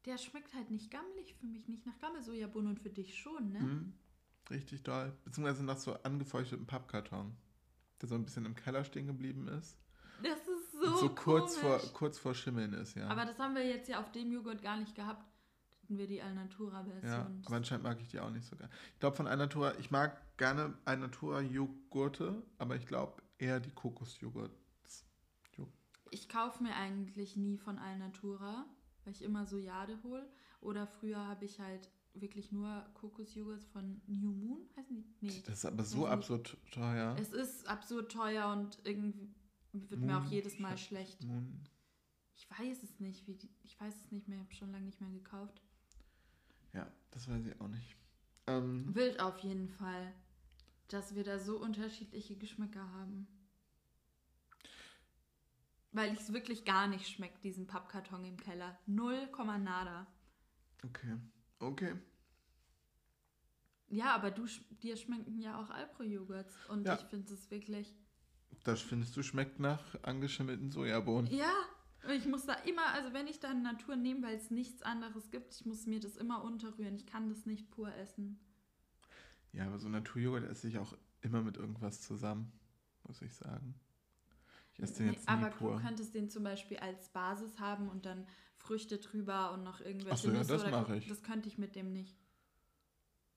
Der 0.05 0.17
schmeckt 0.17 0.55
halt 0.55 0.71
nicht 0.71 0.91
gammelig 0.91 1.35
für 1.35 1.47
mich, 1.47 1.67
nicht 1.69 1.85
nach 1.85 1.99
Gammelsojabohnen 1.99 2.71
und 2.71 2.81
für 2.81 2.91
dich 2.91 3.19
schon, 3.19 3.53
ne? 3.53 3.61
Mhm. 3.61 3.93
Richtig 4.51 4.83
doll. 4.83 5.13
Beziehungsweise 5.25 5.65
nach 5.65 5.79
so 5.79 5.95
angefeuchteten 6.03 6.67
Pappkarton, 6.67 7.37
der 8.01 8.09
so 8.09 8.15
ein 8.15 8.25
bisschen 8.25 8.47
im 8.47 8.55
Keller 8.55 8.85
stehen 8.85 9.07
geblieben 9.07 9.49
ist. 9.49 9.77
Das 10.23 10.39
ist 10.39 10.73
so, 10.73 10.89
und 10.89 10.99
so 10.99 11.09
kurz 11.11 11.57
vor, 11.57 11.79
kurz 11.93 12.19
vor 12.19 12.35
Schimmeln 12.35 12.73
ist, 12.73 12.95
ja. 12.97 13.09
Aber 13.09 13.25
das 13.25 13.39
haben 13.39 13.55
wir 13.55 13.67
jetzt 13.67 13.89
ja 13.89 14.01
auf 14.01 14.11
dem 14.13 14.33
Joghurt 14.33 14.63
gar 14.63 14.79
nicht 14.79 14.95
gehabt. 14.95 15.25
Hatten 15.83 15.99
wir 15.99 16.07
die 16.07 16.21
Alnatura-Version. 16.21 17.11
ja, 17.11 17.31
aber 17.47 17.57
anscheinend 17.57 17.85
mag 17.85 17.99
ich 18.01 18.09
die 18.09 18.21
auch 18.21 18.31
nicht 18.31 18.47
so 18.47 18.57
gerne. 18.57 18.71
Ich 18.93 19.01
glaube 19.01 19.17
von 19.17 19.27
Alnatura, 19.27 19.75
ich 19.79 19.91
mag 19.91 20.21
gerne 20.37 20.77
Alnatura-Joghurte, 20.85 22.43
aber 22.59 22.77
ich 22.77 22.87
glaube 22.87 23.23
eher 23.39 23.61
die 23.61 23.71
Kokosjoghurt. 23.71 24.53
Ich 26.11 26.29
kaufe 26.29 26.63
mir 26.63 26.75
eigentlich 26.75 27.37
nie 27.37 27.59
von 27.59 27.79
Alnatura, 27.79 28.65
weil 29.05 29.13
ich 29.13 29.23
immer 29.23 29.47
Sojade 29.47 29.99
hole. 30.03 30.27
Oder 30.61 30.87
früher 30.87 31.27
habe 31.27 31.45
ich 31.45 31.61
halt 31.61 31.91
wirklich 32.21 32.53
nur 32.53 32.85
Kokosjoghurt 32.95 33.65
von 33.65 34.01
New 34.07 34.33
Moon, 34.33 34.69
heißen 34.77 34.97
die? 34.97 35.05
Nee. 35.21 35.43
Das 35.47 35.59
ist 35.59 35.65
aber 35.65 35.85
so 35.85 36.01
nicht. 36.01 36.09
absurd 36.09 36.57
teuer. 36.71 37.17
Es 37.19 37.33
ist 37.33 37.67
absurd 37.67 38.11
teuer 38.13 38.53
und 38.53 38.79
irgendwie 38.85 39.35
wird 39.73 40.01
mir 40.01 40.15
Moon, 40.15 40.23
auch 40.27 40.31
jedes 40.31 40.59
Mal 40.59 40.77
schlecht. 40.79 41.25
Moon. 41.25 41.61
Ich 42.37 42.49
weiß 42.51 42.83
es 42.83 43.01
nicht, 43.01 43.27
wie 43.27 43.35
die, 43.35 43.51
ich 43.65 43.79
weiß 43.81 43.95
es 44.05 44.13
nicht 44.13 44.29
mehr, 44.29 44.39
ich 44.39 44.45
habe 44.45 44.55
schon 44.55 44.73
lange 44.73 44.87
nicht 44.87 45.01
mehr 45.01 45.11
gekauft. 45.11 45.61
Ja, 46.73 46.91
das 47.11 47.29
weiß 47.29 47.45
ich 47.47 47.61
auch 47.61 47.69
nicht. 47.69 47.97
Ähm, 48.47 48.95
Wild 48.95 49.21
auf 49.21 49.39
jeden 49.41 49.69
Fall, 49.69 50.13
dass 50.89 51.15
wir 51.15 51.25
da 51.25 51.39
so 51.39 51.59
unterschiedliche 51.59 52.37
Geschmäcker 52.37 52.89
haben. 52.93 53.27
Weil 55.93 56.13
ich 56.13 56.21
es 56.21 56.33
wirklich 56.33 56.65
gar 56.65 56.87
nicht 56.87 57.09
schmeckt, 57.09 57.43
diesen 57.45 57.67
Pappkarton 57.67 58.25
im 58.25 58.37
Keller. 58.37 58.79
Null 58.87 59.27
Komma 59.33 59.59
nada. 59.59 60.07
okay. 60.85 61.17
Okay. 61.61 61.95
Ja, 63.91 64.15
aber 64.15 64.31
du, 64.31 64.47
dir 64.83 64.97
schmecken 64.97 65.39
ja 65.41 65.61
auch 65.61 65.71
Alpro-Joghurts. 65.71 66.55
Und 66.69 66.87
Ja. 66.87 66.95
ich 66.95 67.01
finde 67.07 67.33
es 67.33 67.51
wirklich. 67.51 67.95
Das 68.65 68.81
findest 68.83 69.17
du 69.17 69.23
schmeckt 69.23 69.61
nach 69.61 69.81
angeschimmelten 70.03 70.71
Sojabohnen. 70.71 71.31
Ja, 71.33 71.53
ich 72.15 72.27
muss 72.27 72.45
da 72.47 72.55
immer, 72.55 72.87
also 72.93 73.13
wenn 73.13 73.27
ich 73.27 73.41
dann 73.41 73.63
Natur 73.63 73.97
nehme, 73.97 74.23
weil 74.27 74.37
es 74.37 74.51
nichts 74.51 74.83
anderes 74.83 75.31
gibt, 75.31 75.55
ich 75.55 75.65
muss 75.67 75.87
mir 75.87 76.01
das 76.01 76.17
immer 76.17 76.43
unterrühren. 76.45 76.95
Ich 76.97 77.07
kann 77.07 77.29
das 77.29 77.47
nicht 77.47 77.71
pur 77.71 77.93
essen. 77.95 78.39
Ja, 79.53 79.67
aber 79.67 79.79
so 79.79 79.89
Naturjoghurt 79.89 80.45
esse 80.45 80.69
ich 80.69 80.79
auch 80.79 80.97
immer 81.23 81.43
mit 81.43 81.57
irgendwas 81.57 82.01
zusammen, 82.03 82.53
muss 83.07 83.23
ich 83.23 83.35
sagen. 83.35 83.75
Ich 84.75 84.81
esse 84.81 84.99
den 84.99 85.07
Nee, 85.07 85.13
jetzt 85.15 85.29
nie 85.29 85.35
aber 85.35 85.51
pur. 85.51 85.77
du 85.77 85.83
könntest 85.83 86.15
den 86.15 86.29
zum 86.31 86.45
Beispiel 86.45 86.77
als 86.79 87.09
Basis 87.09 87.59
haben 87.59 87.89
und 87.89 88.07
dann 88.07 88.27
Früchte 88.57 88.99
drüber 88.99 89.53
und 89.53 89.65
noch 89.65 89.81
irgendwelche 89.81 90.13
Ach 90.15 90.19
so, 90.19 90.31
ja, 90.31 90.45
das 90.45 90.63
oder 90.63 90.71
mach 90.71 90.89
ich. 90.91 91.09
Das 91.09 91.23
könnte 91.23 91.49
ich 91.49 91.59
mit 91.59 91.75
dem 91.75 91.93
nicht. 91.93 92.17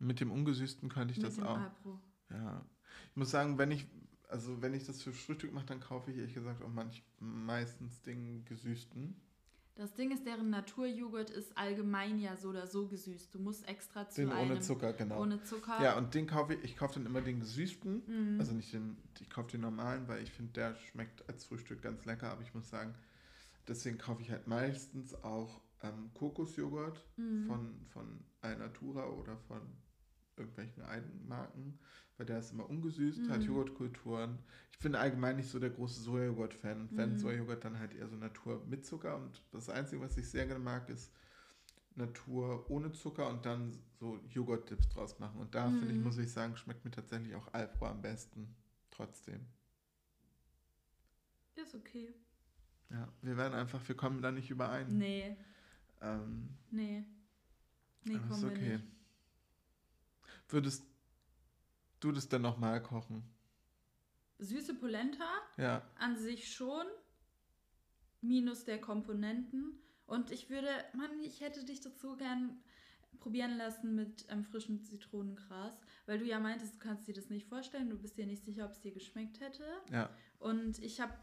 Mit 0.02 0.20
dem 0.20 0.32
ungesüßten 0.32 0.90
könnte 0.90 1.12
ich 1.12 1.18
mit 1.18 1.28
das 1.28 1.36
dem 1.36 1.46
auch. 1.46 1.58
Alpro. 1.58 2.00
Ja. 2.32 2.66
Ich 3.12 3.16
muss 3.18 3.32
sagen, 3.32 3.58
wenn 3.58 3.72
ich, 3.72 3.88
also 4.28 4.62
wenn 4.62 4.74
ich 4.74 4.86
das 4.86 5.02
für 5.02 5.14
Frühstück 5.14 5.54
mache, 5.54 5.68
dann 5.68 5.80
kaufe 5.80 6.12
ich 6.12 6.18
ehrlich 6.18 6.34
gesagt 6.34 6.62
auch 6.64 6.70
manch, 6.70 7.04
meistens 7.20 8.02
den 8.02 8.44
gesüßten. 8.46 9.16
Das 9.76 9.94
Ding 9.94 10.12
ist, 10.12 10.26
deren 10.26 10.50
Naturjoghurt 10.50 11.30
ist 11.30 11.58
allgemein 11.58 12.20
ja 12.20 12.36
so 12.36 12.50
oder 12.50 12.68
so 12.68 12.88
gesüßt. 12.88 13.34
Du 13.34 13.40
musst 13.40 13.68
extra 13.68 14.10
zu 14.10 14.22
Den 14.22 14.32
einem 14.32 14.52
ohne 14.52 14.60
Zucker, 14.60 14.94
genau. 14.94 15.22
ohne 15.22 15.42
Zucker. 15.44 15.82
Ja, 15.82 15.98
und 15.98 16.14
den 16.14 16.28
kaufe 16.28 16.56
ich, 16.56 16.64
ich 16.64 16.78
kaufe 16.78 16.96
dann 16.96 17.06
immer 17.06 17.22
den 17.22 17.40
gesüßten. 17.40 18.04
Mhm. 18.34 18.40
Also 18.40 18.54
nicht 18.54 18.74
den, 18.74 18.98
ich 19.20 19.30
kaufe 19.30 19.52
den 19.52 19.62
normalen, 19.62 20.08
weil 20.08 20.22
ich 20.24 20.32
finde, 20.32 20.52
der 20.54 20.76
schmeckt 20.76 21.28
als 21.30 21.46
Frühstück 21.46 21.82
ganz 21.82 22.04
lecker. 22.06 22.32
Aber 22.32 22.42
ich 22.42 22.54
muss 22.54 22.70
sagen, 22.70 22.94
deswegen 23.68 23.98
kaufe 23.98 24.22
ich 24.22 24.30
halt 24.32 24.46
meistens 24.48 25.14
auch 25.24 25.62
ähm, 25.84 26.12
Kokosjoghurt 26.16 27.06
Mhm. 27.18 27.46
von, 27.48 27.86
von 27.90 28.20
Alnatura 28.42 29.08
oder 29.08 29.38
von 29.48 29.62
irgendwelchen 30.38 30.84
Eigenmarken, 30.84 31.80
weil 32.18 32.26
der 32.26 32.40
ist 32.40 32.52
immer 32.52 32.70
ungesüßt, 32.70 33.30
hat 33.30 33.40
Mhm. 33.42 33.46
Joghurtkulturen. 33.48 34.40
Ich 34.72 34.80
bin 34.80 34.96
allgemein 34.96 35.36
nicht 35.36 35.50
so 35.50 35.60
der 35.60 35.70
große 35.70 36.02
Sojajoghurt-Fan. 36.02 36.82
Und 36.82 36.98
wenn 36.98 37.14
Mhm. 37.14 37.18
Sojajoghurt, 37.20 37.64
dann 37.64 37.80
halt 37.80 37.94
eher 37.94 38.08
so 38.08 38.16
Natur 38.16 38.64
mit 38.68 38.86
Zucker. 38.86 39.16
Und 39.18 39.44
das 39.52 39.70
Einzige, 39.70 40.02
was 40.02 40.18
ich 40.18 40.30
sehr 40.30 40.46
gerne 40.48 40.64
mag, 40.64 40.90
ist 40.90 41.12
Natur 41.96 42.70
ohne 42.72 42.92
Zucker 42.94 43.30
und 43.30 43.46
dann 43.46 43.78
so 44.00 44.18
Joghurt-Dips 44.30 44.90
draus 44.90 45.20
machen. 45.20 45.40
Und 45.40 45.54
da 45.56 45.70
finde 45.70 45.92
ich, 45.92 45.98
Mhm. 45.98 46.04
muss 46.04 46.18
ich 46.18 46.32
sagen, 46.32 46.56
schmeckt 46.58 46.86
mir 46.86 46.92
tatsächlich 46.92 47.36
auch 47.36 47.54
Alpro 47.54 47.88
am 47.88 48.02
besten. 48.02 48.56
Trotzdem. 48.92 49.46
Ist 51.56 51.76
okay. 51.76 52.14
Ja, 52.90 53.08
wir 53.22 53.38
werden 53.38 53.54
einfach, 53.54 53.86
wir 53.88 53.96
kommen 53.96 54.22
da 54.22 54.32
nicht 54.32 54.50
überein. 54.50 54.98
Nee, 54.98 55.36
Ähm, 56.02 56.50
nee. 56.72 57.04
Nee, 58.04 58.16
aber 58.16 58.24
ist 58.24 58.30
kommen 58.30 58.42
wir 58.42 58.50
okay. 58.52 58.78
nicht. 58.78 58.88
Würdest 60.52 60.84
du 62.00 62.12
das 62.12 62.28
dann 62.30 62.42
nochmal 62.42 62.82
kochen? 62.82 63.24
Süße 64.40 64.76
Polenta 64.76 65.26
Ja. 65.58 65.88
an 65.96 66.18
sich 66.18 66.52
schon, 66.54 66.86
minus 68.22 68.66
der 68.66 68.82
Komponenten. 68.82 69.80
Und 70.06 70.32
ich 70.32 70.50
würde, 70.50 70.70
Mann, 70.94 71.20
ich 71.22 71.42
hätte 71.42 71.64
dich 71.64 71.80
dazu 71.82 72.18
gern 72.18 72.62
probieren 73.20 73.56
lassen 73.58 73.96
mit 73.96 74.26
ähm, 74.30 74.44
frischem 74.44 74.84
Zitronengras, 74.84 75.80
weil 76.06 76.20
du 76.20 76.26
ja 76.26 76.40
meintest, 76.40 76.76
du 76.76 76.80
kannst 76.80 77.08
dir 77.08 77.14
das 77.14 77.30
nicht 77.30 77.48
vorstellen, 77.48 77.90
du 77.90 77.98
bist 77.98 78.18
dir 78.18 78.26
nicht 78.26 78.44
sicher, 78.44 78.66
ob 78.66 78.72
es 78.72 78.82
dir 78.82 78.92
geschmeckt 78.92 79.40
hätte. 79.40 79.64
Ja. 79.92 80.10
Und 80.40 80.80
ich 80.80 81.00
habe 81.00 81.14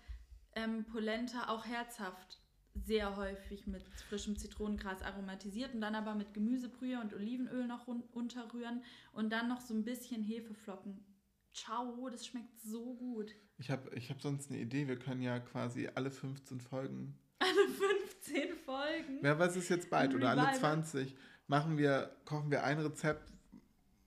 ähm, 0.55 0.85
Polenta 0.85 1.49
auch 1.49 1.67
herzhaft 1.67 2.41
sehr 2.87 3.17
häufig 3.17 3.67
mit 3.67 3.83
frischem 4.09 4.37
Zitronengras 4.37 5.03
aromatisiert 5.03 5.75
und 5.75 5.81
dann 5.81 5.95
aber 5.95 6.15
mit 6.15 6.35
Gemüsebrühe 6.35 7.01
und 7.01 7.15
Olivenöl 7.15 7.67
noch 7.67 7.87
unterrühren 7.87 8.83
und 9.13 9.31
dann 9.31 9.49
noch 9.49 9.61
so 9.61 9.75
ein 9.75 9.85
bisschen 9.85 10.23
Hefeflocken. 10.23 11.05
Ciao, 11.53 12.09
das 12.11 12.27
schmeckt 12.27 12.61
so 12.61 12.95
gut. 12.95 13.35
Ich 13.59 13.71
habe 13.71 13.91
ich 13.95 14.11
hab 14.11 14.21
sonst 14.23 14.51
eine 14.51 14.61
Idee. 14.61 14.87
Wir 14.87 14.99
können 14.99 15.23
ja 15.23 15.41
quasi 15.41 15.89
alle 15.95 16.11
15 16.11 16.61
Folgen, 16.61 17.19
Alle 17.41 17.69
15 17.69 18.55
Folgen. 18.65 19.19
wer 19.21 19.39
weiß 19.39 19.57
es 19.57 19.69
jetzt 19.69 19.91
bald, 19.91 20.15
oder 20.15 20.31
alle 20.31 20.43
Revival. 20.43 20.59
20, 20.61 21.17
machen 21.47 21.79
wir, 21.79 22.15
kochen 22.25 22.51
wir 22.51 22.65
ein 22.65 22.79
Rezept, 22.79 23.33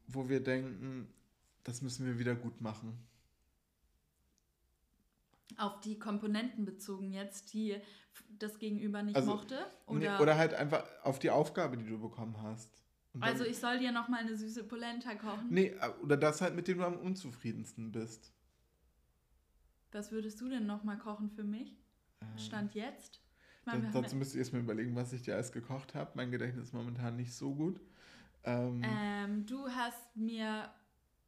wo 0.08 0.30
wir 0.30 0.42
denken, 0.42 1.08
das 1.64 1.82
müssen 1.82 2.06
wir 2.06 2.20
wieder 2.20 2.36
gut 2.36 2.62
machen. 2.62 2.98
Auf 5.58 5.80
die 5.82 6.00
Komponenten 6.00 6.66
bezogen 6.66 7.12
jetzt, 7.12 7.54
die 7.54 7.78
das 8.40 8.60
Gegenüber 8.60 9.04
nicht 9.04 9.16
Also, 9.16 9.32
mochte. 9.32 9.60
Oder, 9.86 10.00
nee, 10.00 10.24
oder 10.24 10.38
halt 10.38 10.54
einfach 10.54 10.84
auf 11.04 11.20
die 11.20 11.30
Aufgabe, 11.30 11.78
die 11.78 11.86
du 11.86 12.00
bekommen 12.00 12.42
hast. 12.42 12.84
Dann- 13.14 13.24
also 13.24 13.44
ich 13.44 13.58
soll 13.58 13.80
dir 13.80 13.92
noch 13.92 14.08
mal 14.08 14.20
eine 14.22 14.36
süße 14.36 14.64
Polenta 14.64 15.16
kochen. 15.16 15.48
Nee, 15.50 15.68
äh, 15.68 15.90
oder 16.02 16.18
das 16.18 16.42
halt, 16.42 16.56
mit 16.56 16.68
dem 16.68 16.78
du 16.80 16.86
am 16.86 16.98
unzufriedensten 16.98 17.92
bist. 17.92 18.34
Was 19.92 20.12
würdest 20.12 20.40
du 20.40 20.48
denn 20.48 20.66
noch 20.66 20.84
mal 20.84 20.98
kochen 20.98 21.30
für 21.30 21.44
mich? 21.44 21.78
Ähm, 22.22 22.38
Stand 22.38 22.76
jetzt? 22.76 23.22
Ich 23.60 23.66
meine, 23.66 23.88
haben 23.94 24.02
dazu 24.02 24.16
müsst 24.16 24.34
ihr 24.34 24.40
erstmal 24.40 24.62
überlegen, 24.62 24.96
was 24.96 25.14
ich 25.14 25.22
dir 25.22 25.36
alles 25.36 25.52
gekocht 25.52 25.94
habe. 25.94 26.12
Mein 26.16 26.32
Gedächtnis 26.32 26.66
ist 26.68 26.74
momentan 26.74 27.16
nicht 27.18 27.34
so 27.34 27.54
gut. 27.54 27.80
Ähm, 28.44 28.82
Ähm, 28.84 29.46
du 29.46 29.68
hast 29.70 30.16
mir 30.16 30.74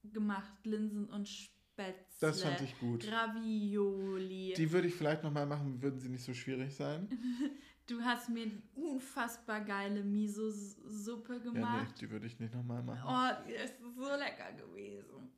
gemacht 0.04 0.66
Linsen 0.66 1.10
und 1.10 1.28
Spätzle. 1.74 2.28
das 2.28 2.42
fand 2.44 2.62
ich 2.62 2.78
gut. 2.80 3.12
Ravioli. 3.12 4.54
Die 4.56 4.72
würde 4.72 4.88
ich 4.88 4.94
vielleicht 4.96 5.24
nochmal 5.24 5.46
machen, 5.48 5.82
würden 5.82 6.00
sie 6.00 6.10
nicht 6.10 6.24
so 6.24 6.34
schwierig 6.34 6.76
sein. 6.76 7.10
du 7.88 8.02
hast 8.02 8.30
mir 8.30 8.46
die 8.46 8.62
unfassbar 8.76 9.62
geile 9.62 10.04
Miso-Suppe 10.04 11.34
Ja, 11.34 11.40
nee, 11.40 11.44
gemacht. 11.52 12.00
die 12.00 12.10
würde 12.12 12.28
ich 12.28 12.40
nicht 12.40 12.54
nochmal 12.54 12.84
machen. 12.84 13.04
Oh, 13.08 13.46
die 13.48 13.54
ist 13.54 13.76
so 13.96 14.10
lecker 14.16 14.54
gewesen. 14.54 15.32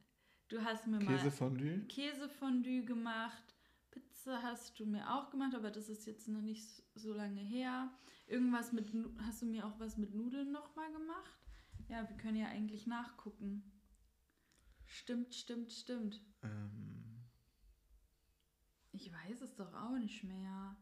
Du 0.50 0.62
hast 0.62 0.86
mir 0.88 1.00
mal 1.00 1.18
Käsefondue? 1.18 1.86
Käsefondue 1.88 2.84
gemacht. 2.84 3.56
Pizza 3.90 4.44
hast 4.44 4.78
du 4.78 4.86
mir 4.86 5.10
auch 5.10 5.30
gemacht, 5.30 5.56
aber 5.56 5.72
das 5.72 5.88
ist 5.88 6.06
jetzt 6.06 6.28
noch 6.28 6.42
nicht 6.42 6.84
so 6.96 7.14
lange 7.14 7.42
her. 7.42 7.90
Irgendwas 8.28 8.74
mit, 8.74 8.92
hast 9.26 9.42
du 9.42 9.46
mir 9.46 9.66
auch 9.66 9.80
was 9.80 9.98
mit 9.98 10.14
Nudeln 10.14 10.52
nochmal 10.52 10.92
gemacht? 10.92 11.40
Ja, 11.88 12.08
wir 12.10 12.18
können 12.18 12.36
ja 12.38 12.48
eigentlich 12.48 12.88
nachgucken. 12.88 13.64
Stimmt, 14.96 15.36
stimmt, 15.36 15.74
stimmt. 15.74 16.22
Ähm, 16.42 17.22
Ich 18.94 19.12
weiß 19.12 19.42
es 19.42 19.54
doch 19.56 19.74
auch 19.74 19.98
nicht 19.98 20.24
mehr. 20.24 20.78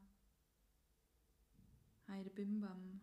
Heide 2.07 2.29
Bimbam. 2.29 3.01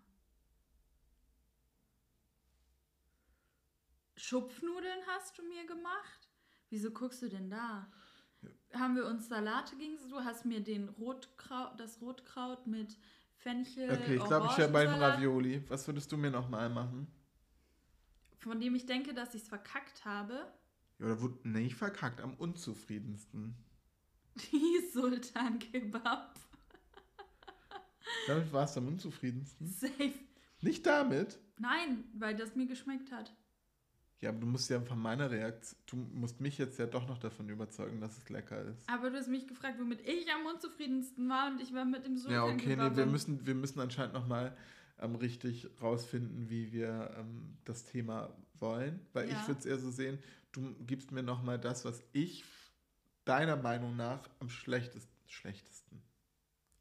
Schupfnudeln 4.17 5.01
hast 5.09 5.37
du 5.37 5.43
mir 5.43 5.67
gemacht? 5.67 6.29
Wieso 6.69 6.93
guckst 6.93 7.23
du 7.23 7.29
denn 7.29 7.51
da? 7.51 7.91
Haben 8.73 8.95
wir 8.95 9.07
uns 9.07 9.29
Salate 9.29 9.77
gegen 9.77 9.97
Du 10.09 10.21
hast 10.21 10.45
mir 10.45 10.63
den 10.63 10.89
Rotkraut, 10.91 11.81
das 11.81 12.01
Rotkraut 12.01 12.69
mit 12.69 12.97
Fenchel. 13.35 13.91
okay, 13.91 14.15
ich 14.15 14.25
glaube, 14.25 14.47
ich 14.49 14.59
wäre 14.59 14.71
bei 14.71 14.85
den. 14.85 14.95
Ravioli. 14.95 15.69
Was 15.69 15.89
würdest 15.89 16.13
du 16.13 16.17
mir 16.17 16.31
nochmal 16.31 16.71
machen? 16.71 17.09
von 18.39 18.59
dem 18.59 18.75
ich 18.75 18.87
denke, 18.87 19.13
dass 19.13 19.35
ich 19.35 19.43
es 19.43 19.49
verkackt 19.49 20.05
habe. 20.07 20.51
Ja, 21.01 21.07
oder 21.07 21.21
wurde 21.21 21.49
nicht 21.49 21.77
verkackt, 21.77 22.21
am 22.21 22.35
unzufriedensten. 22.35 23.55
Die 24.37 24.81
Sultan 24.93 25.59
Kebab. 25.59 26.39
Damit 28.27 28.53
warst 28.53 28.77
du 28.77 28.81
am 28.81 28.89
unzufriedensten. 28.89 29.67
Safe. 29.67 30.13
Nicht 30.61 30.85
damit. 30.85 31.39
Nein, 31.59 32.05
weil 32.15 32.37
das 32.37 32.55
mir 32.55 32.67
geschmeckt 32.67 33.11
hat. 33.13 33.35
Ja, 34.21 34.29
aber 34.29 34.41
du 34.41 34.47
musst 34.47 34.69
ja 34.69 34.79
von 34.83 35.01
meiner 35.01 35.31
Reaktion, 35.31 35.81
du 35.87 35.97
musst 35.97 36.41
mich 36.41 36.59
jetzt 36.59 36.79
ja 36.79 36.85
doch 36.85 37.09
noch 37.09 37.17
davon 37.17 37.49
überzeugen, 37.49 38.01
dass 38.01 38.19
es 38.19 38.29
lecker 38.29 38.63
ist. 38.67 38.87
Aber 38.91 39.09
du 39.09 39.17
hast 39.17 39.29
mich 39.29 39.47
gefragt, 39.47 39.79
womit 39.81 40.07
ich 40.07 40.31
am 40.31 40.45
unzufriedensten 40.45 41.27
war 41.31 41.51
und 41.51 41.63
ich 41.63 41.73
war 41.73 41.87
mit 41.87 42.05
dem 42.05 42.19
Sultan 42.19 42.35
Ja, 42.35 42.45
okay, 42.45 42.77
nee, 42.77 42.97
wir 42.97 43.07
müssen, 43.07 43.47
wir 43.47 43.55
müssen 43.55 43.81
anscheinend 43.81 44.13
nochmal 44.13 44.55
ähm, 44.99 45.15
richtig 45.15 45.71
rausfinden, 45.81 46.51
wie 46.51 46.71
wir 46.73 47.15
ähm, 47.19 47.57
das 47.65 47.87
Thema 47.87 48.37
wollen. 48.61 49.07
Weil 49.13 49.27
ich 49.27 49.33
Ja. 49.35 49.47
würde 49.49 49.61
es 49.61 49.67
eher 49.67 49.79
so 49.79 49.91
sehen, 49.91 50.19
du 50.53 50.75
gibst 50.87 51.13
mir 51.13 51.23
nochmal 51.23 51.59
das, 51.59 51.85
was 51.85 52.03
ich 52.13 52.45
deiner 53.25 53.57
Meinung 53.57 53.97
nach 53.97 54.29
am 54.41 54.49
schlechtesten, 54.49 55.13
schlechtesten, 55.27 56.03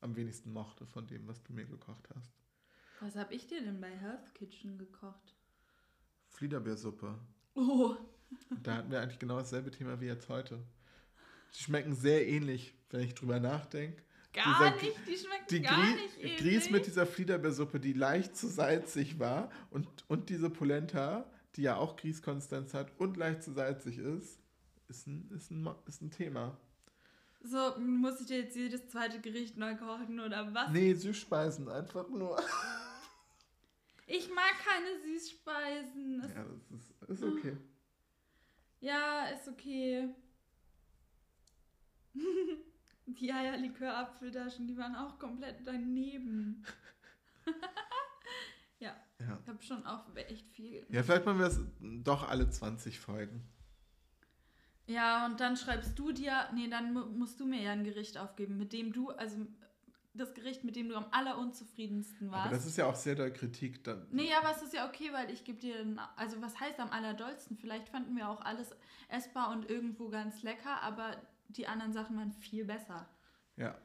am 0.02 0.16
wenigsten 0.16 0.52
mochte 0.52 0.86
von 0.86 1.06
dem, 1.08 1.28
was 1.28 1.44
du 1.44 1.54
mir 1.54 1.66
gekocht 1.66 2.08
hast. 2.16 2.32
Was 3.02 3.16
habe 3.16 3.34
ich 3.34 3.48
dir 3.48 3.62
denn 3.62 3.80
bei 3.80 3.90
Health 3.92 4.34
Kitchen 4.36 4.78
gekocht? 4.78 5.36
Fliederbeersuppe. 6.30 7.18
Oh, 7.56 7.96
Da 8.64 8.76
hatten 8.76 8.92
wir 8.92 9.02
eigentlich 9.02 9.20
genau 9.20 9.38
dasselbe 9.40 9.72
Thema 9.72 10.00
wie 10.02 10.06
jetzt 10.06 10.30
heute. 10.30 10.60
Die 11.58 11.64
schmecken 11.64 11.96
sehr 11.96 12.28
ähnlich, 12.28 12.76
wenn 12.92 13.02
ich 13.02 13.16
drüber 13.16 13.40
nachdenke. 13.40 14.04
gar 14.34 14.44
Dieser- 14.76 14.76
nicht. 14.76 14.98
Die 15.08 15.18
schmecken 15.18 15.46
Die 15.50 15.62
gar 15.62 15.76
Grie 15.82 15.94
nicht 15.96 16.18
ähnlich. 16.20 16.38
Grieß 16.38 16.70
mit 16.70 16.86
dieser 16.86 17.08
Fliederbeersuppe, 17.08 17.80
die 17.80 17.94
leicht 17.94 18.38
zu 18.38 18.48
salzig 18.48 19.18
war 19.18 19.50
und, 19.72 19.88
und 20.08 20.30
diese 20.30 20.50
Polenta, 20.52 21.26
die 21.60 21.64
ja 21.64 21.76
auch 21.76 21.98
Grießkonsistenz 21.98 22.74
hat 22.74 22.90
und 23.00 23.18
leicht 23.18 23.44
zu 23.44 23.52
salzig 23.52 23.98
ist, 23.98 24.40
ist 24.88 25.08
ein, 25.08 25.30
ist 25.36 25.52
ein, 25.52 25.68
ist 25.88 26.02
ein 26.02 26.10
Thema. 26.10 26.58
So, 27.42 27.78
muss 27.80 28.22
ich 28.22 28.28
dir 28.28 28.40
jetzt 28.40 28.56
jedes 28.56 28.88
zweite 28.88 29.20
Gericht 29.20 29.58
neu 29.58 29.76
kochen 29.76 30.22
oder 30.22 30.54
was? 30.54 30.72
Nee, 30.72 30.94
Süßspeisen, 30.94 31.68
einfach 31.70 32.08
nur. 32.10 32.42
Ich 34.12 34.28
mag 34.34 34.54
keine 34.66 35.00
Süßspeisen. 35.04 36.22
Es- 36.24 36.34
Ja, 36.34 36.44
das 36.44 36.80
ist, 36.80 37.10
ist 37.10 37.24
okay. 37.24 37.58
Ja, 38.80 39.26
ist 39.26 39.48
okay. 39.48 40.10
Die 43.06 43.32
Eierlikör-Apfeltaschen, 43.32 44.66
die 44.68 44.78
waren 44.78 44.96
auch 44.96 45.20
komplett 45.20 45.58
daneben. 45.66 46.66
ja, 49.30 49.40
ich 49.44 49.50
habe 49.50 49.62
schon 49.64 49.86
auch 49.86 50.04
echt 50.16 50.48
viel. 50.50 50.86
ja, 50.90 51.04
vielleicht 51.04 51.26
machen 51.26 51.40
wir 51.40 51.48
es 51.48 51.60
doch 52.04 52.28
alle 52.30 52.50
20 52.50 53.00
Folgen. 53.00 53.44
Ja, 54.88 55.26
und 55.28 55.40
dann 55.40 55.56
schreibst 55.56 55.98
du 56.00 56.12
dir, 56.12 56.50
nee, 56.54 56.68
dann 56.68 56.94
mu- 56.94 57.06
musst 57.06 57.40
du 57.40 57.46
mir 57.46 57.62
ja 57.62 57.72
ein 57.74 57.84
Gericht 57.84 58.18
aufgeben, 58.18 58.58
mit 58.58 58.74
dem 58.74 58.92
du, 58.92 59.10
also 59.12 59.46
das 60.16 60.34
Gericht, 60.34 60.64
mit 60.64 60.76
dem 60.76 60.90
du 60.90 60.96
am 60.96 61.06
allerunzufriedensten 61.12 62.32
warst. 62.32 62.48
Aber 62.48 62.56
das 62.56 62.66
ist 62.66 62.78
ja 62.78 62.88
auch 62.88 62.96
sehr 62.96 63.14
doll 63.16 63.32
Kritik. 63.32 63.84
Dann, 63.84 64.08
Nee, 64.12 64.34
aber 64.34 64.52
es 64.52 64.64
ist 64.64 64.74
ja 64.74 64.88
okay, 64.88 65.14
weil 65.14 65.30
ich 65.30 65.44
gebe 65.44 65.60
dir, 65.60 65.76
einen- 65.80 66.00
also 66.16 66.42
was 66.42 66.60
heißt 66.60 66.80
am 66.80 66.90
allerdollsten? 66.90 67.56
Vielleicht 67.58 67.90
fanden 67.90 68.16
wir 68.16 68.28
auch 68.30 68.42
alles 68.42 68.76
essbar 69.10 69.52
und 69.52 69.70
irgendwo 69.70 70.10
ganz 70.10 70.42
lecker, 70.42 70.82
aber 70.82 71.16
die 71.50 71.68
anderen 71.68 71.94
Sachen 71.94 72.18
waren 72.18 72.32
viel 72.32 72.66
besser. 72.66 73.08
Ja. 73.58 73.78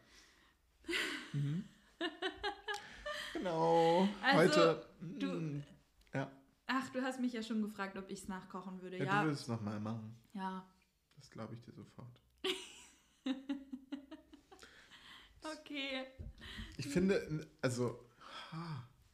Mhm. 1.34 1.68
genau. 3.34 4.08
Also, 4.22 4.38
Heute. 4.60 4.86
du- 5.00 5.26
mm, 5.26 5.62
ja. 6.14 6.30
Ach, 6.66 6.88
du 6.90 7.02
hast 7.02 7.20
mich 7.20 7.32
ja 7.34 7.42
schon 7.42 7.60
gefragt, 7.60 7.98
ob 7.98 8.08
ich 8.08 8.20
es 8.22 8.28
nachkochen 8.28 8.80
würde. 8.80 8.96
ja, 8.96 9.04
Ja, 9.04 9.22
du 9.22 9.28
willst 9.28 9.42
es 9.42 9.48
nochmal 9.48 9.78
machen. 9.80 10.16
ja. 10.32 10.64
Das 11.16 11.30
glaube 11.30 11.54
ich 11.54 11.60
dir 11.62 11.72
sofort. 11.72 12.20
Okay. 15.60 16.06
Ich 16.78 16.86
finde, 16.88 17.46
also, 17.60 17.98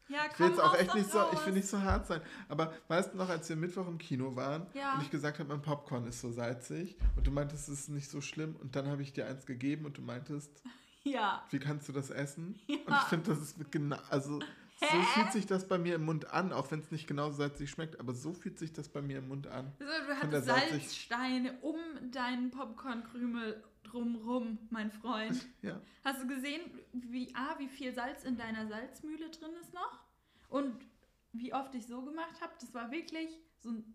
Ja, 0.09 0.21
ich 0.33 0.39
will 0.39 0.49
jetzt 0.49 0.61
auch 0.61 0.75
echt 0.77 0.95
nicht 0.95 1.11
so, 1.11 1.25
ich 1.33 1.45
will 1.47 1.53
nicht 1.53 1.67
so 1.69 1.81
hart 1.81 2.07
sein. 2.07 2.21
Aber 2.49 2.73
weißt 2.89 3.13
du 3.13 3.17
noch, 3.19 3.29
als 3.29 3.49
wir 3.49 3.57
Mittwoch 3.57 3.87
im 3.89 3.99
Kino 3.99 4.35
waren 4.37 4.67
Ja. 4.75 4.95
und 4.95 5.03
ich 5.03 5.11
gesagt 5.11 5.39
habe, 5.39 5.49
mein 5.49 5.63
Popcorn 5.63 6.07
ist 6.07 6.21
so 6.21 6.31
salzig 6.31 6.97
und 7.17 7.27
du 7.27 7.31
meintest, 7.31 7.69
es 7.69 7.81
ist 7.81 7.89
nicht 7.91 8.09
so 8.11 8.21
schlimm 8.21 8.57
und 8.57 8.77
dann 8.77 8.87
habe 8.89 9.03
ich 9.03 9.13
dir 9.13 9.27
eins 9.27 9.47
gegeben 9.47 9.87
und 9.87 9.99
du 9.99 10.03
meintest, 10.03 10.63
Ja. 11.03 11.47
wie 11.51 11.59
kannst 11.59 11.89
du 11.89 11.93
das 11.93 12.11
essen? 12.11 12.61
Ja. 12.67 12.77
Und 12.87 12.95
ich 12.95 13.03
finde, 13.09 13.31
das 13.31 13.39
ist 13.41 13.71
genau, 13.71 13.97
also 14.11 14.41
so 14.81 14.87
Hä? 14.87 15.03
fühlt 15.15 15.33
sich 15.33 15.47
das 15.47 15.69
bei 15.69 15.77
mir 15.79 15.97
im 15.97 16.05
Mund 16.07 16.31
an, 16.31 16.53
auch 16.53 16.71
wenn 16.71 16.81
es 16.81 16.91
nicht 16.91 17.07
genau 17.07 17.31
salzig 17.31 17.69
schmeckt, 17.71 18.01
aber 18.01 18.15
so 18.15 18.33
fühlt 18.33 18.59
sich 18.59 18.73
das 18.73 18.89
bei 18.89 19.03
mir 19.03 19.19
im 19.19 19.29
Mund 19.29 19.47
an. 19.47 19.73
Also, 19.79 20.07
du 20.07 20.17
hattest 20.17 20.47
Salzsteine 20.47 21.59
um 21.61 21.77
deinen 22.11 22.51
Popcornkrümel 22.51 23.63
drumrum, 23.83 24.59
mein 24.71 24.91
Freund. 24.91 25.47
Ja. 25.63 25.81
Hast 26.05 26.23
du 26.23 26.27
gesehen, 26.27 26.63
wie, 26.93 27.35
A, 27.35 27.59
wie 27.59 27.69
viel 27.69 27.93
Salz 27.93 28.25
in 28.25 28.39
deiner 28.39 28.67
Salzmühle 28.67 29.31
drin 29.31 29.51
ist 29.61 29.75
noch? 29.75 30.01
Und 30.49 30.75
wie 31.33 31.53
oft 31.53 31.75
ich 31.75 31.87
so 31.87 32.03
gemacht 32.03 32.41
habe? 32.41 32.53
Das 32.61 32.73
war 32.73 32.91
wirklich 32.91 33.29
so 33.59 33.71
ein. 33.71 33.95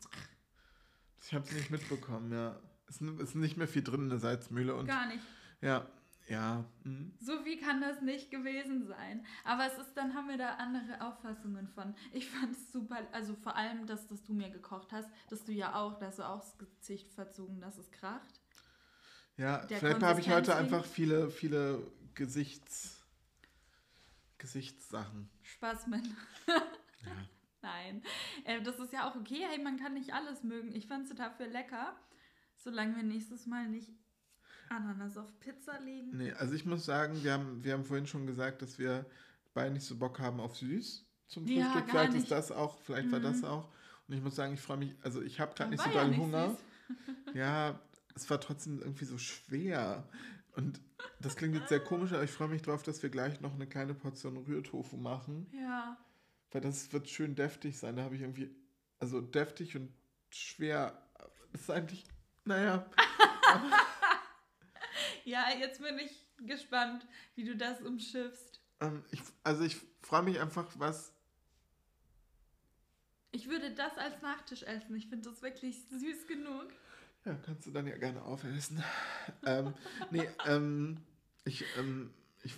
Ich 1.26 1.34
habe 1.34 1.43
es 1.45 1.51
nicht 1.51 1.72
mitbekommen, 1.72 2.32
ja. 2.32 2.60
Es 2.88 3.01
ist 3.01 3.20
ist 3.20 3.36
nicht 3.36 3.58
mehr 3.58 3.68
viel 3.68 3.82
drin 3.82 4.01
in 4.03 4.10
der 4.10 4.20
Salzmühle 4.20 4.76
und 4.76 4.86
Gar 4.86 5.08
nicht. 5.08 5.24
ja, 5.62 5.88
ja. 6.28 6.66
hm. 6.84 7.14
So 7.20 7.46
wie 7.46 7.58
kann 7.58 7.82
das 7.82 8.02
nicht 8.02 8.32
gewesen 8.32 8.88
sein? 8.88 9.26
Aber 9.44 9.66
es 9.66 9.78
ist, 9.78 9.94
dann 9.96 10.14
haben 10.14 10.28
wir 10.28 10.38
da 10.38 10.56
andere 10.56 11.02
Auffassungen 11.02 11.68
von. 11.68 11.96
Ich 12.14 12.30
fand 12.30 12.52
es 12.52 12.72
super, 12.72 13.08
also 13.12 13.36
vor 13.36 13.56
allem, 13.56 13.86
dass, 13.86 14.08
dass 14.08 14.24
du 14.24 14.34
mir 14.34 14.50
gekocht 14.50 14.92
hast, 14.92 15.10
dass 15.30 15.44
du 15.44 15.52
ja 15.52 15.76
auch, 15.76 16.00
dass 16.00 16.18
du 16.18 16.28
auch 16.28 16.40
das 16.40 16.58
Gesicht 16.58 17.14
verzogen, 17.14 17.62
dass 17.62 17.78
es 17.78 17.92
kracht. 17.92 18.42
Ja, 19.38 19.66
Der 19.66 19.80
vielleicht 19.80 20.04
habe 20.04 20.20
ich 20.22 20.30
heute 20.30 20.56
einfach 20.56 20.86
viele, 20.86 21.30
viele 21.30 21.86
Gesichts, 22.14 23.04
Gesichtssachen. 24.38 25.30
Spasmen. 25.42 26.16
Ja. 26.48 26.62
Nein. 27.62 28.04
Äh, 28.44 28.62
das 28.62 28.80
ist 28.80 28.94
ja 28.94 29.10
auch 29.10 29.16
okay. 29.16 29.44
Hey, 29.50 29.62
man 29.62 29.78
kann 29.78 29.96
nicht 29.96 30.14
alles 30.14 30.44
mögen. 30.44 30.74
Ich 30.74 30.88
fand 30.88 31.10
es 31.10 31.16
dafür 31.16 31.48
lecker, 31.48 31.96
solange 32.58 32.96
wir 32.96 33.04
nächstes 33.04 33.48
Mal 33.48 33.68
nicht 33.68 33.92
Ananas 34.70 35.18
auf 35.18 35.39
Pizza 35.39 35.80
legen. 35.80 36.18
Nee, 36.18 36.32
also 36.34 36.53
ich 36.53 36.66
muss 36.66 36.86
sagen, 36.86 37.24
wir 37.24 37.34
haben, 37.34 37.63
wir 37.63 37.74
haben 37.74 37.86
vorhin 37.86 38.07
schon 38.07 38.26
gesagt, 38.28 38.61
dass 38.61 38.78
wir 38.80 39.05
beide 39.53 39.72
nicht 39.74 39.86
so 39.86 39.95
Bock 39.97 40.20
haben 40.20 40.39
auf 40.39 40.55
süß 40.57 41.05
zum 41.28 41.47
Ja, 41.47 41.66
Frühstück. 41.72 41.89
vielleicht 41.89 42.13
nicht. 42.13 42.24
ist 42.24 42.32
das 42.32 42.51
auch, 42.51 42.78
vielleicht 42.82 43.11
war 43.11 43.20
das 43.20 43.38
Mhm. 43.38 43.45
auch. 43.45 43.70
Und 44.07 44.16
ich 44.16 44.22
muss 44.22 44.36
sagen, 44.36 44.53
ich 44.53 44.61
freue 44.61 44.78
mich, 44.78 44.95
also 45.01 45.22
ich 45.22 45.39
habe 45.39 45.53
gerade 45.55 45.72
nicht 45.72 45.82
so 45.84 45.89
ja 45.89 45.95
doll 46.01 46.09
nicht 46.09 46.20
Hunger. 46.20 46.55
Ja, 47.34 47.80
es 48.16 48.30
war 48.30 48.39
trotzdem 48.39 48.80
irgendwie 48.80 49.05
so 49.05 49.18
schwer. 49.18 50.07
Und 50.55 50.80
das 51.20 51.36
klingt 51.36 51.55
jetzt 51.55 51.70
sehr 51.70 51.80
komisch, 51.84 52.13
aber 52.13 52.24
ich 52.24 52.32
freue 52.32 52.47
mich 52.47 52.61
drauf, 52.61 52.84
dass 52.84 53.01
wir 53.03 53.09
gleich 53.09 53.41
noch 53.41 53.53
eine 53.55 53.68
kleine 53.68 53.93
Portion 53.93 54.38
Rührtofu 54.38 54.95
machen. 54.97 55.47
Ja. 55.51 55.97
Weil 56.51 56.61
das 56.61 56.93
wird 56.93 57.09
schön 57.09 57.36
deftig 57.36 57.78
sein. 57.78 57.95
Da 57.97 58.03
habe 58.03 58.16
ich 58.16 58.22
irgendwie, 58.22 58.55
also 58.99 59.20
deftig 59.20 59.76
und 59.76 59.91
schwer. 60.30 61.01
Das 61.51 61.61
ist 61.61 61.72
eigentlich, 61.72 62.05
naja. 62.45 62.86
Ja, 65.26 65.48
jetzt 65.60 65.82
bin 65.82 65.98
ich 65.98 66.12
gespannt, 66.46 67.06
wie 67.34 67.44
du 67.44 67.58
das 67.58 67.82
umschiffst. 67.82 68.62
Ähm, 68.80 69.04
ich, 69.12 69.22
also 69.44 69.64
ich 69.64 69.78
freue 70.02 70.22
mich 70.22 70.40
einfach, 70.40 70.68
was. 70.78 71.12
Ich 73.32 73.50
würde 73.50 73.74
das 73.74 73.98
als 73.98 74.22
Nachtisch 74.22 74.64
essen. 74.64 74.96
Ich 74.96 75.08
finde 75.08 75.30
das 75.30 75.42
wirklich 75.42 75.78
süß 75.90 76.28
genug. 76.28 76.68
Ja, 77.26 77.34
kannst 77.44 77.66
du 77.66 77.72
dann 77.72 77.88
ja 77.88 77.98
gerne 77.98 78.22
aufessen. 78.22 78.84
ähm, 79.46 79.74
nee, 80.12 80.30
ähm, 80.46 81.02
ich, 81.44 81.66
ähm, 81.78 82.14
ich, 82.44 82.54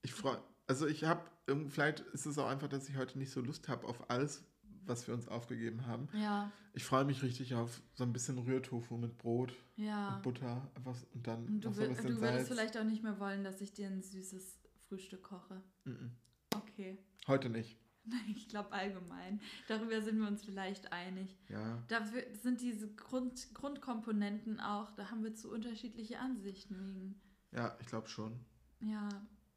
ich 0.00 0.14
freue, 0.14 0.42
also 0.66 0.86
ich 0.86 1.04
habe, 1.04 1.22
vielleicht 1.68 2.00
ist 2.00 2.24
es 2.24 2.38
auch 2.38 2.48
einfach, 2.48 2.68
dass 2.68 2.88
ich 2.88 2.96
heute 2.96 3.18
nicht 3.18 3.32
so 3.32 3.42
Lust 3.42 3.68
habe 3.68 3.86
auf 3.86 4.08
alles, 4.08 4.42
was 4.86 5.06
wir 5.06 5.14
uns 5.14 5.28
aufgegeben 5.28 5.86
haben. 5.86 6.08
Ja, 6.14 6.50
Ich 6.72 6.84
freue 6.84 7.04
mich 7.04 7.22
richtig 7.22 7.54
auf 7.54 7.82
so 7.94 8.04
ein 8.04 8.12
bisschen 8.12 8.38
Rührtofu 8.38 8.96
mit 8.96 9.18
Brot 9.18 9.52
ja. 9.76 10.16
und 10.16 10.22
Butter 10.22 10.70
so- 10.84 11.06
und 11.14 11.26
dann 11.26 11.46
Und 11.46 11.60
du, 11.60 11.68
noch 11.68 11.74
so 11.76 11.86
bisschen 11.88 12.06
du 12.16 12.20
würdest 12.20 12.48
vielleicht 12.48 12.76
auch 12.76 12.84
nicht 12.84 13.02
mehr 13.02 13.18
wollen, 13.18 13.44
dass 13.44 13.60
ich 13.60 13.72
dir 13.72 13.88
ein 13.88 14.02
süßes 14.02 14.60
Frühstück 14.88 15.22
koche. 15.22 15.62
Mhm. 15.84 16.12
Okay. 16.54 16.98
Heute 17.26 17.48
nicht. 17.48 17.78
Nein, 18.04 18.20
ich 18.36 18.48
glaube 18.48 18.72
allgemein. 18.72 19.40
Darüber 19.68 20.00
sind 20.02 20.18
wir 20.18 20.26
uns 20.28 20.44
vielleicht 20.44 20.92
einig. 20.92 21.38
Ja. 21.48 21.82
Dafür 21.88 22.22
sind 22.34 22.60
diese 22.60 22.92
Grund, 22.94 23.54
Grundkomponenten 23.54 24.60
auch, 24.60 24.92
da 24.92 25.10
haben 25.10 25.22
wir 25.22 25.34
zu 25.34 25.50
unterschiedliche 25.50 26.18
Ansichten 26.18 26.84
wegen. 26.86 27.20
Ja, 27.52 27.76
ich 27.80 27.86
glaube 27.86 28.08
schon. 28.08 28.38
Ja, 28.80 29.08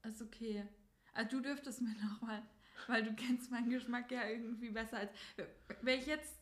ist 0.04 0.22
okay. 0.22 0.68
Also 1.14 1.38
du 1.38 1.42
dürftest 1.44 1.82
mir 1.82 1.96
nochmal, 2.04 2.42
weil 2.88 3.04
du 3.04 3.14
kennst 3.14 3.52
meinen 3.52 3.70
Geschmack 3.70 4.12
ja 4.12 4.28
irgendwie 4.28 4.70
besser 4.70 4.98
als. 4.98 5.12
Wenn 5.82 6.00
ich 6.00 6.06
jetzt, 6.06 6.40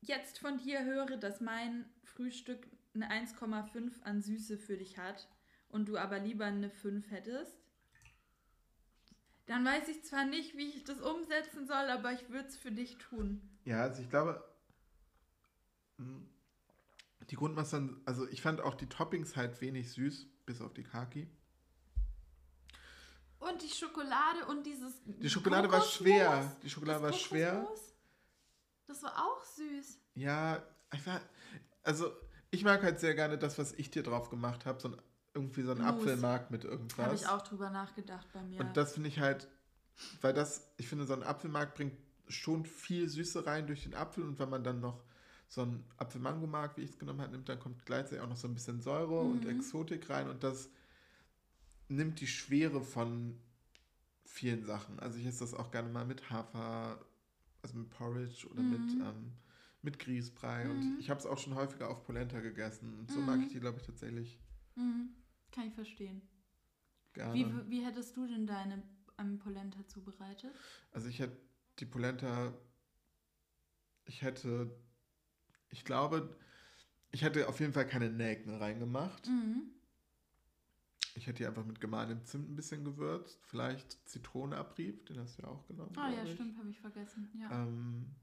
jetzt 0.00 0.38
von 0.38 0.58
dir 0.58 0.84
höre, 0.84 1.16
dass 1.16 1.40
mein 1.40 1.84
Frühstück 2.04 2.66
eine 2.94 3.10
1,5 3.10 4.02
an 4.02 4.22
Süße 4.22 4.58
für 4.58 4.76
dich 4.76 4.98
hat 4.98 5.28
und 5.68 5.88
du 5.88 5.96
aber 5.96 6.18
lieber 6.18 6.46
eine 6.46 6.70
5 6.70 7.10
hättest, 7.10 7.56
dann 9.46 9.64
weiß 9.64 9.88
ich 9.88 10.04
zwar 10.04 10.26
nicht, 10.26 10.56
wie 10.56 10.68
ich 10.68 10.84
das 10.84 11.00
umsetzen 11.00 11.66
soll, 11.66 11.88
aber 11.88 12.12
ich 12.12 12.28
würde 12.28 12.48
es 12.48 12.56
für 12.56 12.70
dich 12.70 12.98
tun. 12.98 13.40
Ja, 13.64 13.82
also 13.82 14.02
ich 14.02 14.10
glaube, 14.10 14.44
mh, 15.96 16.20
die 17.30 17.36
Grundmasse, 17.36 17.96
also 18.04 18.28
ich 18.28 18.42
fand 18.42 18.60
auch 18.60 18.74
die 18.74 18.88
Toppings 18.88 19.36
halt 19.36 19.60
wenig 19.60 19.90
süß, 19.92 20.26
bis 20.44 20.60
auf 20.60 20.74
die 20.74 20.82
Kaki. 20.82 21.28
Und 23.40 23.62
die 23.62 23.68
Schokolade 23.68 24.44
und 24.48 24.64
dieses. 24.66 24.94
Die 25.06 25.30
Schokolade 25.30 25.70
war 25.70 25.82
schwer. 25.82 26.50
Die 26.62 26.70
Schokolade 26.70 27.02
war 27.02 27.12
schwer. 27.12 27.66
Das 28.86 29.02
war 29.02 29.12
auch 29.16 29.44
süß. 29.44 29.98
Ja, 30.14 30.62
einfach, 30.90 31.20
also 31.82 32.10
ich 32.50 32.64
mag 32.64 32.82
halt 32.82 32.98
sehr 33.00 33.14
gerne 33.14 33.38
das, 33.38 33.58
was 33.58 33.72
ich 33.74 33.90
dir 33.90 34.02
drauf 34.02 34.30
gemacht 34.30 34.64
habe, 34.66 34.80
so 34.80 34.88
ein, 34.88 34.96
irgendwie 35.34 35.62
so 35.62 35.72
ein 35.72 35.78
Mousse. 35.78 35.88
Apfelmark 35.90 36.50
mit 36.50 36.64
Habe 36.64 36.72
irgendwas. 36.72 37.20
ich 37.20 37.28
auch 37.28 37.42
drüber 37.42 37.70
nachgedacht 37.70 38.26
bei 38.32 38.42
mir. 38.42 38.60
Und 38.60 38.76
das 38.76 38.94
finde 38.94 39.08
ich 39.10 39.20
halt, 39.20 39.46
weil 40.22 40.32
das, 40.32 40.66
ich 40.78 40.88
finde, 40.88 41.04
so 41.06 41.12
ein 41.12 41.22
Apfelmark 41.22 41.74
bringt 41.74 41.94
schon 42.28 42.64
viel 42.64 43.08
Süße 43.08 43.46
rein 43.46 43.66
durch 43.66 43.84
den 43.84 43.94
Apfel 43.94 44.24
und 44.24 44.38
wenn 44.38 44.48
man 44.50 44.64
dann 44.64 44.80
noch 44.80 45.02
so 45.48 45.62
ein 45.62 45.84
Apfelmango-Mark, 45.96 46.76
wie 46.76 46.82
ich 46.82 46.90
es 46.90 46.98
genommen 46.98 47.20
habe, 47.22 47.32
nimmt, 47.32 47.48
dann 47.48 47.58
kommt 47.60 47.86
gleichzeitig 47.86 48.20
auch 48.22 48.28
noch 48.28 48.36
so 48.36 48.48
ein 48.48 48.54
bisschen 48.54 48.80
Säure 48.82 49.20
und 49.20 49.44
Mhm. 49.44 49.50
Exotik 49.50 50.10
rein 50.10 50.28
und 50.28 50.42
das 50.42 50.68
nimmt 51.88 52.20
die 52.20 52.26
Schwere 52.26 52.82
von 52.82 53.38
vielen 54.24 54.64
Sachen. 54.64 54.98
Also 55.00 55.18
ich 55.18 55.26
esse 55.26 55.40
das 55.40 55.54
auch 55.54 55.70
gerne 55.70 55.88
mal 55.88 56.04
mit 56.04 56.30
Hafer, 56.30 57.04
also 57.62 57.76
mit 57.76 57.90
Porridge 57.90 58.46
oder 58.48 58.62
mit, 58.62 58.80
Mhm. 58.94 59.00
ähm, 59.02 59.32
mit 59.82 59.98
Grießbrei 59.98 60.64
Mhm. 60.64 60.70
und 60.70 61.00
ich 61.00 61.10
habe 61.10 61.20
es 61.20 61.26
auch 61.26 61.38
schon 61.38 61.54
häufiger 61.54 61.88
auf 61.88 62.04
Polenta 62.04 62.40
gegessen 62.40 62.98
und 62.98 63.10
so 63.10 63.20
Mhm. 63.20 63.26
mag 63.26 63.40
ich 63.42 63.52
die, 63.52 63.60
glaube 63.60 63.78
ich, 63.78 63.86
tatsächlich 63.86 64.38
Mhm. 64.76 65.14
Kann 65.50 65.68
ich 65.68 65.74
verstehen. 65.74 66.22
gerne. 67.14 67.64
Wie, 67.66 67.70
wie 67.70 67.84
hättest 67.84 68.16
du 68.16 68.26
denn 68.26 68.46
deine 68.46 68.82
ähm, 69.18 69.38
Polenta 69.38 69.86
zubereitet? 69.86 70.52
Also 70.92 71.08
ich 71.08 71.18
hätte 71.18 71.36
die 71.78 71.86
Polenta, 71.86 72.52
ich 74.04 74.22
hätte, 74.22 74.70
ich 75.70 75.84
glaube, 75.84 76.36
ich 77.10 77.22
hätte 77.22 77.48
auf 77.48 77.60
jeden 77.60 77.72
Fall 77.72 77.86
keine 77.86 78.10
Nelken 78.10 78.54
reingemacht. 78.56 79.26
Mhm. 79.26 79.70
Ich 81.18 81.26
hätte 81.26 81.38
die 81.38 81.46
einfach 81.46 81.64
mit 81.64 81.80
gemahlenem 81.80 82.24
Zimt 82.24 82.48
ein 82.48 82.54
bisschen 82.54 82.84
gewürzt, 82.84 83.44
vielleicht 83.44 84.08
Zitronenabrieb, 84.08 85.04
den 85.06 85.18
hast 85.18 85.36
du 85.36 85.42
ja 85.42 85.48
auch 85.48 85.66
genommen. 85.66 85.92
Ah 85.96 86.10
ja, 86.10 86.22
ich. 86.22 86.34
stimmt, 86.34 86.56
habe 86.56 86.70
ich 86.70 86.80
vergessen. 86.80 87.28
Ja. 87.40 87.50
Ähm, 87.50 88.14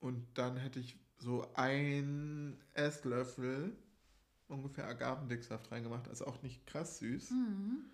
und 0.00 0.26
dann 0.38 0.56
hätte 0.56 0.80
ich 0.80 0.98
so 1.18 1.46
ein 1.54 2.58
Esslöffel 2.72 3.76
ungefähr 4.48 4.86
Agavendicksaft 4.86 5.70
reingemacht, 5.70 6.08
also 6.08 6.26
auch 6.26 6.42
nicht 6.42 6.66
krass 6.66 7.00
süß. 7.00 7.32
Mhm. 7.32 7.84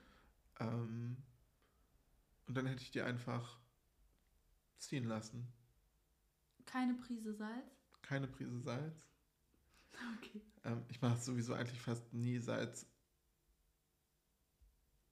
Ähm, 0.60 1.16
und 2.46 2.56
dann 2.56 2.66
hätte 2.66 2.82
ich 2.82 2.92
die 2.92 3.02
einfach 3.02 3.58
ziehen 4.78 5.04
lassen. 5.04 5.48
Keine 6.64 6.94
Prise 6.94 7.34
Salz. 7.34 7.88
Keine 8.02 8.28
Prise 8.28 8.60
Salz. 8.60 9.04
Okay. 10.18 10.40
Ähm, 10.64 10.84
ich 10.88 11.02
mache 11.02 11.18
sowieso 11.18 11.52
eigentlich 11.52 11.80
fast 11.80 12.14
nie 12.14 12.38
Salz 12.38 12.86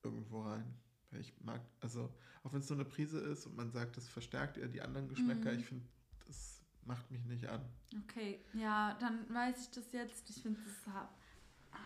irgendwo 0.03 0.43
rein. 0.43 0.75
Ich 1.13 1.33
mag, 1.43 1.61
also 1.81 2.13
auch 2.45 2.53
wenn 2.53 2.61
es 2.61 2.69
nur 2.69 2.79
eine 2.79 2.89
Prise 2.89 3.19
ist 3.21 3.47
und 3.47 3.57
man 3.57 3.71
sagt, 3.73 3.97
das 3.97 4.07
verstärkt 4.09 4.57
eher 4.59 4.69
die 4.69 4.81
anderen 4.81 5.09
Geschmäcker, 5.09 5.53
Mhm. 5.53 5.59
ich 5.59 5.67
finde, 5.67 5.87
das 6.27 6.63
macht 6.85 7.11
mich 7.11 7.25
nicht 7.25 7.47
an. 7.49 7.61
Okay, 8.05 8.41
ja, 8.55 8.97
dann 9.01 9.29
weiß 9.33 9.63
ich 9.63 9.71
das 9.73 9.93
jetzt. 9.93 10.31
Ich 10.31 10.41
finde 10.43 10.61
das 10.65 10.95
hart, 10.95 11.11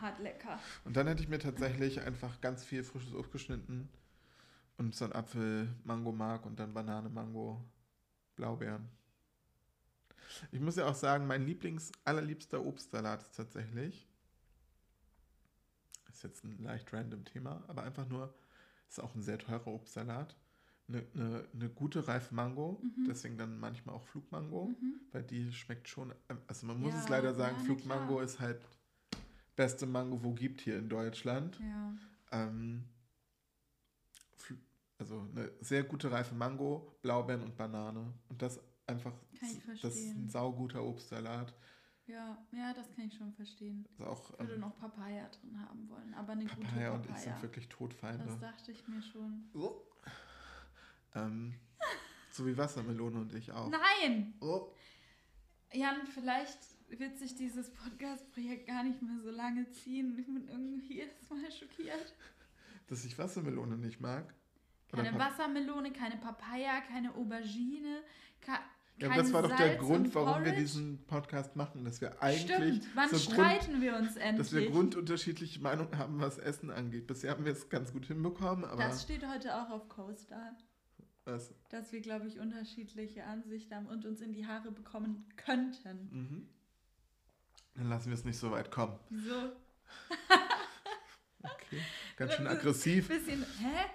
hart 0.00 0.18
lecker. 0.20 0.58
Und 0.84 0.96
dann 0.96 1.06
hätte 1.06 1.22
ich 1.22 1.28
mir 1.28 1.38
tatsächlich 1.38 2.00
einfach 2.02 2.40
ganz 2.42 2.64
viel 2.64 2.84
frisches 2.84 3.14
Obst 3.14 3.32
geschnitten 3.32 3.88
und 4.76 4.94
so 4.94 5.06
ein 5.06 5.12
Apfel, 5.12 5.74
Mango 5.84 6.12
Mark 6.12 6.44
und 6.44 6.58
dann 6.60 6.74
Banane, 6.74 7.08
Mango, 7.08 7.64
Blaubeeren. 8.36 8.88
Ich 10.52 10.60
muss 10.60 10.76
ja 10.76 10.86
auch 10.86 10.94
sagen, 10.94 11.26
mein 11.26 11.46
Lieblings, 11.46 11.92
allerliebster 12.04 12.64
Obstsalat 12.64 13.22
ist 13.22 13.36
tatsächlich, 13.36 14.06
ist 16.14 16.22
jetzt 16.22 16.44
ein 16.44 16.62
leicht 16.62 16.92
random 16.92 17.24
Thema, 17.24 17.62
aber 17.68 17.82
einfach 17.82 18.08
nur, 18.08 18.32
ist 18.88 19.00
auch 19.00 19.14
ein 19.14 19.22
sehr 19.22 19.38
teurer 19.38 19.66
Obstsalat. 19.68 20.36
Eine, 20.86 21.04
eine, 21.14 21.44
eine 21.54 21.68
gute 21.70 22.06
reife 22.06 22.34
Mango, 22.34 22.80
Mhm. 22.82 23.06
deswegen 23.08 23.38
dann 23.38 23.58
manchmal 23.58 23.94
auch 23.96 24.04
Flugmango, 24.04 24.66
Mhm. 24.80 25.00
weil 25.12 25.22
die 25.22 25.52
schmeckt 25.52 25.88
schon, 25.88 26.12
ähm, 26.28 26.38
also 26.46 26.66
man 26.66 26.78
muss 26.78 26.92
Ja, 26.94 27.00
es 27.00 27.08
leider 27.08 27.34
sagen, 27.34 27.56
ja, 27.58 27.64
Flugmango 27.64 28.14
klar. 28.14 28.24
ist 28.24 28.38
halt 28.40 28.60
beste 29.56 29.86
Mango, 29.86 30.22
wo 30.22 30.32
gibt 30.34 30.60
hier 30.60 30.78
in 30.78 30.88
Deutschland. 30.88 31.58
Ja. 31.60 31.94
Ähm, 32.32 32.84
also 34.98 35.26
eine 35.32 35.50
sehr 35.60 35.82
gute 35.82 36.10
reife 36.10 36.34
Mango, 36.34 36.96
Blaubeeren 37.02 37.42
und 37.42 37.56
Banane. 37.56 38.12
Und 38.28 38.40
das 38.40 38.60
einfach, 38.86 39.12
das 39.82 39.96
ist 39.96 40.14
ein 40.14 40.30
sauguter 40.30 40.82
Obstsalat. 40.84 41.52
Ja, 42.06 42.36
ja, 42.52 42.74
das 42.74 42.90
kann 42.94 43.06
ich 43.06 43.14
schon 43.14 43.32
verstehen. 43.32 43.86
Also 43.98 44.10
auch 44.10 44.30
Ich 44.32 44.38
würde 44.38 44.54
ähm, 44.54 44.60
noch 44.60 44.76
Papaya 44.76 45.26
drin 45.28 45.58
haben 45.58 45.88
wollen, 45.88 46.12
aber 46.14 46.32
eine 46.32 46.44
Papaya 46.44 46.90
gute 46.90 46.92
und 46.92 47.00
ich 47.04 47.08
Papaya. 47.08 47.18
sind 47.18 47.42
wirklich 47.42 47.68
Todfeinde. 47.68 48.24
das 48.26 48.38
dachte 48.38 48.72
ich 48.72 48.86
mir 48.86 49.02
schon. 49.02 49.48
Oh. 49.54 49.80
Ähm, 51.14 51.54
so 52.30 52.46
wie 52.46 52.56
Wassermelone 52.58 53.20
und 53.20 53.34
ich 53.34 53.50
auch. 53.52 53.70
Nein! 53.70 54.34
Oh. 54.40 54.68
Jan, 55.72 56.06
vielleicht 56.06 56.58
wird 56.88 57.16
sich 57.18 57.34
dieses 57.34 57.72
Podcast-Projekt 57.72 58.66
gar 58.66 58.84
nicht 58.84 59.00
mehr 59.00 59.18
so 59.22 59.30
lange 59.30 59.70
ziehen. 59.70 60.16
Ich 60.18 60.26
bin 60.26 60.46
irgendwie 60.48 60.94
jedes 60.98 61.30
Mal 61.30 61.50
schockiert. 61.50 62.14
Dass 62.86 63.04
ich 63.04 63.16
Wassermelone 63.18 63.76
nicht 63.78 64.00
mag. 64.00 64.34
Keine 64.88 65.18
Wassermelone, 65.18 65.92
keine 65.92 66.16
Papaya, 66.18 66.80
keine 66.82 67.14
Aubergine, 67.14 68.02
Ja, 68.98 69.08
aber 69.10 69.22
das 69.22 69.32
war 69.32 69.42
doch 69.42 69.48
der 69.56 69.58
Salz 69.58 69.80
Grund, 69.80 70.06
und 70.06 70.14
warum 70.14 70.44
wir 70.44 70.52
diesen 70.52 71.04
Podcast 71.06 71.56
machen, 71.56 71.84
dass 71.84 72.00
wir 72.00 72.22
eigentlich 72.22 72.42
Stimmt, 72.42 72.86
wann 72.94 73.10
so 73.10 73.18
streiten 73.18 73.80
wir 73.80 73.96
uns 73.96 74.12
Grund, 74.12 74.24
endlich? 74.24 74.46
dass 74.46 74.52
wir 74.54 74.70
grundunterschiedliche 74.70 75.60
Meinungen 75.60 75.98
haben, 75.98 76.20
was 76.20 76.38
Essen 76.38 76.70
angeht. 76.70 77.06
Bisher 77.08 77.32
haben 77.32 77.44
wir 77.44 77.52
es 77.52 77.68
ganz 77.68 77.92
gut 77.92 78.06
hinbekommen, 78.06 78.64
aber 78.64 78.84
das 78.84 79.02
steht 79.02 79.26
heute 79.26 79.56
auch 79.56 79.70
auf 79.70 79.88
CoStar, 79.88 80.56
was? 81.24 81.52
dass 81.70 81.90
wir, 81.92 82.00
glaube 82.02 82.28
ich, 82.28 82.38
unterschiedliche 82.38 83.24
Ansichten 83.24 83.74
haben 83.74 83.86
und 83.86 84.04
uns 84.06 84.20
in 84.20 84.32
die 84.32 84.46
Haare 84.46 84.70
bekommen 84.70 85.26
könnten. 85.36 86.08
Mhm. 86.12 86.48
Dann 87.74 87.88
lassen 87.88 88.10
wir 88.10 88.14
es 88.14 88.24
nicht 88.24 88.38
so 88.38 88.52
weit 88.52 88.70
kommen. 88.70 88.96
So, 89.10 89.52
Okay. 91.42 91.82
Ganz 92.16 92.34
schön 92.34 92.46
aggressiv. 92.46 93.08
bisschen, 93.08 93.44
hä? 93.58 93.86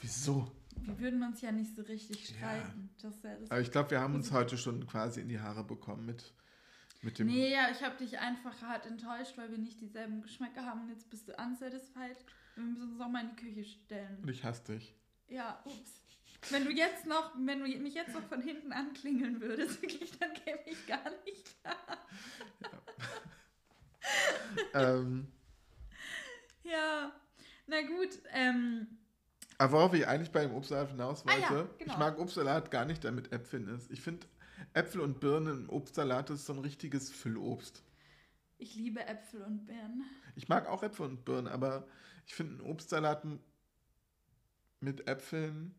Wieso? 0.00 0.50
Wir 0.84 0.98
würden 0.98 1.22
uns 1.22 1.40
ja 1.40 1.52
nicht 1.52 1.74
so 1.76 1.82
richtig 1.82 2.30
Ja. 2.30 2.36
streiten. 2.36 2.90
Das 3.02 3.22
ja 3.22 3.36
das 3.36 3.50
Aber 3.50 3.60
ich 3.60 3.70
glaube, 3.70 3.90
wir 3.90 4.00
haben 4.00 4.14
uns 4.14 4.32
heute 4.32 4.56
schon 4.58 4.86
quasi 4.86 5.20
in 5.20 5.28
die 5.28 5.40
Haare 5.40 5.64
bekommen 5.64 6.06
mit, 6.06 6.32
mit 7.02 7.18
dem. 7.18 7.26
Nee, 7.28 7.52
ja, 7.52 7.70
ich 7.70 7.82
habe 7.82 7.96
dich 7.96 8.18
einfach 8.18 8.60
hart 8.62 8.86
enttäuscht, 8.86 9.36
weil 9.36 9.50
wir 9.50 9.58
nicht 9.58 9.80
dieselben 9.80 10.22
Geschmäcker 10.22 10.64
haben 10.64 10.82
und 10.82 10.88
jetzt 10.90 11.10
bist 11.10 11.28
du 11.28 11.34
unsatisfied. 11.36 12.16
Wir 12.54 12.64
müssen 12.64 12.92
uns 12.92 13.00
auch 13.00 13.08
mal 13.08 13.22
in 13.22 13.30
die 13.30 13.36
Küche 13.36 13.64
stellen. 13.64 14.18
Und 14.22 14.28
ich 14.30 14.42
hasse 14.44 14.64
dich. 14.72 14.94
Ja, 15.28 15.60
ups. 15.64 16.00
Wenn 16.50 16.64
du 16.64 16.70
jetzt 16.70 17.04
noch, 17.06 17.32
wenn 17.36 17.60
du 17.60 17.66
mich 17.78 17.94
jetzt 17.94 18.14
noch 18.14 18.22
von 18.28 18.40
hinten 18.40 18.72
anklingeln 18.72 19.40
würdest, 19.40 19.82
wirklich, 19.82 20.10
dann 20.18 20.32
käme 20.34 20.60
ich 20.66 20.86
gar 20.86 21.10
nicht 21.24 21.60
klar. 21.60 21.98
ähm, 24.74 25.28
Ja, 26.62 27.12
na 27.66 27.82
gut, 27.82 28.18
ähm, 28.32 28.97
aber 29.58 29.72
worauf 29.72 29.94
ich 29.94 30.06
eigentlich 30.06 30.30
bei 30.32 30.42
dem 30.42 30.54
Obstsalat 30.54 30.90
hinaus 30.90 31.24
Ah 31.26 31.36
ja, 31.36 31.50
wollte, 31.50 31.70
genau. 31.78 31.92
ich 31.92 31.98
mag 31.98 32.18
Obstsalat 32.18 32.70
gar 32.70 32.84
nicht, 32.84 33.04
der 33.04 33.12
mit 33.12 33.32
Äpfeln 33.32 33.68
ist. 33.68 33.90
Ich 33.90 34.00
finde, 34.00 34.26
Äpfel 34.72 35.00
und 35.00 35.20
Birnen 35.20 35.64
im 35.64 35.70
Obstsalat 35.70 36.30
ist 36.30 36.46
so 36.46 36.52
ein 36.52 36.58
richtiges 36.60 37.10
Füllobst. 37.10 37.82
ich 38.58 38.74
liebe 38.74 39.04
Äpfel 39.06 39.42
und 39.42 39.66
Beeren. 39.66 40.04
Ich 40.36 40.48
mag 40.48 40.66
auch 40.68 40.82
Äpfel 40.82 41.06
und 41.06 41.24
Birnen, 41.24 41.48
aber 41.48 41.86
ich 42.26 42.34
finde 42.34 42.64
einen 42.64 42.78
Salat 42.78 43.24
mit 44.80 45.08
Äpfeln, 45.08 45.74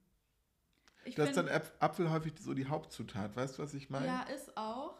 Ich 1.05 1.17
ist 1.17 1.37
dann 1.37 1.47
Äpf 1.47 1.71
Apfel 1.79 2.09
häufig 2.09 2.33
so 2.39 2.53
die 2.53 2.67
Hauptzutat. 2.67 3.35
Weißt 3.35 3.57
du, 3.57 3.63
was 3.63 3.73
ich 3.73 3.89
meine? 3.89 4.07
ja, 4.07 4.21
ist 4.23 4.55
auch. 4.57 4.95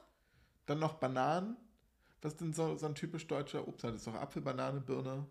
Dann 0.66 0.80
noch 0.80 0.96
Bananen. 0.96 1.58
Was 2.22 2.34
ist 2.34 2.42
denn 2.42 2.54
so, 2.54 2.76
so 2.76 2.86
ein 2.86 2.96
typisch 2.96 3.28
deutscher 3.28 3.68
Obstsalat? 3.68 3.96
Das 3.96 4.02
ist 4.02 4.08
doch 4.08 4.16
Apfel, 4.22 4.42
Banane, 4.42 4.82
Birne, 4.82 5.26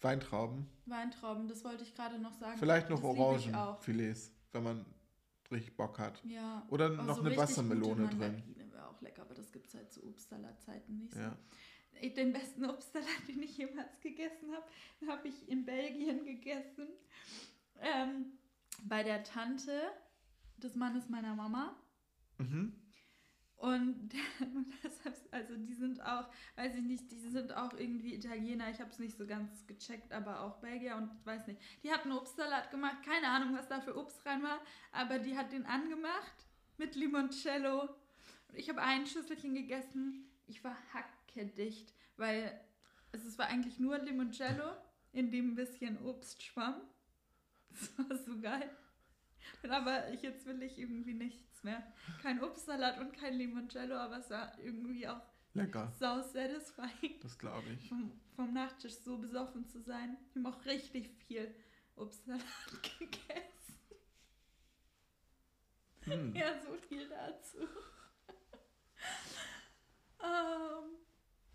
Weintrauben. 0.00 0.66
Weintrauben, 0.86 1.48
das 1.48 1.64
wollte 1.64 1.84
ich 1.84 1.94
gerade 1.94 2.18
noch 2.18 2.34
sagen. 2.34 2.58
Vielleicht 2.58 2.90
noch. 2.90 3.02
Orangenfilets, 3.02 4.32
wenn 4.52 4.62
man 4.62 4.86
richtig 5.50 5.76
Bock 5.76 5.98
hat. 5.98 6.22
Ja. 6.24 6.66
Oder 6.70 6.90
noch 6.90 7.16
so 7.16 7.22
eine 7.22 7.36
Wassermelone 7.36 8.08
drin. 8.08 8.42
Wäre 8.56 8.88
auch 8.88 9.00
lecker, 9.00 9.22
aber 9.22 9.34
das 9.34 9.52
gibt 9.52 9.68
es 9.68 9.74
halt 9.74 9.92
zu 9.92 10.04
Obstsalatzeiten 10.04 10.98
nicht 10.98 11.14
so. 11.14 11.20
Ja. 11.20 11.36
Den 12.16 12.32
besten 12.32 12.64
Obstsalat, 12.68 13.28
den 13.28 13.42
ich 13.42 13.56
jemals 13.56 14.00
gegessen 14.00 14.50
habe, 14.52 15.10
habe 15.10 15.28
ich 15.28 15.48
in 15.48 15.64
Belgien 15.64 16.24
gegessen. 16.24 16.88
Ähm, 17.80 18.38
bei 18.82 19.02
der 19.02 19.22
Tante 19.24 19.80
des 20.58 20.74
Mannes 20.74 21.08
meiner 21.08 21.34
Mama. 21.34 21.76
Mhm. 22.38 22.72
Und 23.64 24.10
deshalb, 24.84 25.16
also 25.30 25.56
die 25.56 25.72
sind 25.72 25.98
auch, 26.02 26.28
weiß 26.56 26.74
ich 26.74 26.82
nicht, 26.82 27.10
die 27.10 27.30
sind 27.30 27.56
auch 27.56 27.72
irgendwie 27.72 28.14
Italiener. 28.14 28.68
Ich 28.68 28.78
habe 28.78 28.90
es 28.90 28.98
nicht 28.98 29.16
so 29.16 29.26
ganz 29.26 29.66
gecheckt, 29.66 30.12
aber 30.12 30.42
auch 30.42 30.58
Belgier 30.58 30.96
und 30.96 31.10
weiß 31.24 31.46
nicht. 31.46 31.58
Die 31.82 31.90
hatten 31.90 32.12
Obstsalat 32.12 32.70
gemacht, 32.70 32.98
keine 33.02 33.26
Ahnung, 33.26 33.56
was 33.56 33.66
da 33.66 33.80
für 33.80 33.96
Obst 33.96 34.26
rein 34.26 34.42
war, 34.42 34.60
aber 34.92 35.18
die 35.18 35.34
hat 35.34 35.50
den 35.50 35.64
angemacht 35.64 36.46
mit 36.76 36.94
Limoncello 36.94 37.88
Ich 38.52 38.68
habe 38.68 38.82
ein 38.82 39.06
Schüsselchen 39.06 39.54
gegessen. 39.54 40.28
Ich 40.46 40.62
war 40.62 40.76
hackedicht, 40.92 41.94
weil 42.18 42.60
es, 43.12 43.24
es 43.24 43.38
war 43.38 43.46
eigentlich 43.46 43.78
nur 43.78 43.96
Limoncello, 43.96 44.76
in 45.14 45.30
dem 45.30 45.52
ein 45.52 45.54
bisschen 45.54 45.96
Obst 46.04 46.42
schwamm. 46.42 46.82
Das 47.70 47.98
war 47.98 48.16
so 48.18 48.38
geil. 48.40 48.70
Aber 49.70 50.12
ich, 50.12 50.20
jetzt 50.20 50.44
will 50.44 50.62
ich 50.62 50.78
irgendwie 50.78 51.14
nichts 51.14 51.53
mehr. 51.64 51.82
Kein 52.22 52.42
Obstsalat 52.42 52.98
und 53.00 53.12
kein 53.12 53.34
Limoncello, 53.34 53.96
aber 53.96 54.18
es 54.18 54.30
war 54.30 54.58
irgendwie 54.60 55.08
auch 55.08 55.20
Lecker. 55.54 55.92
sau 55.98 56.20
satisfying, 56.22 57.18
Das 57.20 57.38
glaube 57.38 57.68
ich. 57.70 57.88
vom, 57.88 58.12
vom 58.36 58.52
Nachtisch 58.52 58.94
so 58.96 59.18
besoffen 59.18 59.66
zu 59.68 59.80
sein. 59.80 60.16
Ich 60.30 60.36
habe 60.36 60.48
auch 60.54 60.64
richtig 60.66 61.10
viel 61.26 61.54
Obstsalat 61.96 62.42
gegessen. 62.98 63.52
Hm. 66.02 66.34
Ja, 66.36 66.60
so 66.60 66.74
viel 66.88 67.08
dazu. 67.08 67.58
ähm, 70.22 70.98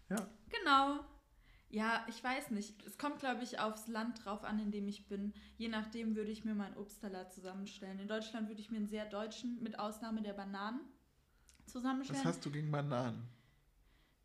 Ja. 0.09 0.27
genau. 0.49 1.05
Ja, 1.69 2.03
ich 2.07 2.23
weiß 2.23 2.51
nicht. 2.51 2.83
Es 2.85 2.97
kommt, 2.97 3.19
glaube 3.19 3.43
ich, 3.43 3.59
aufs 3.59 3.87
Land 3.87 4.25
drauf 4.25 4.43
an, 4.43 4.59
in 4.59 4.71
dem 4.71 4.87
ich 4.87 5.07
bin. 5.07 5.33
Je 5.57 5.67
nachdem 5.67 6.15
würde 6.15 6.31
ich 6.31 6.43
mir 6.43 6.55
meinen 6.55 6.75
Obstsalat 6.77 7.31
zusammenstellen. 7.31 7.99
In 7.99 8.07
Deutschland 8.07 8.47
würde 8.47 8.59
ich 8.59 8.71
mir 8.71 8.77
einen 8.77 8.87
sehr 8.87 9.05
deutschen, 9.05 9.61
mit 9.61 9.77
Ausnahme 9.77 10.21
der 10.23 10.33
Bananen, 10.33 10.81
Was 11.63 11.73
zusammenstellen. 11.73 12.25
hast 12.25 12.43
du 12.43 12.49
gegen 12.49 12.71
Bananen? 12.71 13.27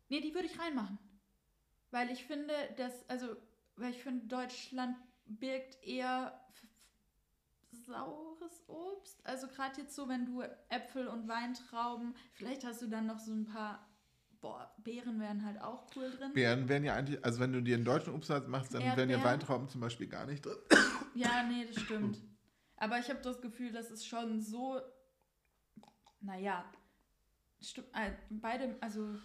Nee, 0.09 0.21
die 0.21 0.33
würde 0.33 0.47
ich 0.47 0.59
reinmachen. 0.59 0.97
Weil 1.91 2.09
ich 2.09 2.25
finde, 2.25 2.53
dass, 2.77 3.07
also, 3.09 3.35
weil 3.75 3.91
ich 3.91 4.01
finde, 4.01 4.25
Deutschland 4.25 4.97
birgt 5.25 5.83
eher 5.83 6.41
saures 7.85 8.63
Obst. 8.67 9.25
Also 9.25 9.47
gerade 9.47 9.81
jetzt 9.81 9.95
so, 9.95 10.07
wenn 10.07 10.25
du 10.25 10.41
Äpfel 10.69 11.07
und 11.07 11.27
Weintrauben, 11.27 12.15
vielleicht 12.33 12.63
hast 12.63 12.81
du 12.81 12.87
dann 12.87 13.05
noch 13.05 13.19
so 13.19 13.33
ein 13.33 13.45
paar, 13.45 13.87
boah, 14.45 14.71
Beeren 14.83 15.19
wären 15.19 15.43
halt 15.43 15.59
auch 15.59 15.87
cool 15.95 16.11
drin. 16.11 16.31
Beeren 16.33 16.69
wären 16.69 16.83
ja 16.83 16.93
eigentlich, 16.93 17.23
also 17.25 17.39
wenn 17.39 17.51
du 17.51 17.61
dir 17.61 17.75
einen 17.75 17.85
deutschen 17.85 18.13
Obstsalat 18.13 18.47
machst, 18.47 18.75
dann 18.75 18.83
wären 18.83 19.09
ja 19.09 19.17
Erdbeeren. 19.17 19.23
Weintrauben 19.23 19.69
zum 19.69 19.81
Beispiel 19.81 20.07
gar 20.07 20.27
nicht 20.27 20.45
drin. 20.45 20.57
Ja, 21.15 21.43
nee, 21.49 21.65
das 21.65 21.81
stimmt. 21.81 22.21
Aber 22.77 22.99
ich 22.99 23.09
habe 23.09 23.21
das 23.21 23.41
Gefühl, 23.41 23.71
das 23.71 23.89
ist 23.89 24.05
schon 24.05 24.41
so, 24.41 24.79
naja, 26.19 26.65
stimmt, 27.61 27.87
äh, 27.93 28.11
beide, 28.29 28.75
also 28.81 29.15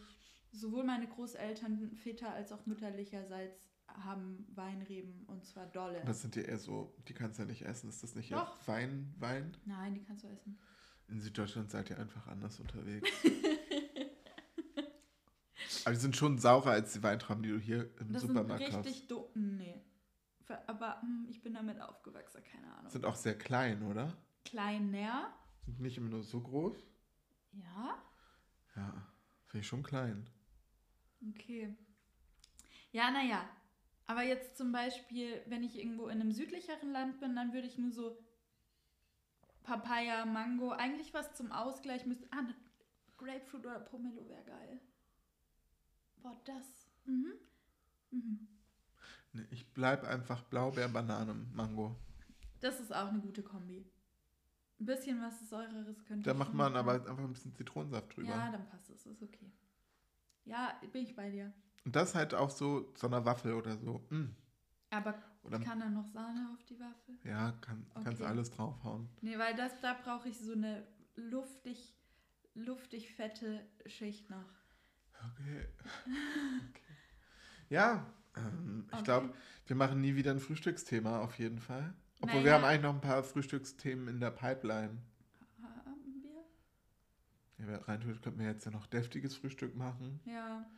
sowohl 0.53 0.85
meine 0.85 1.09
Großeltern 1.09 1.91
väter 1.97 2.33
als 2.33 2.53
auch 2.53 2.64
mütterlicherseits 2.64 3.68
haben 3.89 4.47
Weinreben 4.55 5.25
und 5.27 5.45
zwar 5.45 5.66
dolle. 5.66 6.01
Das 6.07 6.23
sind 6.23 6.37
ja 6.37 6.43
eher 6.43 6.59
so, 6.59 6.95
die 7.09 7.12
kannst 7.12 7.39
du 7.39 7.43
ja 7.43 7.49
nicht 7.49 7.62
essen. 7.62 7.91
Ist 7.91 8.03
das 8.03 8.14
nicht 8.14 8.31
eher 8.31 8.39
Doch. 8.39 8.68
Wein, 8.68 9.12
Wein? 9.18 9.57
Nein, 9.66 9.95
die 9.95 10.03
kannst 10.03 10.25
du 10.25 10.29
essen. 10.29 10.59
In 11.09 11.21
Süddeutschland 11.21 11.71
seid 11.73 11.91
ihr 11.91 11.99
einfach 11.99 12.29
anders 12.29 12.61
unterwegs. 12.61 13.11
Aber 15.87 15.95
die 15.95 16.01
sind 16.01 16.16
schon 16.16 16.39
saurer 16.39 16.70
als 16.70 16.93
die 16.93 17.03
Weintrauben, 17.03 17.43
die 17.43 17.51
du 17.51 17.59
hier 17.59 17.91
im 18.01 18.12
Das 18.12 18.22
Supermarkt 18.22 18.62
sind 18.64 18.72
kaufst. 18.72 18.89
richtig 18.89 19.09
dumm. 19.09 19.26
Nee. 19.35 19.81
Aber 20.66 21.01
hm, 21.03 21.26
ich 21.28 21.43
bin 21.43 21.55
damit 21.55 21.81
aufgewachsen, 21.81 22.43
keine 22.43 22.72
Ahnung. 22.74 22.91
Sind 22.91 23.05
auch 23.05 23.14
sehr 23.14 23.39
klein, 23.39 23.83
oder? 23.83 24.16
Kleiner, 24.45 25.33
Sind 25.66 25.81
nicht 25.81 25.97
immer 25.99 26.09
nur 26.11 26.22
so 26.22 26.41
groß. 26.41 26.76
ja. 27.53 27.99
Ja, 28.76 29.07
finde 29.47 29.62
ich 29.62 29.66
schon 29.66 29.83
klein. 29.83 30.28
Okay. 31.31 31.76
Ja, 32.93 33.11
naja. 33.11 33.45
Aber 34.07 34.22
jetzt 34.22 34.57
zum 34.57 34.72
Beispiel, 34.72 35.43
wenn 35.47 35.62
ich 35.62 35.76
irgendwo 35.78 36.07
in 36.09 36.20
einem 36.20 36.33
südlicheren 36.33 36.91
Land 36.91 37.20
bin, 37.20 37.37
dann 37.37 37.53
würde 37.53 37.66
ich 37.68 37.76
nur 37.78 37.93
so 37.93 38.18
Papaya, 39.62 40.24
Mango, 40.26 40.70
eigentlich 40.70 41.12
was 41.14 41.35
zum 41.35 41.53
Ausgleich 41.53 42.07
müsste. 42.07 42.26
Ah, 42.33 42.43
ne, 42.43 42.55
Grapefruit 43.18 43.66
oder 43.66 43.81
Pomelo 43.81 44.28
wäre 44.28 44.43
geil. 44.45 44.81
Boah, 46.23 46.41
das. 46.45 46.87
Mhm. 47.05 47.33
Mhm. 48.11 48.49
Nee, 49.33 49.47
ich 49.51 49.73
bleib 49.73 50.05
einfach 50.05 50.43
Blaubeer, 50.45 50.89
Banane, 50.89 51.35
Mango. 51.53 51.97
Das 52.61 52.81
ist 52.81 52.93
auch 52.95 53.09
eine 53.09 53.21
gute 53.21 53.43
Kombi. 53.43 53.87
Ein 54.81 54.87
bisschen 54.87 55.21
was 55.21 55.49
Säureres 55.49 56.05
könnte 56.05 56.29
Da 56.29 56.35
macht 56.35 56.55
man 56.55 56.73
machen. 56.73 56.89
aber 56.89 56.95
einfach 56.95 57.18
ein 57.25 57.33
bisschen 57.33 57.55
Zitronensaft 57.55 58.16
drüber. 58.16 58.29
Ja, 58.31 58.51
dann 58.51 58.66
passt 58.68 58.91
es, 58.91 59.07
ist 59.07 59.23
okay. 59.23 59.53
Ja, 60.45 60.73
bin 60.93 61.05
ich 61.05 61.14
bei 61.14 61.31
dir. 61.31 61.53
Und 61.85 61.95
das 61.97 62.14
halt 62.14 62.35
auch 62.35 62.51
so 62.51 62.93
zu 62.93 63.07
einer 63.07 63.25
Waffel 63.25 63.53
oder 63.55 63.77
so. 63.79 64.05
Mm. 64.11 64.35
Aber 64.91 65.14
Oder 65.43 65.61
kann 65.61 65.81
da 65.81 65.89
noch 65.89 66.07
Sahne 66.09 66.51
auf 66.53 66.64
die 66.64 66.79
Waffe? 66.81 67.12
ja, 67.25 67.53
kann, 67.61 67.87
kannst 67.95 68.21
Okay. 68.21 68.25
alles 68.25 68.51
draufhauen. 68.51 69.09
Nee, 69.21 69.39
weil 69.39 69.55
das, 69.55 69.73
da 69.81 69.95
brauche 69.95 70.29
ich 70.29 70.39
so 70.39 70.53
eine 70.53 70.87
luftig, 71.14 71.95
luftig 72.55 73.14
fette 73.14 73.64
Schicht 73.87 74.29
noch. 74.31 74.49
Okay. 75.33 75.66
okay. 76.71 76.83
Ja, 77.68 78.07
ähm, 78.37 78.85
ich 78.89 78.95
Okay. 78.95 79.05
glaube, 79.05 79.35
wir 79.66 79.77
machen 79.77 80.01
nie 80.01 80.14
wieder 80.16 80.31
ein 80.31 80.41
Frühstücksthema 80.41 81.21
auf 81.21 81.39
jeden 81.39 81.59
Fall. 81.59 81.95
Obwohl 82.21 82.41
Naja. 82.41 82.45
wir 82.45 82.53
haben 82.55 82.64
eigentlich 82.64 82.83
noch 82.83 82.95
ein 82.95 83.01
paar 83.01 83.23
Frühstücksthemen 83.23 84.09
in 84.09 84.21
der 84.21 84.31
Pipeline. 84.31 84.99
Haben 85.62 86.23
wir? 86.23 87.66
Ja, 87.66 87.79
rein 87.83 88.01
theoretisch 88.01 88.23
könnten 88.23 88.41
wir 88.41 88.47
jetzt 88.47 88.64
ja 88.64 88.71
noch 88.71 88.87
deftiges 88.87 89.37
Frühstück 89.37 89.75
machen. 89.77 90.21
Ja. 90.25 90.68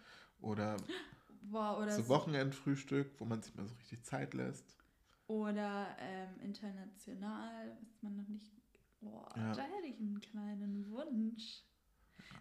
Oder 0.40 0.76
Boah, 1.42 1.78
oder, 1.78 1.90
so 1.92 2.08
Wochenendfrühstück, 2.08 3.18
wo 3.18 3.24
man 3.24 3.42
sich 3.42 3.54
mal 3.54 3.66
so 3.66 3.74
richtig 3.76 4.04
Zeit 4.04 4.34
lässt. 4.34 4.76
oder 5.26 5.96
ähm, 5.98 6.38
international, 6.40 7.76
ist 7.82 8.02
man 8.02 8.16
noch 8.16 8.28
nicht. 8.28 8.52
Boah, 9.00 9.28
Ja. 9.36 9.52
da 9.52 9.62
hätte 9.62 9.86
ich 9.88 9.98
einen 9.98 10.20
kleinen 10.20 10.88
Wunsch. 10.90 11.62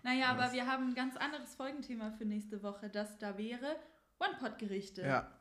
Naja, 0.04 0.20
Ja, 0.20 0.32
aber 0.32 0.54
wir 0.54 0.66
haben 0.68 0.90
ein 0.90 0.96
ganz 0.96 1.16
anderes 1.18 1.56
Folgenthema 1.56 2.12
für 2.12 2.26
nächste 2.26 2.64
Woche. 2.64 2.90
Das 2.90 3.18
da 3.20 3.38
wäre 3.38 3.76
One-Pot-Gerichte. 4.20 5.02
Ja. 5.02 5.32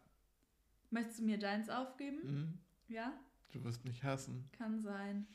Möchtest 0.90 1.20
du 1.20 1.24
mir 1.24 1.38
deins 1.38 1.68
aufgeben? 1.70 2.18
Mhm. 2.22 2.58
Ja, 2.88 3.12
Du 3.52 3.62
wirst 3.64 3.84
mich 3.84 4.04
hassen. 4.04 4.48
kann 4.52 4.80
sein. 4.80 5.26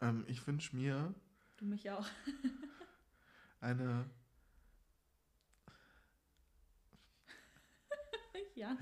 Ähm, 0.00 0.24
ich 0.26 0.46
wünsche 0.46 0.74
mir 0.76 1.14
Du 1.56 1.64
mich 1.66 1.90
auch. 1.90 2.06
eine 3.60 4.06
ja. 8.54 8.76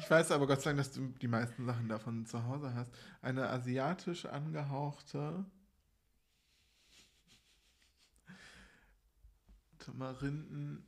Ich 0.00 0.10
weiß 0.10 0.32
aber 0.32 0.46
Gott 0.46 0.60
sei 0.60 0.70
Dank, 0.70 0.78
dass 0.78 0.92
du 0.92 1.06
die 1.20 1.28
meisten 1.28 1.64
Sachen 1.64 1.88
davon 1.88 2.26
zu 2.26 2.44
Hause 2.44 2.74
hast. 2.74 2.90
Eine 3.22 3.48
asiatisch 3.48 4.26
angehauchte 4.26 5.44
Tamarinden, 9.84 10.86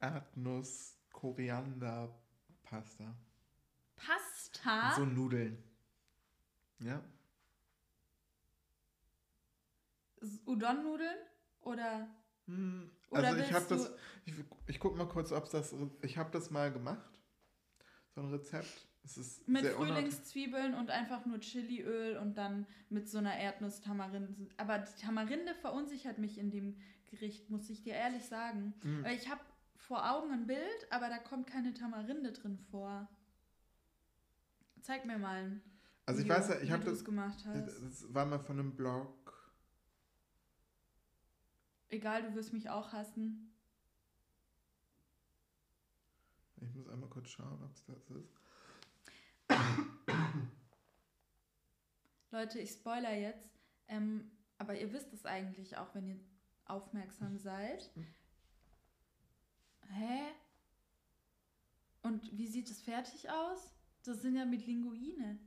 Erdnuss, 0.00 0.96
Koriander, 1.12 2.14
Pasta. 2.62 3.14
Pasta. 3.96 4.94
So 4.94 5.04
Nudeln. 5.04 5.62
Ja. 6.78 7.02
Udon-Nudeln? 10.46 11.16
Oder 11.60 12.08
Hm, 12.48 12.90
Oder 13.10 13.28
Also 13.28 13.40
ich 13.42 13.52
habe 13.52 13.66
das, 13.68 13.90
ich, 14.24 14.34
ich 14.66 14.80
guck 14.80 14.96
mal 14.96 15.06
kurz, 15.06 15.32
ob 15.32 15.50
das, 15.50 15.74
ich 16.02 16.16
habe 16.16 16.30
das 16.32 16.50
mal 16.50 16.72
gemacht. 16.72 17.20
So 18.14 18.22
ein 18.22 18.30
Rezept. 18.30 18.86
Mit 19.46 19.64
Frühlingszwiebeln 19.64 20.74
und 20.74 20.90
einfach 20.90 21.24
nur 21.24 21.40
Chiliöl 21.40 22.18
und 22.18 22.36
dann 22.36 22.66
mit 22.90 23.08
so 23.08 23.18
einer 23.18 23.34
Erdnuss-Tamarinde. 23.38 24.48
Aber 24.58 24.78
die 24.78 25.00
Tamarinde 25.00 25.54
verunsichert 25.54 26.18
mich 26.18 26.36
in 26.36 26.50
dem 26.50 26.76
Gericht, 27.10 27.50
muss 27.50 27.68
ich 27.70 27.82
dir 27.82 27.94
ehrlich 27.94 28.24
sagen. 28.24 28.74
Weil 29.02 29.16
ich 29.16 29.28
habe 29.28 29.40
vor 29.76 30.10
Augen 30.10 30.30
ein 30.32 30.46
Bild, 30.46 30.86
aber 30.90 31.08
da 31.08 31.18
kommt 31.18 31.46
keine 31.46 31.72
Tamarinde 31.74 32.32
drin 32.32 32.58
vor. 32.70 33.08
Zeig 34.82 35.04
mir 35.04 35.18
mal 35.18 35.44
ein 35.44 35.62
Also 36.06 36.20
ich 36.20 36.26
Video, 36.26 36.36
weiß 36.38 36.48
ja, 36.48 36.60
ich 36.60 36.70
habe 36.70 36.84
das, 36.84 37.04
gemacht 37.04 37.44
hast. 37.46 37.82
das 37.82 38.14
war 38.14 38.26
mal 38.26 38.38
von 38.38 38.58
einem 38.58 38.74
Blog. 38.76 39.52
Egal, 41.88 42.22
du 42.22 42.34
wirst 42.34 42.52
mich 42.52 42.68
auch 42.68 42.92
hassen. 42.92 43.54
Ich 46.60 46.74
muss 46.74 46.88
einmal 46.88 47.08
kurz 47.08 47.28
schauen, 47.30 47.62
ob 47.62 47.72
es 47.72 47.84
das 47.84 48.10
ist. 48.10 48.34
Leute, 52.30 52.58
ich 52.58 52.70
spoiler 52.72 53.14
jetzt, 53.14 53.48
ähm, 53.86 54.30
aber 54.58 54.78
ihr 54.78 54.92
wisst 54.92 55.12
es 55.14 55.24
eigentlich 55.24 55.76
auch, 55.78 55.94
wenn 55.94 56.06
ihr 56.08 56.20
aufmerksam 56.68 57.38
seid. 57.38 57.90
Hä? 59.90 60.20
Und 62.02 62.36
wie 62.36 62.46
sieht 62.46 62.70
es 62.70 62.80
fertig 62.80 63.30
aus? 63.30 63.74
Das 64.04 64.22
sind 64.22 64.36
ja 64.36 64.44
mit 64.44 64.66
Linguine. 64.66 65.38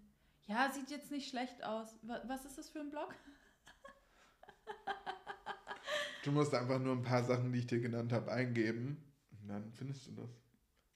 Ja, 0.48 0.72
sieht 0.72 0.90
jetzt 0.92 1.12
nicht 1.12 1.30
schlecht 1.30 1.64
aus. 1.64 1.98
Wa- 2.02 2.22
Was 2.28 2.46
ist 2.46 2.58
das 2.58 2.70
für 2.70 2.80
ein 2.82 2.90
Blog? 2.90 3.16
Du 6.24 6.32
musst 6.32 6.54
einfach 6.54 6.80
nur 6.80 6.96
ein 6.96 7.02
paar 7.02 7.24
Sachen, 7.24 7.52
die 7.52 7.60
ich 7.60 7.68
dir 7.68 7.80
genannt 7.80 8.12
habe, 8.12 8.32
eingeben. 8.32 9.04
Und 9.42 9.48
dann 9.48 9.72
findest 9.74 10.06
du 10.08 10.12
das. 10.12 10.30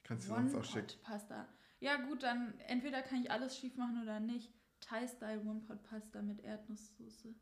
Kannst 0.04 0.26
du 0.26 0.34
sonst 0.36 0.54
auch 0.56 0.64
schicken. 0.64 0.88
One-Pot-Pasta. 1.00 1.48
Ja 1.80 1.98
gut, 2.06 2.22
dann 2.24 2.60
entweder 2.60 3.02
kann 3.02 3.22
ich 3.24 3.32
alles 3.32 3.58
schief 3.58 3.76
machen 3.76 4.02
oder 4.04 4.20
nicht. 4.20 4.54
Thai-Style 4.82 5.42
One-Pot-Pasta 5.42 6.22
mit 6.22 6.42
Erdnusssoße. 6.42 7.34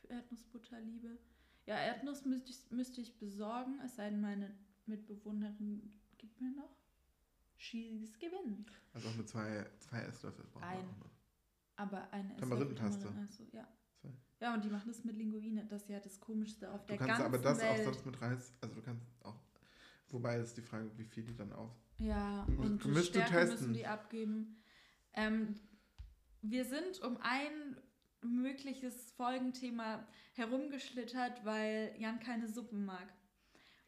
Für 0.00 0.06
Erdnussbutterliebe. 0.08 1.18
Ja, 1.66 1.76
Erdnuss 1.76 2.24
müsste 2.24 2.50
ich, 2.50 2.70
müsste 2.70 3.00
ich 3.00 3.18
besorgen, 3.18 3.80
es 3.84 3.96
sei 3.96 4.10
denn, 4.10 4.20
meine 4.20 4.54
Mitbewohnerin 4.86 5.92
gibt 6.16 6.40
mir 6.40 6.50
noch. 6.52 6.70
She's 7.56 8.18
gewinnen. 8.18 8.66
Also 8.92 9.08
auch 9.08 9.16
mit 9.16 9.28
zwei, 9.28 9.66
zwei 9.80 10.00
Esslöffel 10.02 10.44
brauchen 10.52 10.62
wir 10.62 10.68
Ein. 10.68 10.78
auch 10.88 10.98
noch. 10.98 11.10
Aber 11.76 12.10
eine 12.12 12.36
Tamarindenpaste. 12.36 13.08
Achso, 13.08 13.44
ja. 13.52 13.66
Zwei. 14.00 14.10
Ja, 14.40 14.54
und 14.54 14.64
die 14.64 14.68
machen 14.68 14.88
das 14.88 15.02
mit 15.04 15.16
Linguine. 15.16 15.64
Das 15.66 15.82
ist 15.82 15.88
ja 15.88 15.98
das 16.00 16.20
Komischste 16.20 16.70
auf 16.70 16.82
Du 16.82 16.88
der 16.88 16.98
kannst 16.98 17.08
ganzen 17.18 17.26
aber 17.26 17.38
das 17.38 17.58
Welt. 17.58 17.80
auch 17.80 17.84
sonst 17.84 18.06
mit 18.06 18.20
Reis, 18.20 18.52
also 18.60 18.74
du 18.74 18.82
kannst 18.82 19.04
auch, 19.24 19.36
wobei 20.10 20.38
ist 20.38 20.56
die 20.56 20.62
Frage, 20.62 20.90
wie 20.96 21.04
viel 21.04 21.24
die 21.24 21.34
dann 21.34 21.52
auch. 21.52 21.74
Ja, 21.98 22.44
und 22.58 22.84
müsst 22.84 23.14
du 23.14 23.20
Stärke 23.20 23.32
testen. 23.32 23.50
müssen 23.58 23.72
die 23.74 23.86
abgeben. 23.86 24.62
Ähm, 25.14 25.54
wir 26.42 26.64
sind 26.66 27.00
um 27.02 27.16
ein 27.22 27.76
mögliches 28.28 29.12
Folgenthema 29.12 30.06
herumgeschlittert, 30.34 31.44
weil 31.44 31.94
Jan 31.98 32.20
keine 32.20 32.48
Suppen 32.48 32.84
mag. 32.84 33.12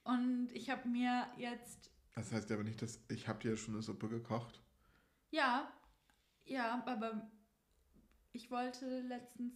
Und 0.05 0.49
ich 0.53 0.71
habe 0.71 0.89
mir 0.89 1.27
jetzt, 1.37 1.91
Das 2.15 2.33
heißt 2.33 2.51
aber 2.53 2.65
nicht, 2.65 2.81
dass 2.83 3.01
ich 3.09 3.29
habe 3.29 3.41
dir 3.41 3.57
schon 3.57 3.75
eine 3.75 3.83
Suppe 3.83 4.09
gekocht. 4.09 4.63
ja, 5.31 5.71
ja, 6.45 6.83
aber 6.87 7.31
ich 8.33 8.51
wollte 8.51 9.01
letztens 9.03 9.53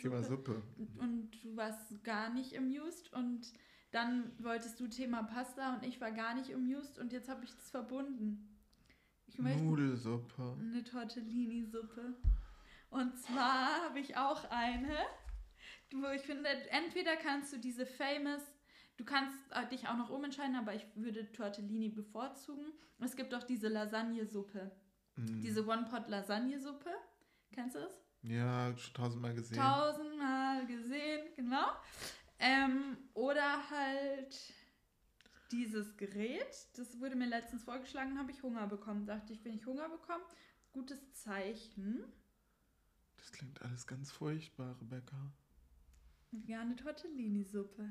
Thema 0.00 0.22
Suppe. 0.24 0.60
Suppe. 0.76 1.00
und 1.00 1.30
du 1.44 1.56
warst 1.56 2.02
gar 2.02 2.30
nicht 2.34 2.56
amused 2.58 3.12
und 3.12 3.52
dann 3.92 4.32
wolltest 4.42 4.80
du 4.80 4.88
Thema 4.88 5.22
Pasta 5.22 5.76
und 5.76 5.84
ich 5.84 6.00
war 6.00 6.10
gar 6.10 6.34
nicht 6.34 6.52
amused 6.52 6.98
und 6.98 7.12
jetzt 7.12 7.28
habe 7.28 7.44
ich 7.44 7.54
das 7.54 7.70
verbunden. 7.70 8.48
Ich 9.26 9.38
möchte 9.38 9.62
Nudelsuppe. 9.62 10.56
eine 10.58 10.82
Tortellini-Suppe. 10.82 12.14
Und 12.92 13.16
zwar 13.18 13.84
habe 13.84 13.98
ich 14.00 14.16
auch 14.16 14.44
eine, 14.50 14.96
wo 15.94 16.08
ich 16.10 16.22
finde, 16.22 16.48
entweder 16.70 17.16
kannst 17.16 17.52
du 17.52 17.58
diese 17.58 17.86
famous, 17.86 18.42
du 18.98 19.04
kannst 19.04 19.34
äh, 19.52 19.66
dich 19.68 19.88
auch 19.88 19.96
noch 19.96 20.10
umentscheiden, 20.10 20.56
aber 20.56 20.74
ich 20.74 20.84
würde 20.94 21.32
Tortellini 21.32 21.88
bevorzugen. 21.88 22.66
Es 23.00 23.16
gibt 23.16 23.34
auch 23.34 23.42
diese 23.44 23.68
Lasagnesuppe, 23.68 24.70
Mm. 25.14 25.42
diese 25.42 25.66
One-Pot-Lasagnesuppe. 25.66 26.90
Kennst 27.52 27.76
du 27.76 27.80
es? 27.80 27.92
Ja, 28.22 28.74
schon 28.78 28.94
tausendmal 28.94 29.34
gesehen. 29.34 29.58
Tausendmal 29.58 30.66
gesehen, 30.66 31.28
genau. 31.36 31.66
Ähm, 32.38 32.96
oder 33.12 33.68
halt 33.70 34.34
dieses 35.50 35.96
Gerät, 35.98 36.46
das 36.76 36.98
wurde 36.98 37.14
mir 37.16 37.26
letztens 37.26 37.62
vorgeschlagen, 37.64 38.18
habe 38.18 38.30
ich 38.30 38.42
Hunger 38.42 38.66
bekommen. 38.66 39.04
Dachte 39.04 39.34
ich, 39.34 39.44
wenn 39.44 39.52
ich 39.54 39.66
Hunger 39.66 39.88
bekomme, 39.90 40.24
gutes 40.72 41.12
Zeichen. 41.12 42.04
Das 43.22 43.30
klingt 43.30 43.62
alles 43.62 43.86
ganz 43.86 44.10
furchtbar, 44.10 44.76
Rebecca. 44.80 45.32
Eine 46.32 46.74
Tortellini-Suppe. 46.74 47.88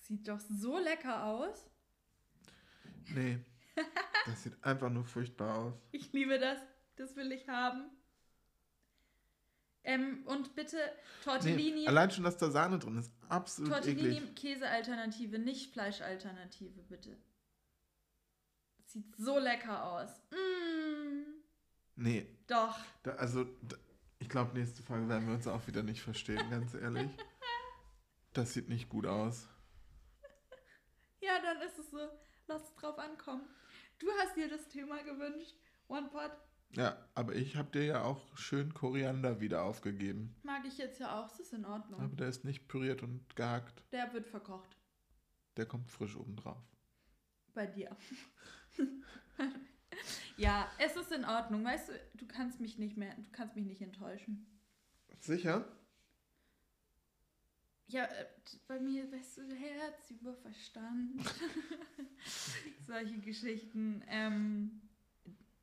Sieht 0.00 0.26
doch 0.26 0.40
so 0.40 0.76
lecker 0.78 1.24
aus. 1.24 1.70
Nee. 3.14 3.38
Das 4.26 4.42
sieht 4.42 4.62
einfach 4.64 4.90
nur 4.90 5.04
furchtbar 5.04 5.56
aus. 5.56 5.74
Ich 5.92 6.12
liebe 6.12 6.38
das. 6.40 6.58
Das 6.96 7.14
will 7.14 7.30
ich 7.30 7.48
haben. 7.48 7.90
Ähm, 9.84 10.26
und 10.26 10.56
bitte 10.56 10.76
Tortellini, 11.22 11.82
Nee, 11.82 11.86
allein 11.86 12.10
schon, 12.10 12.24
dass 12.24 12.36
da 12.36 12.50
Sahne 12.50 12.78
drin 12.80 12.98
ist, 12.98 13.12
absolut 13.28 13.70
Tortellini 13.72 14.16
eklig. 14.16 14.34
Käsealternative, 14.34 15.38
nicht 15.38 15.72
Fleischalternative, 15.72 16.82
bitte. 16.82 17.16
Sieht 18.86 19.14
so 19.16 19.38
lecker 19.38 19.84
aus. 19.84 20.10
Mm, 20.32 21.40
Nee, 21.94 22.26
doch. 22.48 22.76
da, 23.04 23.12
also 23.12 23.44
da, 23.44 23.76
ich 24.28 24.32
glaube, 24.32 24.58
nächste 24.58 24.82
Folge 24.82 25.08
werden 25.08 25.26
wir 25.26 25.34
uns 25.36 25.46
auch 25.46 25.66
wieder 25.68 25.82
nicht 25.82 26.02
verstehen, 26.02 26.50
ganz 26.50 26.74
ehrlich. 26.74 27.10
Das 28.34 28.52
sieht 28.52 28.68
nicht 28.68 28.90
gut 28.90 29.06
aus. 29.06 29.48
Ja, 31.22 31.40
dann 31.42 31.62
ist 31.62 31.78
es 31.78 31.90
so. 31.90 32.10
Lass 32.46 32.62
es 32.62 32.74
drauf 32.74 32.98
ankommen. 32.98 33.48
Du 33.98 34.06
hast 34.18 34.36
dir 34.36 34.50
das 34.50 34.68
Thema 34.68 35.02
gewünscht. 35.02 35.54
One 35.88 36.08
Pot 36.10 36.30
Ja, 36.72 37.08
aber 37.14 37.36
ich 37.36 37.56
habe 37.56 37.70
dir 37.70 37.84
ja 37.86 38.02
auch 38.02 38.36
schön 38.36 38.74
Koriander 38.74 39.40
wieder 39.40 39.64
aufgegeben. 39.64 40.36
mag 40.42 40.62
ich 40.66 40.76
jetzt 40.76 41.00
ja 41.00 41.18
auch. 41.18 41.32
Es 41.32 41.40
ist 41.40 41.54
in 41.54 41.64
Ordnung. 41.64 41.98
Aber 41.98 42.14
der 42.14 42.28
ist 42.28 42.44
nicht 42.44 42.68
püriert 42.68 43.02
und 43.02 43.34
gehackt. 43.34 43.82
Der 43.92 44.12
wird 44.12 44.26
verkocht. 44.26 44.76
Der 45.56 45.64
kommt 45.64 45.90
frisch 45.90 46.16
oben 46.16 46.36
drauf. 46.36 46.62
Bei 47.54 47.66
dir. 47.66 47.96
ja, 50.36 50.70
es 50.78 50.96
ist 50.96 51.12
in 51.12 51.24
Ordnung. 51.24 51.64
Weißt 51.64 51.88
du, 51.88 51.92
du 52.14 52.26
kannst 52.26 52.60
mich 52.60 52.78
nicht 52.78 52.96
mehr, 52.96 53.14
du 53.14 53.30
kannst 53.32 53.56
mich 53.56 53.64
nicht 53.64 53.82
enttäuschen. 53.82 54.46
Sicher? 55.20 55.66
Ja, 57.88 58.04
äh, 58.04 58.26
bei 58.66 58.78
mir, 58.78 59.10
weißt 59.10 59.38
du, 59.38 59.54
Herz 59.54 60.10
über 60.10 60.34
Verstand. 60.34 61.22
Solche 62.86 63.18
Geschichten. 63.18 64.04
Ähm, 64.08 64.82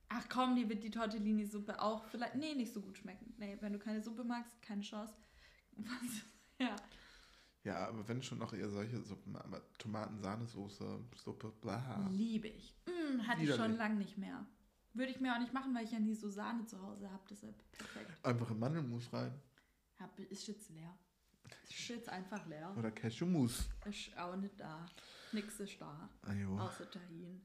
ach 0.09 0.27
komm, 0.27 0.55
die 0.55 0.67
wird 0.67 0.83
die 0.83 0.89
Tortellini-Suppe 0.89 1.79
auch 1.79 2.03
vielleicht, 2.05 2.35
nee, 2.35 2.55
nicht 2.55 2.73
so 2.73 2.81
gut 2.81 2.97
schmecken. 2.97 3.33
Nee, 3.37 3.57
wenn 3.61 3.73
du 3.73 3.79
keine 3.79 4.01
Suppe 4.01 4.23
magst, 4.23 4.59
keine 4.63 4.81
Chance. 4.81 5.13
Was? 5.77 6.21
Ja. 6.59 6.75
Ja, 7.65 7.87
aber 7.87 8.07
wenn 8.07 8.21
schon 8.21 8.37
noch 8.37 8.53
eher 8.53 8.69
solche 8.69 9.01
Suppen, 9.01 9.35
aber 9.35 9.59
Tomaten-Sahnesoße, 9.79 10.99
Suppe, 11.15 11.51
bla. 11.61 12.07
Liebe 12.11 12.47
ich. 12.47 12.77
Mm, 12.85 13.27
hatte 13.27 13.41
ich 13.41 13.49
schon 13.49 13.57
Widerlich. 13.57 13.77
lang 13.77 13.97
nicht 13.97 14.17
mehr. 14.19 14.45
Würde 14.93 15.11
ich 15.11 15.19
mir 15.19 15.33
auch 15.33 15.39
nicht 15.39 15.51
machen, 15.51 15.73
weil 15.73 15.83
ich 15.83 15.91
ja 15.91 15.99
nie 15.99 16.13
so 16.13 16.29
Sahne 16.29 16.67
zu 16.67 16.79
Hause 16.79 17.11
habe. 17.11 17.23
Deshalb 17.27 17.57
perfekt. 17.71 18.11
Einfach 18.23 18.51
in 18.51 18.59
Mandelmus 18.59 19.11
rein. 19.11 19.33
Hab, 19.99 20.17
ist 20.19 20.47
jetzt 20.47 20.69
leer. 20.69 20.95
Ist 21.67 21.87
jetzt 21.89 22.07
einfach 22.07 22.45
leer. 22.45 22.71
Oder 22.77 22.91
Cashewmus. 22.91 23.67
Ist 23.85 24.15
auch 24.15 24.35
nicht 24.35 24.59
da. 24.59 24.85
Nix 25.31 25.59
ist 25.59 25.81
da. 25.81 26.07
Ajo. 26.21 26.59
Außer 26.59 26.89
Tahin. 26.89 27.41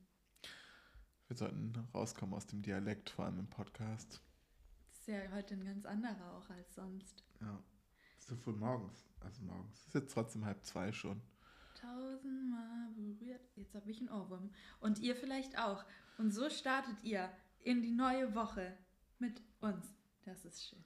Wir 1.28 1.36
sollten 1.36 1.72
rauskommen 1.94 2.34
aus 2.34 2.46
dem 2.46 2.60
Dialekt, 2.60 3.08
vor 3.08 3.24
allem 3.24 3.38
im 3.38 3.48
Podcast. 3.48 4.20
Das 4.90 4.98
ist 5.00 5.08
ja 5.08 5.30
heute 5.32 5.54
ein 5.54 5.64
ganz 5.64 5.86
anderer 5.86 6.36
auch 6.36 6.50
als 6.50 6.74
sonst. 6.74 7.24
Ja. 7.40 7.62
Doch 8.30 8.46
wohl 8.46 8.54
morgens. 8.54 9.04
Also 9.20 9.42
morgens. 9.42 9.86
Ist 9.86 9.94
jetzt 9.94 10.12
trotzdem 10.14 10.44
halb 10.46 10.64
zwei 10.64 10.92
schon. 10.92 11.20
Tausendmal 11.80 12.88
berührt. 12.94 13.40
Jetzt 13.56 13.74
habe 13.74 13.90
ich 13.90 13.98
einen 14.00 14.08
Ohrwurm. 14.10 14.50
Und 14.80 14.98
ihr 15.00 15.16
vielleicht 15.16 15.58
auch. 15.58 15.84
Und 16.18 16.30
so 16.32 16.48
startet 16.50 16.96
ihr 17.02 17.30
in 17.62 17.82
die 17.82 17.90
neue 17.92 18.34
Woche 18.34 18.76
mit 19.18 19.42
uns. 19.60 19.86
Das 20.24 20.44
ist 20.44 20.64
schön. 20.68 20.84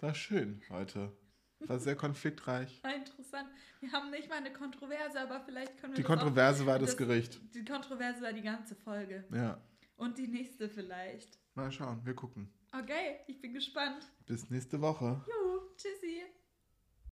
War 0.00 0.14
schön 0.14 0.60
heute. 0.70 1.16
War 1.60 1.78
sehr 1.80 1.96
konfliktreich. 1.96 2.80
War 2.84 2.94
interessant. 2.94 3.48
Wir 3.80 3.90
haben 3.92 4.10
nicht 4.10 4.28
mal 4.28 4.36
eine 4.36 4.52
Kontroverse, 4.52 5.20
aber 5.20 5.40
vielleicht 5.40 5.76
können 5.78 5.92
wir 5.92 5.96
Die 5.96 6.02
das 6.02 6.10
auch- 6.10 6.14
Kontroverse 6.16 6.66
war 6.66 6.78
das 6.78 6.90
das- 6.90 6.96
Gericht. 6.96 7.40
Die 7.54 7.64
Kontroverse 7.64 8.22
war 8.22 8.32
die 8.32 8.42
ganze 8.42 8.76
Folge. 8.76 9.24
Ja. 9.32 9.60
Und 9.96 10.18
die 10.18 10.28
nächste 10.28 10.68
vielleicht. 10.68 11.38
Mal 11.54 11.72
schauen, 11.72 12.04
wir 12.04 12.14
gucken. 12.14 12.52
Okay, 12.72 13.18
ich 13.26 13.40
bin 13.40 13.54
gespannt. 13.54 14.08
Bis 14.26 14.48
nächste 14.50 14.80
Woche. 14.80 15.24
Juhu, 15.26 15.60
tschüssi. 15.76 16.22